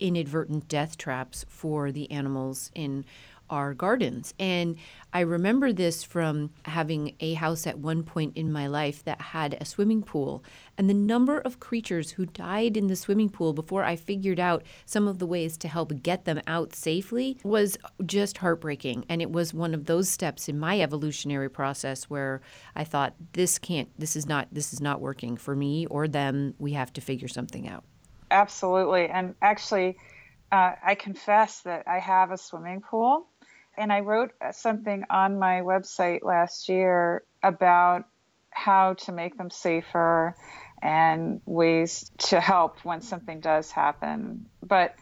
inadvertent 0.04 0.68
death 0.68 0.98
traps 0.98 1.46
for 1.48 1.90
the 1.90 2.10
animals 2.10 2.70
in 2.74 3.04
our 3.50 3.74
gardens. 3.74 4.34
And 4.38 4.76
I 5.12 5.20
remember 5.20 5.72
this 5.72 6.02
from 6.02 6.50
having 6.64 7.14
a 7.20 7.34
house 7.34 7.66
at 7.66 7.78
one 7.78 8.02
point 8.02 8.36
in 8.36 8.50
my 8.50 8.66
life 8.66 9.04
that 9.04 9.20
had 9.20 9.56
a 9.60 9.64
swimming 9.64 10.02
pool. 10.02 10.42
And 10.76 10.88
the 10.88 10.94
number 10.94 11.38
of 11.38 11.60
creatures 11.60 12.12
who 12.12 12.26
died 12.26 12.76
in 12.76 12.88
the 12.88 12.96
swimming 12.96 13.28
pool 13.28 13.52
before 13.52 13.84
I 13.84 13.96
figured 13.96 14.40
out 14.40 14.64
some 14.86 15.06
of 15.06 15.18
the 15.18 15.26
ways 15.26 15.56
to 15.58 15.68
help 15.68 16.02
get 16.02 16.24
them 16.24 16.40
out 16.46 16.74
safely 16.74 17.38
was 17.44 17.78
just 18.04 18.38
heartbreaking. 18.38 19.04
And 19.08 19.22
it 19.22 19.30
was 19.30 19.54
one 19.54 19.74
of 19.74 19.84
those 19.84 20.08
steps 20.08 20.48
in 20.48 20.58
my 20.58 20.80
evolutionary 20.80 21.50
process 21.50 22.04
where 22.04 22.40
I 22.74 22.84
thought 22.84 23.14
this 23.32 23.58
can't 23.58 23.88
this 23.98 24.16
is 24.16 24.26
not 24.26 24.48
this 24.52 24.72
is 24.72 24.80
not 24.80 25.00
working 25.00 25.36
for 25.36 25.54
me 25.54 25.86
or 25.86 26.08
them. 26.08 26.54
We 26.58 26.72
have 26.72 26.92
to 26.94 27.00
figure 27.00 27.28
something 27.28 27.68
out. 27.68 27.84
Absolutely. 28.30 29.08
And 29.08 29.34
actually 29.40 29.96
uh, 30.50 30.72
I 30.84 30.94
confess 30.94 31.62
that 31.62 31.86
I 31.88 31.98
have 31.98 32.30
a 32.30 32.38
swimming 32.38 32.80
pool 32.80 33.26
and 33.76 33.92
I 33.92 34.00
wrote 34.00 34.32
something 34.52 35.04
on 35.10 35.38
my 35.38 35.60
website 35.62 36.22
last 36.22 36.68
year 36.68 37.24
about 37.42 38.04
how 38.50 38.94
to 38.94 39.12
make 39.12 39.36
them 39.36 39.50
safer 39.50 40.36
and 40.80 41.40
ways 41.44 42.10
to 42.18 42.40
help 42.40 42.84
when 42.84 43.00
something 43.00 43.40
does 43.40 43.70
happen. 43.70 44.46
But 44.62 44.94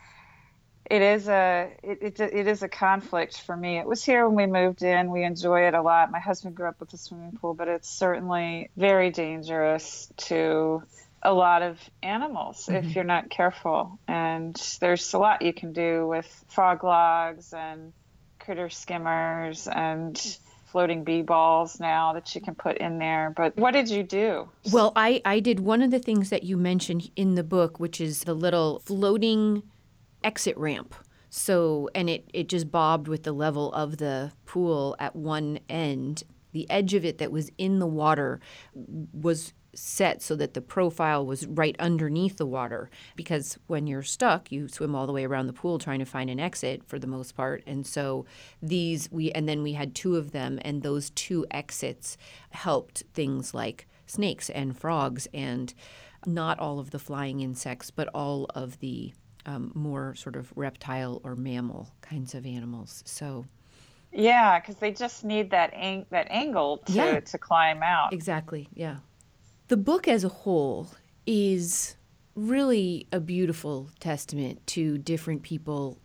it 0.91 1.03
is 1.03 1.29
a 1.29 1.71
it, 1.83 1.99
it, 2.03 2.21
it 2.21 2.47
is 2.47 2.63
a 2.63 2.69
conflict 2.69 3.41
for 3.41 3.57
me. 3.57 3.79
It 3.79 3.87
was 3.87 4.05
here 4.05 4.29
when 4.29 4.37
we 4.53 4.61
moved 4.61 4.83
in. 4.83 5.11
We 5.11 5.25
enjoy 5.25 5.67
it 5.69 5.75
a 5.75 5.83
lot. 5.83 6.11
My 6.11 6.19
husband 6.19 6.55
grew 6.55 6.69
up 6.69 6.81
with 6.81 6.93
a 6.93 6.99
swimming 6.99 7.33
pool, 7.41 7.55
but 7.55 7.69
it's 7.69 7.89
certainly 7.89 8.71
very 8.77 9.11
dangerous 9.11 10.11
to 10.29 10.83
a 11.23 11.33
lot 11.33 11.63
of 11.63 11.79
animals 12.03 12.67
mm-hmm. 12.67 12.87
if 12.87 12.95
you're 12.95 13.05
not 13.05 13.31
careful. 13.31 13.99
And 14.09 14.55
there's 14.81 15.13
a 15.15 15.19
lot 15.19 15.43
you 15.43 15.53
can 15.53 15.73
do 15.73 16.07
with 16.07 16.45
frog 16.49 16.85
logs 16.85 17.53
and 17.53 17.93
critter 18.39 18.69
skimmers 18.69 19.69
and 19.69 20.19
floating 20.67 21.05
bee 21.05 21.23
balls 21.23 21.79
now 21.79 22.15
that 22.15 22.35
you 22.35 22.41
can 22.41 22.55
put 22.55 22.79
in 22.79 22.99
there. 22.99 23.33
But 23.37 23.57
what 23.57 23.73
did 23.73 23.91
you 23.91 24.03
do? 24.03 24.49
Well, 24.73 24.93
I, 24.97 25.21
I 25.25 25.39
did 25.41 25.61
one 25.61 25.83
of 25.83 25.91
the 25.91 25.99
things 25.99 26.31
that 26.31 26.43
you 26.45 26.57
mentioned 26.57 27.11
in 27.15 27.35
the 27.35 27.45
book, 27.45 27.79
which 27.79 28.01
is 28.01 28.25
the 28.25 28.35
little 28.35 28.81
floating 28.81 29.63
exit 30.25 30.57
ramp. 30.57 30.95
So, 31.29 31.89
and 31.95 32.11
it, 32.11 32.29
it 32.35 32.49
just 32.49 32.71
bobbed 32.71 33.07
with 33.07 33.23
the 33.23 33.33
level 33.33 33.73
of 33.73 33.99
the 33.99 34.33
pool 34.45 34.97
at 34.99 35.15
one 35.15 35.61
end. 35.69 36.25
The 36.53 36.69
edge 36.71 36.95
of 36.95 37.05
it 37.05 37.19
that 37.19 37.33
was 37.33 37.51
in 37.59 37.79
the 37.79 37.87
water 37.87 38.41
was 38.75 39.53
set 39.75 40.21
so 40.21 40.37
that 40.37 40.55
the 40.55 40.61
profile 40.61 41.25
was 41.25 41.47
right 41.47 41.77
underneath 41.79 42.37
the 42.37 42.47
water 42.47 42.91
because 43.17 43.59
when 43.67 43.87
you're 43.87 44.03
stuck 44.03 44.53
you 44.53 44.69
swim 44.69 44.95
all 44.95 45.07
the 45.07 45.13
way 45.13 45.25
around 45.25 45.47
the 45.47 45.53
pool 45.53 45.79
trying 45.79 45.99
to 45.99 46.05
find 46.05 46.29
an 46.29 46.41
exit 46.41 46.83
for 46.87 46.99
the 46.99 47.07
most 47.07 47.35
part. 47.35 47.63
And 47.67 47.87
so 47.87 48.27
these 48.61 49.11
we 49.11 49.31
and 49.33 49.49
then 49.49 49.63
we 49.63 49.73
had 49.73 49.95
two 49.95 50.17
of 50.17 50.33
them 50.33 50.59
and 50.63 50.83
those 50.83 51.11
two 51.11 51.47
exits 51.51 52.17
helped 52.51 53.05
things 53.15 53.55
like 53.55 53.87
snakes 54.07 54.51
and 54.51 54.77
frogs 54.77 55.27
and 55.33 55.73
not 56.27 56.59
all 56.59 56.79
of 56.79 56.91
the 56.91 56.99
flying 56.99 57.41
insects 57.41 57.91
but 57.91 58.09
all 58.15 58.47
of 58.55 58.79
the 58.81 59.15
um, 59.45 59.73
more 59.75 60.15
sort 60.15 60.37
of 60.37 60.53
reptile 60.55 61.21
or 61.25 61.35
mammal 61.35 61.89
kinds 62.03 62.35
of 62.35 62.45
animals. 62.45 63.03
So 63.07 63.47
yeah 64.13 64.61
because 64.61 64.77
they 64.77 64.93
just 64.93 65.25
need 65.25 65.51
that 65.53 65.73
ang- 65.73 66.05
that 66.11 66.27
angle 66.29 66.79
to, 66.79 66.93
yeah. 66.93 67.21
to 67.21 67.39
climb 67.39 67.83
out. 67.83 68.13
Exactly 68.13 68.69
yeah 68.75 68.97
the 69.73 69.77
book 69.79 70.07
as 70.07 70.23
a 70.23 70.29
whole 70.29 70.87
is 71.25 71.97
really 72.35 73.07
a 73.11 73.19
beautiful 73.19 73.89
testament 74.01 74.61
to 74.67 74.99
different 74.99 75.43
people 75.43 75.99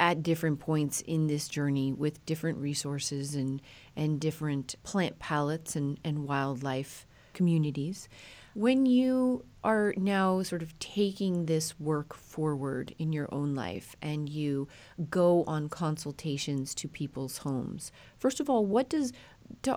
at 0.00 0.22
different 0.22 0.58
points 0.58 1.02
in 1.02 1.26
this 1.26 1.46
journey 1.46 1.92
with 1.92 2.24
different 2.24 2.56
resources 2.56 3.34
and, 3.34 3.60
and 3.94 4.22
different 4.22 4.74
plant 4.84 5.18
palettes 5.18 5.76
and, 5.76 6.00
and 6.02 6.26
wildlife 6.26 7.06
communities. 7.34 8.08
When 8.54 8.86
you 8.86 9.44
are 9.62 9.92
now 9.98 10.42
sort 10.42 10.62
of 10.62 10.78
taking 10.78 11.44
this 11.44 11.78
work 11.78 12.14
forward 12.14 12.94
in 12.98 13.12
your 13.12 13.28
own 13.30 13.54
life 13.54 13.96
and 14.00 14.30
you 14.30 14.66
go 15.10 15.44
on 15.44 15.68
consultations 15.68 16.74
to 16.76 16.88
people's 16.88 17.36
homes, 17.36 17.92
first 18.16 18.40
of 18.40 18.48
all, 18.48 18.64
what 18.64 18.88
does 18.88 19.12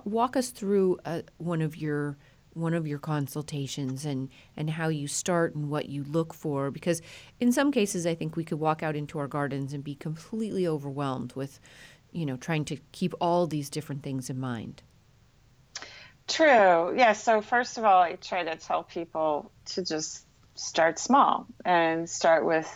walk 0.06 0.34
us 0.34 0.48
through 0.48 0.98
uh, 1.04 1.20
one 1.36 1.60
of 1.60 1.76
your 1.76 2.16
one 2.54 2.74
of 2.74 2.86
your 2.86 2.98
consultations 2.98 4.04
and 4.04 4.28
and 4.56 4.70
how 4.70 4.88
you 4.88 5.06
start 5.06 5.54
and 5.54 5.68
what 5.68 5.88
you 5.88 6.04
look 6.04 6.32
for 6.32 6.70
because 6.70 7.02
in 7.40 7.52
some 7.52 7.70
cases 7.70 8.06
I 8.06 8.14
think 8.14 8.36
we 8.36 8.44
could 8.44 8.60
walk 8.60 8.82
out 8.82 8.96
into 8.96 9.18
our 9.18 9.28
gardens 9.28 9.72
and 9.72 9.82
be 9.84 9.94
completely 9.94 10.66
overwhelmed 10.66 11.34
with 11.34 11.60
you 12.12 12.24
know 12.24 12.36
trying 12.36 12.64
to 12.66 12.76
keep 12.92 13.14
all 13.20 13.46
these 13.46 13.68
different 13.68 14.02
things 14.02 14.30
in 14.30 14.38
mind. 14.38 14.82
True. 16.26 16.96
Yeah, 16.96 17.12
so 17.12 17.42
first 17.42 17.76
of 17.76 17.84
all 17.84 18.00
I 18.00 18.14
try 18.14 18.44
to 18.44 18.56
tell 18.56 18.82
people 18.82 19.50
to 19.66 19.84
just 19.84 20.24
start 20.54 20.98
small 20.98 21.46
and 21.64 22.08
start 22.08 22.46
with 22.46 22.72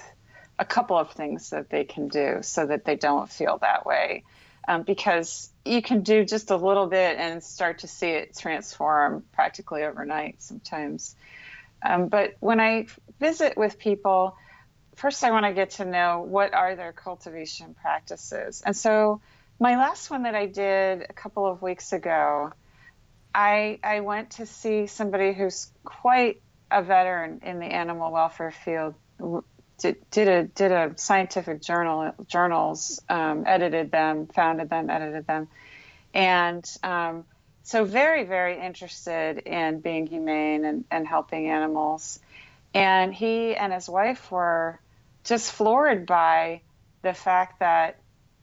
a 0.59 0.65
couple 0.65 0.99
of 0.99 1.13
things 1.13 1.51
that 1.51 1.71
they 1.71 1.85
can 1.85 2.09
do 2.09 2.39
so 2.43 2.67
that 2.67 2.85
they 2.85 2.97
don't 2.97 3.31
feel 3.31 3.59
that 3.59 3.87
way 3.87 4.25
um, 4.69 4.83
because 4.83 5.51
you 5.65 5.81
can 5.81 6.03
do 6.03 6.25
just 6.25 6.51
a 6.51 6.57
little 6.57 6.87
bit 6.87 7.17
and 7.19 7.43
start 7.43 7.81
to 7.81 7.89
see 7.89 8.11
it 8.11 8.37
transform 8.37 9.25
practically 9.33 9.83
overnight 9.83 10.43
sometimes. 10.43 11.17
Um, 11.83 12.09
but 12.09 12.37
when 12.41 12.61
I 12.61 12.87
visit 13.19 13.57
with 13.57 13.79
people, 13.79 14.37
first 14.95 15.25
I 15.25 15.31
want 15.31 15.47
to 15.47 15.55
get 15.55 15.71
to 15.71 15.87
know 15.87 16.21
what 16.21 16.53
are 16.53 16.77
their 16.77 16.93
cultivation 16.93 17.75
practices. 17.81 18.63
And 18.65 18.77
so 18.77 19.23
my 19.59 19.77
last 19.77 20.11
one 20.11 20.25
that 20.25 20.35
I 20.35 20.47
did 20.47 21.07
a 21.09 21.15
couple 21.15 21.47
of 21.47 21.63
weeks 21.63 21.95
ago, 21.95 22.53
I, 23.35 23.79
I 23.83 24.01
went 24.01 24.33
to 24.33 24.45
see 24.45 24.87
somebody 24.87 25.33
who's 25.33 25.73
quite 25.83 26.43
a 26.71 26.83
veteran 26.83 27.41
in 27.43 27.59
the 27.59 27.67
animal 27.67 28.13
welfare 28.13 28.51
field 28.51 28.95
did, 29.79 30.11
did 30.11 30.29
a 30.29 30.45
did 30.45 30.73
a 30.73 30.93
scientific 30.97 31.63
journal 31.63 32.13
journals, 32.27 33.01
um, 33.09 33.45
edited 33.47 33.91
them, 33.91 34.27
founded 34.27 34.69
them, 34.69 34.91
edited 34.91 35.27
them, 35.27 35.49
and 36.13 36.69
um, 36.83 37.25
so 37.63 37.85
very 37.85 38.25
very 38.25 38.61
interested 38.61 39.39
in 39.39 39.81
being 39.81 40.07
humane 40.07 40.65
and, 40.65 40.85
and 40.91 41.07
helping 41.07 41.49
animals. 41.49 42.21
And 42.75 43.15
he 43.15 43.55
and 43.57 43.73
his 43.73 43.89
wife 43.89 44.31
were 44.31 44.79
just 45.25 45.53
floored 45.53 46.07
by 46.07 46.61
the 47.03 47.15
fact 47.15 47.61
that 47.61 47.99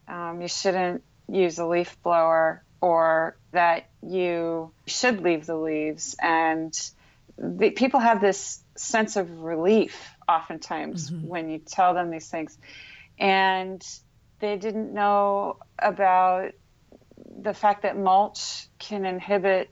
um, 0.08 0.42
you 0.42 0.48
shouldn't 0.48 1.04
use 1.28 1.60
a 1.60 1.66
leaf 1.66 1.98
blower 2.02 2.64
or 2.82 3.36
that 3.52 3.90
you 4.02 4.72
should 4.86 5.22
leave 5.22 5.46
the 5.46 5.56
leaves 5.56 6.16
and 6.22 6.92
the, 7.38 7.72
people 7.72 8.00
have 8.00 8.22
this 8.22 8.62
sense 8.76 9.16
of 9.16 9.42
relief 9.42 10.14
oftentimes 10.28 11.11
mm-hmm. 11.11 11.28
when 11.28 11.49
you 11.49 11.59
tell 11.59 11.93
them 11.93 12.09
these 12.09 12.30
things. 12.30 12.57
And 13.17 13.86
they 14.39 14.57
didn't 14.57 14.93
know 14.93 15.57
about 15.80 16.51
the 17.41 17.53
fact 17.53 17.84
that 17.84 17.97
mulch 17.97 18.67
can 18.80 19.05
inhibit 19.05 19.69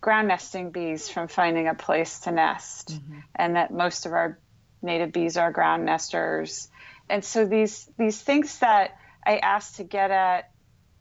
ground 0.00 0.28
nesting 0.28 0.70
bees 0.70 1.08
from 1.08 1.28
finding 1.28 1.66
a 1.66 1.74
place 1.74 2.20
to 2.20 2.30
nest, 2.30 2.92
mm-hmm. 2.92 3.20
and 3.34 3.56
that 3.56 3.72
most 3.72 4.06
of 4.06 4.12
our 4.12 4.38
native 4.82 5.12
bees 5.12 5.36
are 5.36 5.50
ground 5.50 5.86
nesters. 5.86 6.68
And 7.08 7.24
so 7.24 7.46
these 7.46 7.88
these 7.98 8.20
things 8.20 8.58
that 8.58 8.96
I 9.26 9.38
asked 9.38 9.76
to 9.76 9.84
get 9.84 10.10
at 10.10 10.50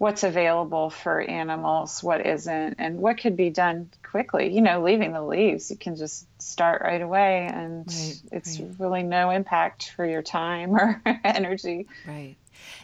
what's 0.00 0.22
available 0.22 0.88
for 0.88 1.20
animals, 1.20 2.02
what 2.02 2.24
isn't, 2.24 2.76
and 2.78 2.96
what 3.00 3.18
could 3.18 3.36
be 3.36 3.50
done 3.50 3.90
quickly. 4.02 4.50
You 4.50 4.62
know, 4.62 4.82
leaving 4.82 5.12
the 5.12 5.22
leaves, 5.22 5.70
you 5.70 5.76
can 5.76 5.94
just 5.94 6.26
start 6.40 6.80
right 6.80 7.02
away, 7.02 7.46
and 7.52 7.86
right, 7.86 8.22
it's 8.32 8.58
right. 8.58 8.70
really 8.78 9.02
no 9.02 9.28
impact 9.28 9.90
for 9.94 10.06
your 10.06 10.22
time 10.22 10.74
or 10.74 11.02
energy. 11.22 11.86
Right. 12.08 12.36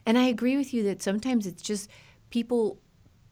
And 0.05 0.19
I 0.19 0.25
agree 0.25 0.59
with 0.59 0.75
you 0.75 0.83
that 0.83 1.03
sometimes 1.03 1.47
it's 1.47 1.63
just 1.63 1.89
people 2.29 2.77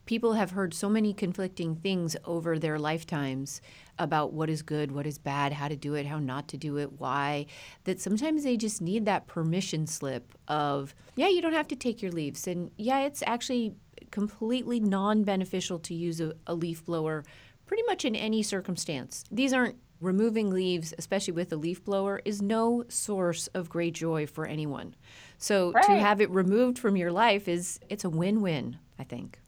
people 0.07 0.35
have 0.35 0.51
heard 0.51 0.75
so 0.75 0.89
many 0.89 1.13
conflicting 1.13 1.77
things 1.77 2.17
over 2.25 2.59
their 2.59 2.79
lifetimes 2.79 3.61
about 3.99 4.33
what 4.33 4.51
is 4.51 4.63
good, 4.63 4.93
what 4.93 5.07
is 5.07 5.19
bad, 5.19 5.53
how 5.53 5.69
to 5.69 5.77
do 5.77 5.95
it, 5.95 6.07
how 6.07 6.19
not 6.19 6.49
to 6.49 6.57
do 6.57 6.79
it, 6.79 6.93
why, 6.99 7.47
that 7.85 8.01
sometimes 8.01 8.45
they 8.45 8.57
just 8.57 8.83
need 8.83 9.05
that 9.07 9.27
permission 9.27 9.87
slip 9.87 10.35
of, 10.49 10.95
yeah, 11.17 11.29
you 11.29 11.41
don't 11.41 11.53
have 11.53 11.69
to 11.69 11.77
take 11.77 12.03
your 12.03 12.13
leaves. 12.13 12.47
And 12.47 12.71
yeah, 12.77 13.01
it's 13.01 13.23
actually 13.27 13.75
completely 14.11 14.81
non 14.81 15.23
beneficial 15.25 15.79
to 15.81 15.95
use 15.95 16.21
a, 16.21 16.35
a 16.47 16.55
leaf 16.55 16.85
blower 16.85 17.25
pretty 17.67 17.83
much 17.85 18.05
in 18.05 18.15
any 18.15 18.43
circumstance. 18.43 19.25
These 19.31 19.53
aren't 19.53 19.77
removing 20.01 20.51
leaves, 20.51 20.93
especially 20.99 21.33
with 21.33 21.53
a 21.53 21.57
leaf 21.57 21.85
blower, 21.85 22.21
is 22.25 22.43
no 22.43 22.85
source 22.89 23.47
of 23.49 23.69
great 23.69 23.95
joy 23.95 24.27
for 24.27 24.45
anyone. 24.45 24.95
So 25.39 25.73
right. 25.73 25.85
to 25.85 25.93
have 25.93 26.21
it 26.21 26.31
removed 26.31 26.79
from 26.79 26.97
your 26.97 27.11
life 27.11 27.49
is 27.49 27.81
it's 27.89 28.05
a 28.05 28.11
win-win, 28.11 28.79
I 28.99 29.05
think. 29.05 29.39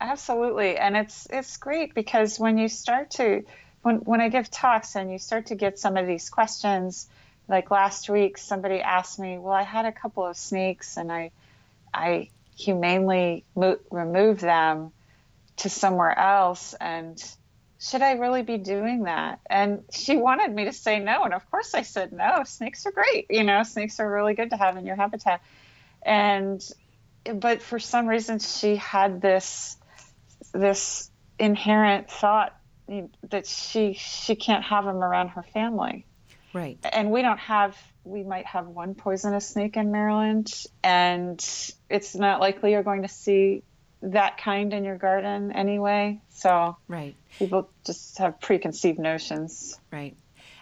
Absolutely. 0.00 0.76
And 0.76 0.96
it's 0.96 1.26
it's 1.30 1.56
great 1.56 1.94
because 1.94 2.38
when 2.38 2.56
you 2.58 2.68
start 2.68 3.10
to 3.12 3.44
when 3.82 3.96
when 3.96 4.20
I 4.20 4.28
give 4.28 4.50
talks 4.50 4.94
and 4.96 5.10
you 5.10 5.18
start 5.18 5.46
to 5.46 5.54
get 5.56 5.78
some 5.78 5.96
of 5.96 6.06
these 6.06 6.30
questions, 6.30 7.08
like 7.48 7.70
last 7.70 8.08
week 8.08 8.38
somebody 8.38 8.80
asked 8.80 9.18
me, 9.18 9.38
"Well, 9.38 9.52
I 9.52 9.62
had 9.64 9.86
a 9.86 9.92
couple 9.92 10.24
of 10.26 10.36
snakes 10.36 10.96
and 10.96 11.10
I 11.12 11.32
I 11.94 12.30
humanely 12.56 13.44
mo- 13.56 13.78
remove 13.90 14.40
them 14.40 14.92
to 15.58 15.70
somewhere 15.70 16.18
else 16.18 16.74
and 16.74 17.22
should 17.80 18.02
I 18.02 18.12
really 18.14 18.42
be 18.42 18.58
doing 18.58 19.04
that? 19.04 19.40
And 19.50 19.84
she 19.92 20.16
wanted 20.16 20.52
me 20.54 20.66
to 20.66 20.72
say 20.72 21.00
no. 21.00 21.24
And 21.24 21.34
of 21.34 21.50
course 21.50 21.74
I 21.74 21.82
said 21.82 22.12
no. 22.12 22.44
Snakes 22.44 22.86
are 22.86 22.92
great. 22.92 23.26
You 23.30 23.44
know, 23.44 23.64
snakes 23.64 24.00
are 24.00 24.10
really 24.10 24.34
good 24.34 24.50
to 24.50 24.58
have 24.58 24.76
in 24.78 24.86
your 24.86 24.96
habitat. 24.96 25.42
And, 26.02 26.62
but 27.34 27.62
for 27.62 27.80
some 27.80 28.08
reason 28.08 28.40
she 28.40 28.76
had 28.76 29.22
this, 29.22 29.77
this 30.52 31.10
inherent 31.38 32.10
thought 32.10 32.56
that 33.28 33.46
she, 33.46 33.94
she 33.94 34.34
can't 34.34 34.64
have 34.64 34.84
them 34.84 34.96
around 34.96 35.28
her 35.28 35.42
family. 35.42 36.06
Right. 36.52 36.78
And 36.92 37.10
we 37.10 37.22
don't 37.22 37.38
have, 37.38 37.76
we 38.04 38.22
might 38.24 38.46
have 38.46 38.66
one 38.66 38.94
poisonous 38.94 39.46
snake 39.46 39.76
in 39.76 39.92
Maryland, 39.92 40.52
and 40.82 41.38
it's 41.90 42.14
not 42.14 42.40
likely 42.40 42.72
you're 42.72 42.82
going 42.82 43.02
to 43.02 43.08
see 43.08 43.62
that 44.02 44.38
kind 44.38 44.72
in 44.72 44.84
your 44.84 44.96
garden 44.96 45.52
anyway. 45.52 46.20
So 46.30 46.76
right, 46.86 47.14
people 47.38 47.68
just 47.84 48.18
have 48.18 48.40
preconceived 48.40 48.98
notions. 48.98 49.78
Right. 49.92 50.16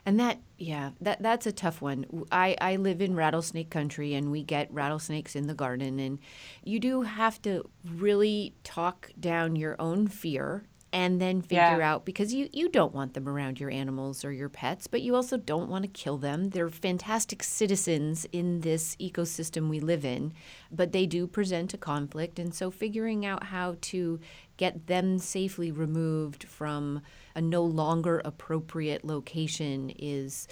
And 0.06 0.20
that, 0.20 0.38
yeah, 0.56 0.90
that 1.00 1.20
that's 1.20 1.46
a 1.46 1.52
tough 1.52 1.82
one. 1.82 2.06
I, 2.30 2.56
I 2.60 2.76
live 2.76 3.02
in 3.02 3.16
rattlesnake 3.16 3.70
country, 3.70 4.14
and 4.14 4.30
we 4.30 4.44
get 4.44 4.72
rattlesnakes 4.72 5.34
in 5.34 5.48
the 5.48 5.54
garden, 5.54 5.98
and 5.98 6.20
you 6.62 6.78
do 6.78 7.02
have 7.02 7.42
to 7.42 7.68
really 7.84 8.54
talk 8.62 9.10
down 9.18 9.56
your 9.56 9.74
own 9.80 10.06
fear 10.06 10.64
and 10.92 11.20
then 11.20 11.42
figure 11.42 11.78
yeah. 11.78 11.92
out 11.92 12.06
because 12.06 12.32
you, 12.32 12.48
you 12.54 12.70
don't 12.70 12.94
want 12.94 13.12
them 13.12 13.28
around 13.28 13.60
your 13.60 13.70
animals 13.70 14.24
or 14.24 14.32
your 14.32 14.48
pets, 14.48 14.86
but 14.86 15.02
you 15.02 15.14
also 15.14 15.36
don't 15.36 15.68
want 15.68 15.82
to 15.82 15.88
kill 15.88 16.16
them. 16.16 16.48
They're 16.48 16.70
fantastic 16.70 17.42
citizens 17.42 18.26
in 18.32 18.60
this 18.60 18.96
ecosystem 18.96 19.68
we 19.68 19.78
live 19.78 20.06
in, 20.06 20.32
but 20.70 20.92
they 20.92 21.04
do 21.04 21.26
present 21.26 21.74
a 21.74 21.76
conflict. 21.76 22.38
And 22.38 22.54
so 22.54 22.70
figuring 22.70 23.26
out 23.26 23.44
how 23.44 23.76
to 23.82 24.20
get 24.56 24.86
them 24.86 25.18
safely 25.18 25.70
removed 25.70 26.44
from 26.44 27.02
a 27.34 27.40
no 27.40 27.62
longer 27.62 28.20
appropriate 28.24 29.04
location 29.04 29.90
is 29.98 30.48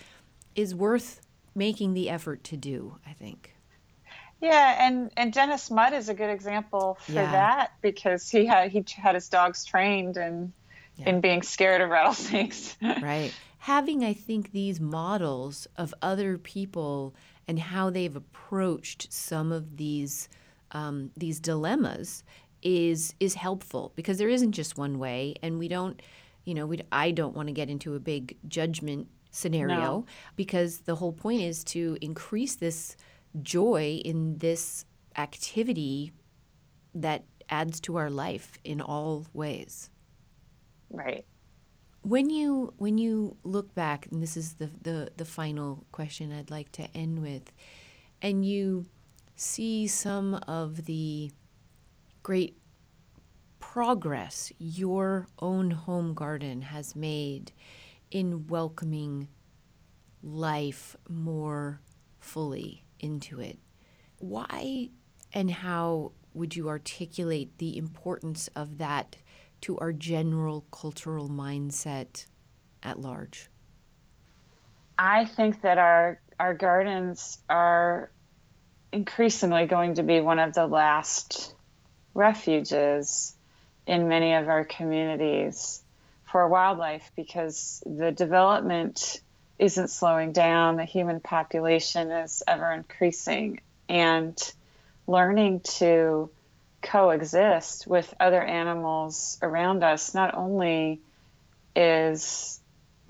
is 0.55 0.75
worth 0.75 1.21
making 1.55 1.95
the 1.95 2.11
effort 2.11 2.45
to 2.45 2.57
do, 2.57 2.97
I 3.07 3.13
think. 3.13 3.55
Yeah, 4.41 4.87
and 4.87 5.11
and 5.17 5.33
Dennis 5.33 5.71
Mudd 5.71 5.95
is 5.95 6.09
a 6.09 6.15
good 6.15 6.31
example 6.31 6.99
for 7.01 7.13
yeah. 7.13 7.33
that 7.33 7.73
because 7.81 8.31
he 8.31 8.45
had 8.47 8.71
he 8.71 8.85
had 8.97 9.15
his 9.15 9.29
dogs 9.29 9.65
trained 9.65 10.17
and 10.17 10.53
yeah. 10.97 11.09
in 11.09 11.21
being 11.21 11.43
scared 11.43 11.81
of 11.81 11.91
rattlesnakes. 11.91 12.77
right. 12.83 13.33
Having 13.59 14.05
I 14.05 14.13
think 14.13 14.53
these 14.53 14.81
models 14.81 15.67
of 15.77 15.95
other 16.03 16.37
people 16.37 17.15
and 17.49 17.59
how 17.59 17.91
they've 17.91 18.15
approached 18.15 19.13
some 19.13 19.53
of 19.53 19.77
these 19.77 20.29
um, 20.73 21.11
these 21.17 21.41
dilemmas 21.41 22.25
is 22.65 23.15
is 23.21 23.35
helpful 23.35 23.93
because 23.95 24.19
there 24.19 24.29
isn't 24.29 24.53
just 24.53 24.77
one 24.77 24.99
way, 24.99 25.35
and 25.43 25.59
we 25.59 25.69
don't, 25.69 26.01
you 26.45 26.55
know, 26.55 26.67
we 26.67 26.81
I 26.91 27.11
don't 27.11 27.37
want 27.37 27.49
to 27.49 27.53
get 27.53 27.71
into 27.71 27.95
a 27.95 28.01
big 28.01 28.37
judgment 28.49 29.09
scenario 29.31 29.77
no. 29.77 30.07
because 30.37 30.79
the 30.81 30.95
whole 30.97 31.13
point 31.13 31.43
is 31.43 31.63
to 31.65 31.99
increase 32.01 32.55
this 32.57 32.97
joy 33.43 34.01
in 34.05 34.39
this 34.39 34.85
activity 35.17 36.13
that 36.95 37.25
adds 37.51 37.81
to 37.81 37.97
our 37.97 38.11
life 38.11 38.59
in 38.65 38.81
all 38.81 39.27
ways. 39.33 39.91
Right. 40.91 41.25
When 42.03 42.31
you 42.31 42.75
when 42.77 42.99
you 42.99 43.37
look 43.45 43.75
back, 43.75 44.07
and 44.11 44.23
this 44.23 44.37
is 44.37 44.55
the, 44.55 44.71
the, 44.83 45.11
the 45.17 45.25
final 45.25 45.85
question 45.91 46.33
I'd 46.33 46.51
like 46.51 46.71
to 46.73 46.89
end 46.95 47.23
with, 47.23 47.53
and 48.23 48.45
you 48.45 48.87
see 49.37 49.87
some 49.87 50.35
of 50.47 50.85
the 50.85 51.31
great 52.25 52.57
progress 53.61 54.51
your 54.59 55.29
own 55.39 55.71
home 55.71 56.15
garden 56.15 56.63
has 56.63 56.97
made 56.97 57.53
in 58.11 58.47
welcoming 58.49 59.29
life 60.23 60.97
more 61.09 61.81
fully 62.19 62.83
into 62.99 63.41
it. 63.41 63.59
Why 64.19 64.89
and 65.35 65.51
how 65.51 66.13
would 66.33 66.57
you 66.57 66.69
articulate 66.69 67.59
the 67.59 67.77
importance 67.77 68.49
of 68.57 68.79
that 68.79 69.17
to 69.61 69.79
our 69.79 69.93
general 69.93 70.63
cultural 70.73 71.29
mindset 71.29 72.25
at 72.83 73.01
large? 73.01 73.51
I 74.99 75.27
think 75.27 75.61
that 75.61 75.77
our 75.79 76.21
our 76.41 76.55
gardens 76.55 77.39
are 77.51 78.11
increasingly 78.93 79.67
going 79.67 79.95
to 79.95 80.03
be 80.03 80.21
one 80.21 80.39
of 80.39 80.55
the 80.55 80.67
last 80.67 81.54
refuges 82.15 83.35
in 83.87 84.09
many 84.09 84.35
of 84.35 84.49
our 84.49 84.65
communities 84.65 85.83
for 86.31 86.49
wildlife 86.49 87.11
because 87.17 87.83
the 87.85 88.13
development 88.13 89.21
isn't 89.59 89.89
slowing 89.89 90.33
down. 90.33 90.77
The 90.77 90.85
human 90.85 91.21
population 91.21 92.11
is 92.11 92.43
ever 92.47 92.73
increasing. 92.73 93.61
And 93.89 94.37
learning 95.07 95.61
to 95.61 96.31
coexist 96.83 97.87
with 97.87 98.13
other 98.19 98.43
animals 98.43 99.39
around 99.43 99.83
us 99.85 100.15
not 100.15 100.35
only 100.35 101.01
is 101.77 102.61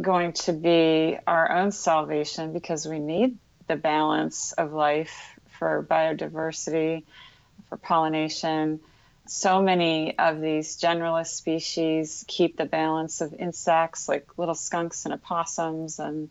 going 0.00 0.32
to 0.32 0.52
be 0.52 1.16
our 1.26 1.50
own 1.50 1.70
salvation 1.70 2.52
because 2.52 2.86
we 2.86 2.98
need 2.98 3.36
the 3.68 3.76
balance 3.76 4.52
of 4.52 4.72
life 4.72 5.38
for 5.58 5.86
biodiversity, 5.88 7.04
for 7.68 7.76
pollination. 7.76 8.80
So 9.26 9.62
many 9.62 10.18
of 10.18 10.40
these 10.40 10.78
generalist 10.78 11.28
species 11.28 12.24
keep 12.28 12.56
the 12.56 12.66
balance 12.66 13.22
of 13.22 13.32
insects 13.32 14.08
like 14.08 14.36
little 14.36 14.54
skunks 14.54 15.06
and 15.06 15.14
opossums 15.14 15.98
and 15.98 16.28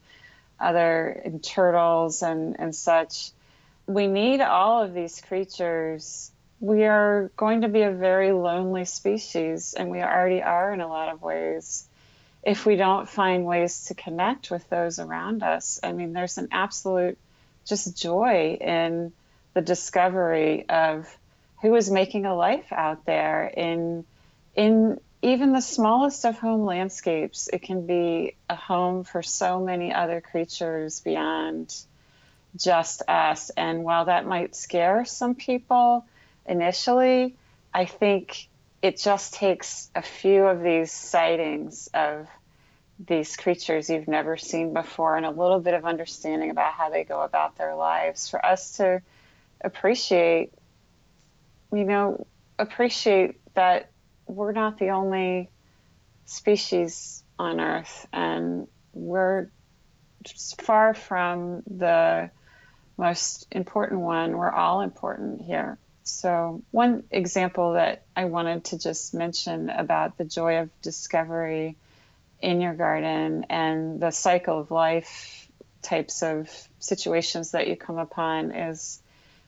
other 0.59 1.21
and 1.25 1.43
turtles 1.43 2.21
and, 2.21 2.59
and 2.59 2.75
such. 2.75 3.31
We 3.87 4.07
need 4.07 4.41
all 4.41 4.83
of 4.83 4.93
these 4.93 5.21
creatures. 5.21 6.31
We 6.59 6.85
are 6.85 7.31
going 7.35 7.61
to 7.61 7.67
be 7.67 7.81
a 7.81 7.91
very 7.91 8.31
lonely 8.31 8.85
species, 8.85 9.73
and 9.73 9.89
we 9.89 10.01
already 10.01 10.41
are 10.41 10.71
in 10.71 10.79
a 10.79 10.87
lot 10.87 11.09
of 11.09 11.21
ways 11.21 11.85
if 12.43 12.65
we 12.65 12.75
don't 12.75 13.09
find 13.09 13.45
ways 13.45 13.85
to 13.85 13.95
connect 13.95 14.51
with 14.51 14.69
those 14.69 14.99
around 14.99 15.43
us. 15.43 15.79
I 15.81 15.93
mean, 15.93 16.13
there's 16.13 16.37
an 16.37 16.49
absolute 16.51 17.17
just 17.65 17.97
joy 17.97 18.57
in 18.59 19.13
the 19.53 19.61
discovery 19.61 20.67
of 20.69 21.17
who 21.63 21.73
is 21.75 21.89
making 21.89 22.25
a 22.27 22.35
life 22.35 22.71
out 22.71 23.05
there 23.05 23.45
in 23.47 24.05
in 24.55 24.99
even 25.23 25.53
the 25.53 25.61
smallest 25.61 26.25
of 26.25 26.37
home 26.37 26.65
landscapes 26.65 27.47
it 27.51 27.63
can 27.63 27.87
be 27.87 28.35
a 28.49 28.55
home 28.55 29.03
for 29.03 29.23
so 29.23 29.59
many 29.59 29.91
other 29.91 30.21
creatures 30.21 30.99
beyond 30.99 31.73
just 32.55 33.01
us. 33.07 33.49
And 33.51 33.83
while 33.83 34.05
that 34.05 34.27
might 34.27 34.55
scare 34.55 35.05
some 35.05 35.35
people 35.35 36.05
initially, 36.45 37.35
I 37.73 37.85
think 37.85 38.47
it 38.81 38.97
just 38.97 39.33
takes 39.33 39.89
a 39.95 40.01
few 40.01 40.43
of 40.43 40.61
these 40.61 40.91
sightings 40.91 41.89
of 41.93 42.27
these 43.07 43.35
creatures 43.37 43.89
you've 43.89 44.07
never 44.07 44.37
seen 44.37 44.73
before 44.73 45.15
and 45.17 45.25
a 45.25 45.31
little 45.31 45.59
bit 45.59 45.73
of 45.73 45.85
understanding 45.85 46.51
about 46.51 46.73
how 46.73 46.89
they 46.89 47.03
go 47.03 47.21
about 47.21 47.57
their 47.57 47.75
lives 47.75 48.29
for 48.29 48.45
us 48.45 48.77
to 48.77 49.01
appreciate, 49.61 50.53
you 51.73 51.85
know, 51.85 52.27
appreciate 52.59 53.39
that 53.55 53.89
we're 54.27 54.51
not 54.51 54.77
the 54.77 54.89
only 54.89 55.49
species 56.25 57.23
on 57.37 57.59
Earth 57.59 58.07
and 58.13 58.67
we're 58.93 59.49
far 60.61 60.93
from 60.93 61.63
the 61.67 62.29
most 62.97 63.47
important 63.51 64.01
one. 64.01 64.37
We're 64.37 64.51
all 64.51 64.81
important 64.81 65.41
here. 65.41 65.77
So, 66.03 66.61
one 66.71 67.03
example 67.11 67.73
that 67.73 68.03
I 68.15 68.25
wanted 68.25 68.65
to 68.65 68.77
just 68.77 69.13
mention 69.13 69.69
about 69.69 70.17
the 70.17 70.25
joy 70.25 70.59
of 70.59 70.69
discovery 70.81 71.77
in 72.41 72.59
your 72.59 72.73
garden 72.73 73.45
and 73.49 74.01
the 74.01 74.11
cycle 74.11 74.59
of 74.59 74.69
life 74.69 75.47
types 75.81 76.21
of 76.21 76.49
situations 76.79 77.51
that 77.51 77.67
you 77.67 77.77
come 77.77 77.97
upon 77.97 78.51
is 78.51 79.01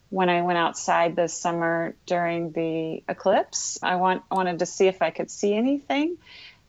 when 0.10 0.30
I 0.30 0.42
went 0.42 0.58
outside 0.58 1.16
this 1.16 1.34
summer 1.34 1.96
during 2.06 2.52
the 2.52 3.04
eclipse. 3.10 3.80
I 3.82 3.96
want, 3.96 4.24
wanted 4.32 4.60
to 4.60 4.66
see 4.66 4.88
if 4.88 5.02
I 5.02 5.10
could 5.10 5.32
see 5.32 5.54
anything. 5.54 6.18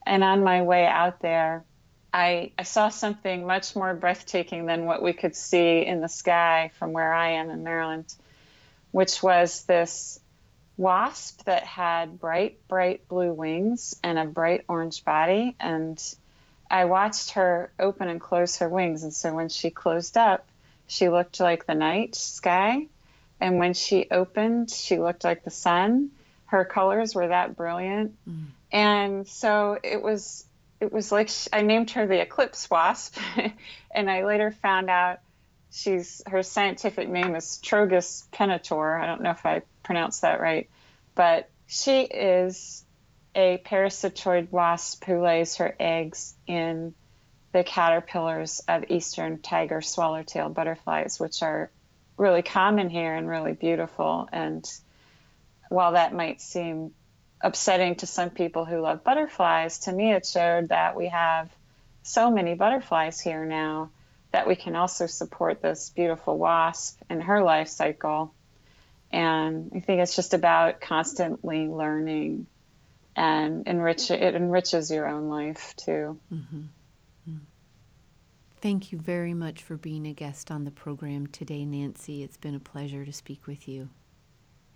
And 0.05 0.25
on 0.25 0.43
my 0.43 0.63
way 0.63 0.87
out 0.87 1.21
there, 1.21 1.65
I, 2.13 2.53
I 2.59 2.63
saw 2.63 2.89
something 2.89 3.47
much 3.47 3.77
more 3.77 3.95
breathtaking 3.95 4.67
than 4.67 4.87
what 4.87 5.03
we 5.03 5.13
could 5.13 5.37
see 5.37 5.85
in 5.85 6.01
the 6.01 6.09
sky 6.09 6.71
from 6.79 6.93
where 6.93 7.13
I 7.13 7.33
am 7.33 7.51
in 7.51 7.63
Maryland 7.63 8.15
which 8.97 9.23
was 9.23 9.65
this 9.65 10.19
wasp 10.79 11.45
that 11.45 11.65
had 11.65 12.19
bright, 12.19 12.67
bright 12.67 13.07
blue 13.09 13.31
wings 13.31 13.95
and 14.03 14.19
a 14.19 14.25
bright 14.25 14.65
orange 14.69 15.05
body. 15.05 15.55
And 15.61 16.03
I 16.71 16.87
watched 16.87 17.33
her 17.33 17.71
open 17.79 18.09
and 18.09 18.19
close 18.19 18.57
her 18.57 18.71
wings. 18.71 19.03
And 19.03 19.13
so 19.13 19.35
when 19.35 19.51
she 19.51 19.69
closed 19.69 20.17
up, 20.17 20.47
she 20.87 21.11
looked 21.11 21.41
like 21.41 21.67
the 21.67 21.75
night 21.75 22.15
sky. 22.15 22.87
And 23.41 23.59
when 23.59 23.75
she 23.75 24.07
opened, 24.11 24.71
she 24.71 24.99
looked 24.99 25.25
like 25.25 25.45
the 25.45 25.51
sun. 25.51 26.11
Her 26.47 26.65
colors 26.65 27.15
were 27.15 27.29
that 27.29 27.57
brilliant. 27.57 28.15
Mm. 28.29 28.47
And 28.73 29.29
so 29.29 29.79
it 29.83 30.03
was 30.03 30.45
it 30.81 30.93
was 30.93 31.11
like 31.11 31.31
I 31.53 31.63
named 31.63 31.91
her 31.93 32.07
the 32.07 32.21
eclipse 32.21 32.69
wasp. 32.71 33.19
and 33.91 34.11
I 34.11 34.25
later 34.25 34.51
found 34.51 34.91
out 34.91 35.21
she's 35.71 36.23
her 36.27 36.43
scientific 36.43 37.09
name 37.09 37.35
is 37.35 37.59
Trogus 37.63 38.25
pennator. 38.33 39.01
I 39.01 39.07
don't 39.07 39.23
know 39.23 39.31
if 39.31 39.45
I 39.45 39.63
pronounced 39.83 40.23
that 40.23 40.41
right, 40.41 40.69
but 41.15 41.49
she 41.67 42.03
is 42.03 42.85
a 43.35 43.59
parasitoid 43.59 44.51
wasp 44.51 45.05
who 45.05 45.21
lays 45.21 45.57
her 45.57 45.75
eggs 45.79 46.35
in 46.47 46.95
the 47.53 47.63
caterpillars 47.65 48.63
of 48.67 48.85
eastern 48.91 49.39
tiger 49.41 49.81
swallowtail 49.81 50.49
butterflies, 50.49 51.21
which 51.21 51.43
are 51.43 51.71
really 52.17 52.43
common 52.43 52.89
here 52.89 53.15
and 53.15 53.29
really 53.29 53.53
beautiful. 53.53 54.29
And 54.33 54.69
while 55.69 55.93
that 55.93 56.15
might 56.15 56.41
seem 56.41 56.93
upsetting 57.41 57.97
to 57.97 58.07
some 58.07 58.31
people 58.31 58.65
who 58.65 58.81
love 58.81 59.05
butterflies, 59.05 59.81
to 59.81 59.93
me 59.93 60.13
it 60.13 60.27
showed 60.27 60.69
that 60.71 60.97
we 60.97 61.09
have 61.09 61.51
so 62.03 62.31
many 62.31 62.55
butterflies 62.55 63.21
here 63.21 63.45
now 63.45 63.91
that 64.33 64.47
we 64.47 64.57
can 64.57 64.77
also 64.77 65.07
support 65.07 65.63
this 65.63 65.91
beautiful 65.91 66.39
wasp 66.39 67.01
in 67.11 67.21
her 67.21 67.43
life 67.43 67.69
cycle. 67.69 68.33
And 69.13 69.73
I 69.75 69.81
think 69.81 70.01
it's 70.01 70.17
just 70.17 70.35
about 70.35 70.81
constantly 70.81 71.69
learning 71.69 72.47
and 73.15 73.67
enrich 73.67 74.11
it 74.11 74.35
enriches 74.35 74.91
your 74.91 75.09
own 75.09 75.29
life 75.29 75.75
too. 75.77 76.19
Mm-hmm. 76.33 76.63
Thank 78.67 78.91
you 78.91 78.99
very 78.99 79.33
much 79.33 79.63
for 79.63 79.77
being 79.77 80.09
a 80.09 80.13
guest 80.13 80.51
on 80.51 80.65
the 80.65 80.73
program 80.73 81.29
today, 81.29 81.65
Nancy. 81.65 82.25
It's 82.25 82.37
been 82.37 82.57
a 82.57 82.59
pleasure 82.59 83.05
to 83.05 83.13
speak 83.13 83.47
with 83.47 83.69
you. 83.69 83.91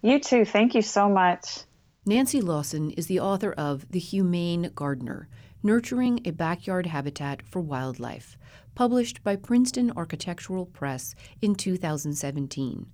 You 0.01 0.21
too. 0.21 0.45
Thank 0.45 0.77
you 0.77 0.83
so 0.83 1.09
much. 1.09 1.65
Nancy 2.07 2.41
Lawson 2.41 2.93
is 2.93 3.09
the 3.09 3.19
author 3.19 3.51
of 3.51 3.91
The 3.91 3.99
Humane 3.99 4.71
Gardener 4.77 5.29
Nurturing 5.65 6.21
a 6.25 6.31
Backyard 6.31 6.87
Habitat 6.87 7.43
for 7.43 7.61
Wildlife, 7.61 8.39
published 8.77 9.25
by 9.25 9.35
Princeton 9.35 9.91
Architectural 9.97 10.67
Press 10.67 11.17
in 11.43 11.57
2017. 11.57 12.87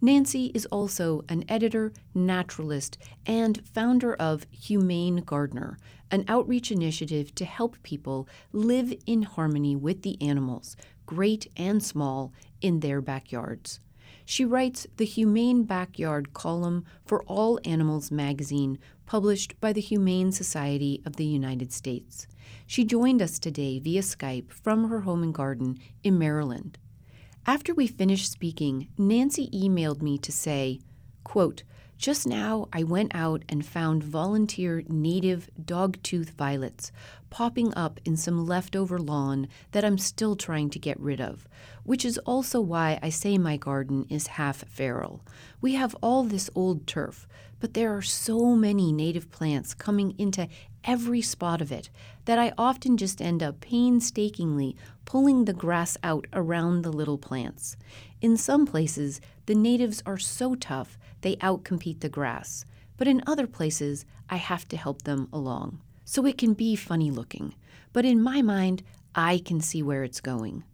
Nancy 0.00 0.52
is 0.54 0.64
also 0.66 1.24
an 1.28 1.44
editor, 1.48 1.92
naturalist, 2.14 2.98
and 3.26 3.66
founder 3.66 4.14
of 4.14 4.46
Humane 4.50 5.16
Gardener, 5.16 5.76
an 6.12 6.24
outreach 6.28 6.70
initiative 6.70 7.34
to 7.34 7.44
help 7.44 7.82
people 7.82 8.28
live 8.52 8.94
in 9.06 9.22
harmony 9.22 9.74
with 9.74 10.02
the 10.02 10.16
animals, 10.22 10.76
great 11.04 11.50
and 11.56 11.82
small, 11.82 12.32
in 12.60 12.78
their 12.78 13.00
backyards. 13.00 13.80
She 14.24 14.44
writes 14.44 14.86
the 14.98 15.04
Humane 15.04 15.64
Backyard 15.64 16.32
column 16.32 16.84
for 17.04 17.24
All 17.24 17.58
Animals 17.64 18.12
magazine, 18.12 18.78
published 19.04 19.60
by 19.60 19.72
the 19.72 19.80
Humane 19.80 20.30
Society 20.30 21.02
of 21.04 21.16
the 21.16 21.24
United 21.24 21.72
States. 21.72 22.28
She 22.66 22.84
joined 22.84 23.20
us 23.20 23.38
today 23.38 23.80
via 23.80 24.02
Skype 24.02 24.52
from 24.52 24.90
her 24.90 25.00
home 25.00 25.22
and 25.24 25.34
garden 25.34 25.78
in 26.04 26.18
Maryland. 26.18 26.78
After 27.48 27.72
we 27.72 27.86
finished 27.86 28.30
speaking, 28.30 28.88
Nancy 28.98 29.48
emailed 29.54 30.02
me 30.02 30.18
to 30.18 30.30
say, 30.30 30.80
quote, 31.24 31.62
just 31.96 32.26
now, 32.26 32.68
I 32.74 32.82
went 32.82 33.14
out 33.14 33.42
and 33.48 33.64
found 33.64 34.04
volunteer 34.04 34.82
native 34.86 35.48
dogtooth 35.58 36.28
violets 36.28 36.92
popping 37.30 37.72
up 37.72 38.00
in 38.04 38.18
some 38.18 38.46
leftover 38.46 38.98
lawn 38.98 39.48
that 39.72 39.82
I'm 39.82 39.96
still 39.96 40.36
trying 40.36 40.68
to 40.70 40.78
get 40.78 41.00
rid 41.00 41.22
of, 41.22 41.48
which 41.84 42.04
is 42.04 42.18
also 42.18 42.60
why 42.60 42.98
I 43.02 43.08
say 43.08 43.38
my 43.38 43.56
garden 43.56 44.04
is 44.10 44.26
half 44.26 44.68
feral. 44.68 45.24
We 45.62 45.72
have 45.72 45.96
all 46.02 46.24
this 46.24 46.50
old 46.54 46.86
turf, 46.86 47.26
but 47.60 47.74
there 47.74 47.96
are 47.96 48.02
so 48.02 48.54
many 48.54 48.92
native 48.92 49.30
plants 49.30 49.74
coming 49.74 50.14
into 50.18 50.48
every 50.84 51.20
spot 51.20 51.60
of 51.60 51.72
it 51.72 51.90
that 52.24 52.38
I 52.38 52.52
often 52.56 52.96
just 52.96 53.20
end 53.20 53.42
up 53.42 53.60
painstakingly 53.60 54.76
pulling 55.04 55.44
the 55.44 55.52
grass 55.52 55.96
out 56.02 56.26
around 56.32 56.82
the 56.82 56.92
little 56.92 57.18
plants. 57.18 57.76
In 58.20 58.36
some 58.36 58.66
places, 58.66 59.20
the 59.46 59.54
natives 59.54 60.02
are 60.06 60.18
so 60.18 60.54
tough 60.54 60.98
they 61.20 61.36
outcompete 61.36 62.00
the 62.00 62.08
grass, 62.08 62.64
but 62.96 63.08
in 63.08 63.22
other 63.26 63.46
places, 63.46 64.04
I 64.30 64.36
have 64.36 64.68
to 64.68 64.76
help 64.76 65.02
them 65.02 65.28
along. 65.32 65.80
So 66.04 66.24
it 66.26 66.38
can 66.38 66.54
be 66.54 66.76
funny 66.76 67.10
looking, 67.10 67.54
but 67.92 68.04
in 68.04 68.22
my 68.22 68.42
mind, 68.42 68.82
I 69.14 69.38
can 69.38 69.60
see 69.60 69.82
where 69.82 70.04
it's 70.04 70.20
going. 70.20 70.64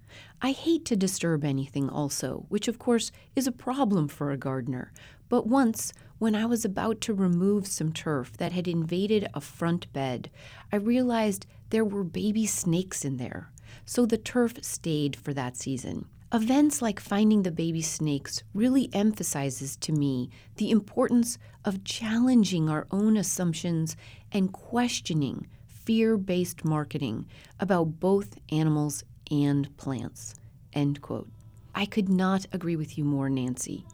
I 0.42 0.52
hate 0.52 0.84
to 0.86 0.96
disturb 0.96 1.44
anything, 1.44 1.88
also, 1.88 2.46
which 2.48 2.68
of 2.68 2.78
course 2.78 3.10
is 3.34 3.46
a 3.46 3.52
problem 3.52 4.08
for 4.08 4.30
a 4.30 4.36
gardener. 4.36 4.92
But 5.28 5.46
once, 5.46 5.92
when 6.18 6.34
I 6.34 6.46
was 6.46 6.64
about 6.64 7.00
to 7.02 7.14
remove 7.14 7.66
some 7.66 7.92
turf 7.92 8.36
that 8.36 8.52
had 8.52 8.68
invaded 8.68 9.28
a 9.34 9.40
front 9.40 9.92
bed, 9.92 10.30
I 10.72 10.76
realized 10.76 11.46
there 11.70 11.84
were 11.84 12.04
baby 12.04 12.46
snakes 12.46 13.04
in 13.04 13.16
there. 13.16 13.50
So 13.84 14.06
the 14.06 14.18
turf 14.18 14.54
stayed 14.62 15.16
for 15.16 15.34
that 15.34 15.56
season. 15.56 16.06
Events 16.32 16.82
like 16.82 16.98
finding 16.98 17.42
the 17.42 17.52
baby 17.52 17.82
snakes 17.82 18.42
really 18.54 18.90
emphasizes 18.92 19.76
to 19.76 19.92
me 19.92 20.30
the 20.56 20.70
importance 20.70 21.38
of 21.64 21.84
challenging 21.84 22.68
our 22.68 22.86
own 22.90 23.16
assumptions 23.16 23.96
and 24.32 24.52
questioning 24.52 25.46
fear-based 25.66 26.64
marketing 26.64 27.26
about 27.60 28.00
both 28.00 28.38
animals 28.50 29.04
and 29.30 29.76
plants. 29.76 30.34
End 30.72 31.00
quote. 31.02 31.28
I 31.74 31.86
could 31.86 32.08
not 32.08 32.46
agree 32.52 32.76
with 32.76 32.96
you 32.98 33.04
more, 33.04 33.28
Nancy. 33.28 33.84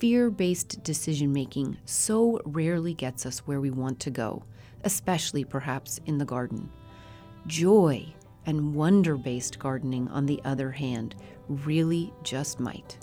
Fear-based 0.00 0.82
decision 0.82 1.30
making 1.30 1.76
so 1.84 2.40
rarely 2.46 2.94
gets 2.94 3.26
us 3.26 3.40
where 3.40 3.60
we 3.60 3.70
want 3.70 4.00
to 4.00 4.10
go, 4.10 4.42
especially 4.84 5.44
perhaps 5.44 6.00
in 6.06 6.16
the 6.16 6.24
garden. 6.24 6.70
Joy 7.46 8.06
and 8.46 8.74
wonder 8.74 9.18
based 9.18 9.58
gardening, 9.58 10.08
on 10.08 10.24
the 10.24 10.40
other 10.46 10.70
hand, 10.70 11.16
really 11.48 12.14
just 12.22 12.60
might. 12.60 12.96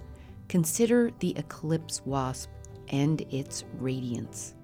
Consider 0.48 1.12
the 1.20 1.38
eclipse 1.38 2.02
wasp 2.04 2.50
and 2.88 3.22
its 3.32 3.64
radiance. 3.78 4.56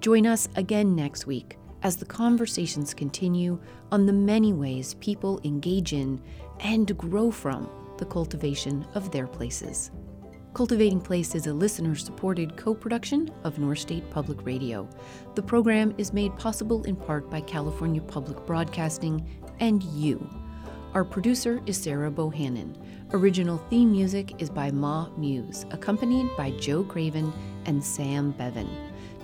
Join 0.00 0.26
us 0.26 0.50
again 0.56 0.94
next 0.94 1.26
week 1.26 1.56
as 1.82 1.96
the 1.96 2.04
conversations 2.04 2.92
continue 2.92 3.58
on 3.90 4.04
the 4.04 4.12
many 4.12 4.52
ways 4.52 4.94
people 5.00 5.40
engage 5.44 5.94
in 5.94 6.20
and 6.60 6.94
grow 6.98 7.30
from 7.30 7.70
the 7.96 8.04
cultivation 8.04 8.86
of 8.94 9.10
their 9.10 9.26
places. 9.26 9.90
Cultivating 10.54 11.00
Place 11.00 11.34
is 11.34 11.46
a 11.46 11.54
listener 11.54 11.94
supported 11.94 12.58
co 12.58 12.74
production 12.74 13.30
of 13.42 13.58
North 13.58 13.78
State 13.78 14.10
Public 14.10 14.44
Radio. 14.44 14.86
The 15.34 15.42
program 15.42 15.94
is 15.96 16.12
made 16.12 16.36
possible 16.36 16.84
in 16.84 16.94
part 16.94 17.30
by 17.30 17.40
California 17.40 18.02
Public 18.02 18.44
Broadcasting 18.44 19.26
and 19.60 19.82
you 19.82 20.28
Our 20.92 21.04
producer 21.04 21.62
is 21.64 21.78
Sarah 21.78 22.10
Bohannon. 22.10 22.76
Original 23.14 23.56
theme 23.70 23.92
music 23.92 24.42
is 24.42 24.50
by 24.50 24.70
Ma 24.70 25.08
Muse, 25.16 25.64
accompanied 25.70 26.28
by 26.36 26.50
Joe 26.50 26.84
Craven 26.84 27.32
and 27.64 27.82
Sam 27.82 28.32
Bevan. 28.32 28.68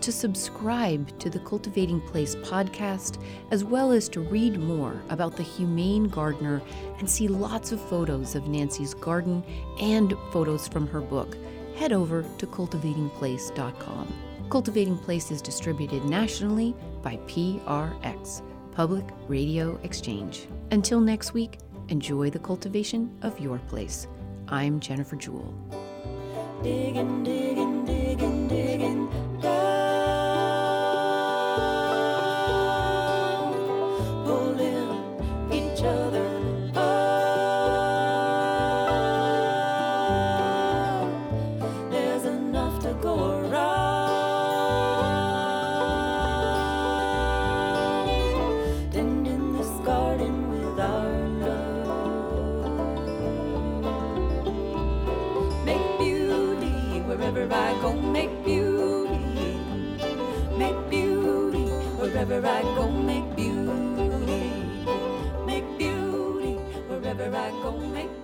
To 0.02 0.12
subscribe 0.12 1.18
to 1.18 1.28
the 1.28 1.40
Cultivating 1.40 2.00
Place 2.00 2.36
podcast, 2.36 3.20
as 3.50 3.64
well 3.64 3.90
as 3.92 4.08
to 4.10 4.20
read 4.20 4.58
more 4.58 5.02
about 5.10 5.36
the 5.36 5.42
humane 5.42 6.04
gardener 6.04 6.62
and 6.98 7.10
see 7.10 7.28
lots 7.28 7.72
of 7.72 7.80
photos 7.80 8.34
of 8.34 8.46
Nancy's 8.46 8.94
garden 8.94 9.44
and 9.80 10.14
photos 10.30 10.66
from 10.66 10.86
her 10.86 11.00
book, 11.00 11.36
head 11.76 11.92
over 11.92 12.24
to 12.38 12.46
cultivatingplace.com. 12.46 14.14
Cultivating 14.48 14.96
Place 14.96 15.30
is 15.30 15.42
distributed 15.42 16.04
nationally 16.04 16.74
by 17.02 17.16
PRX, 17.26 18.40
Public 18.72 19.04
Radio 19.26 19.78
Exchange. 19.82 20.46
Until 20.70 21.00
next 21.00 21.34
week, 21.34 21.58
enjoy 21.88 22.30
the 22.30 22.38
cultivation 22.38 23.14
of 23.22 23.38
your 23.40 23.58
place. 23.68 24.06
I'm 24.46 24.80
Jennifer 24.80 25.16
Jewell. 25.16 25.52
Digging, 26.62 27.24
digging, 27.24 27.84
digging, 27.84 28.48
digging 28.48 29.27
down. 29.40 29.68
wherever 34.24 34.57
beauty, 67.70 67.86
make 67.88 68.17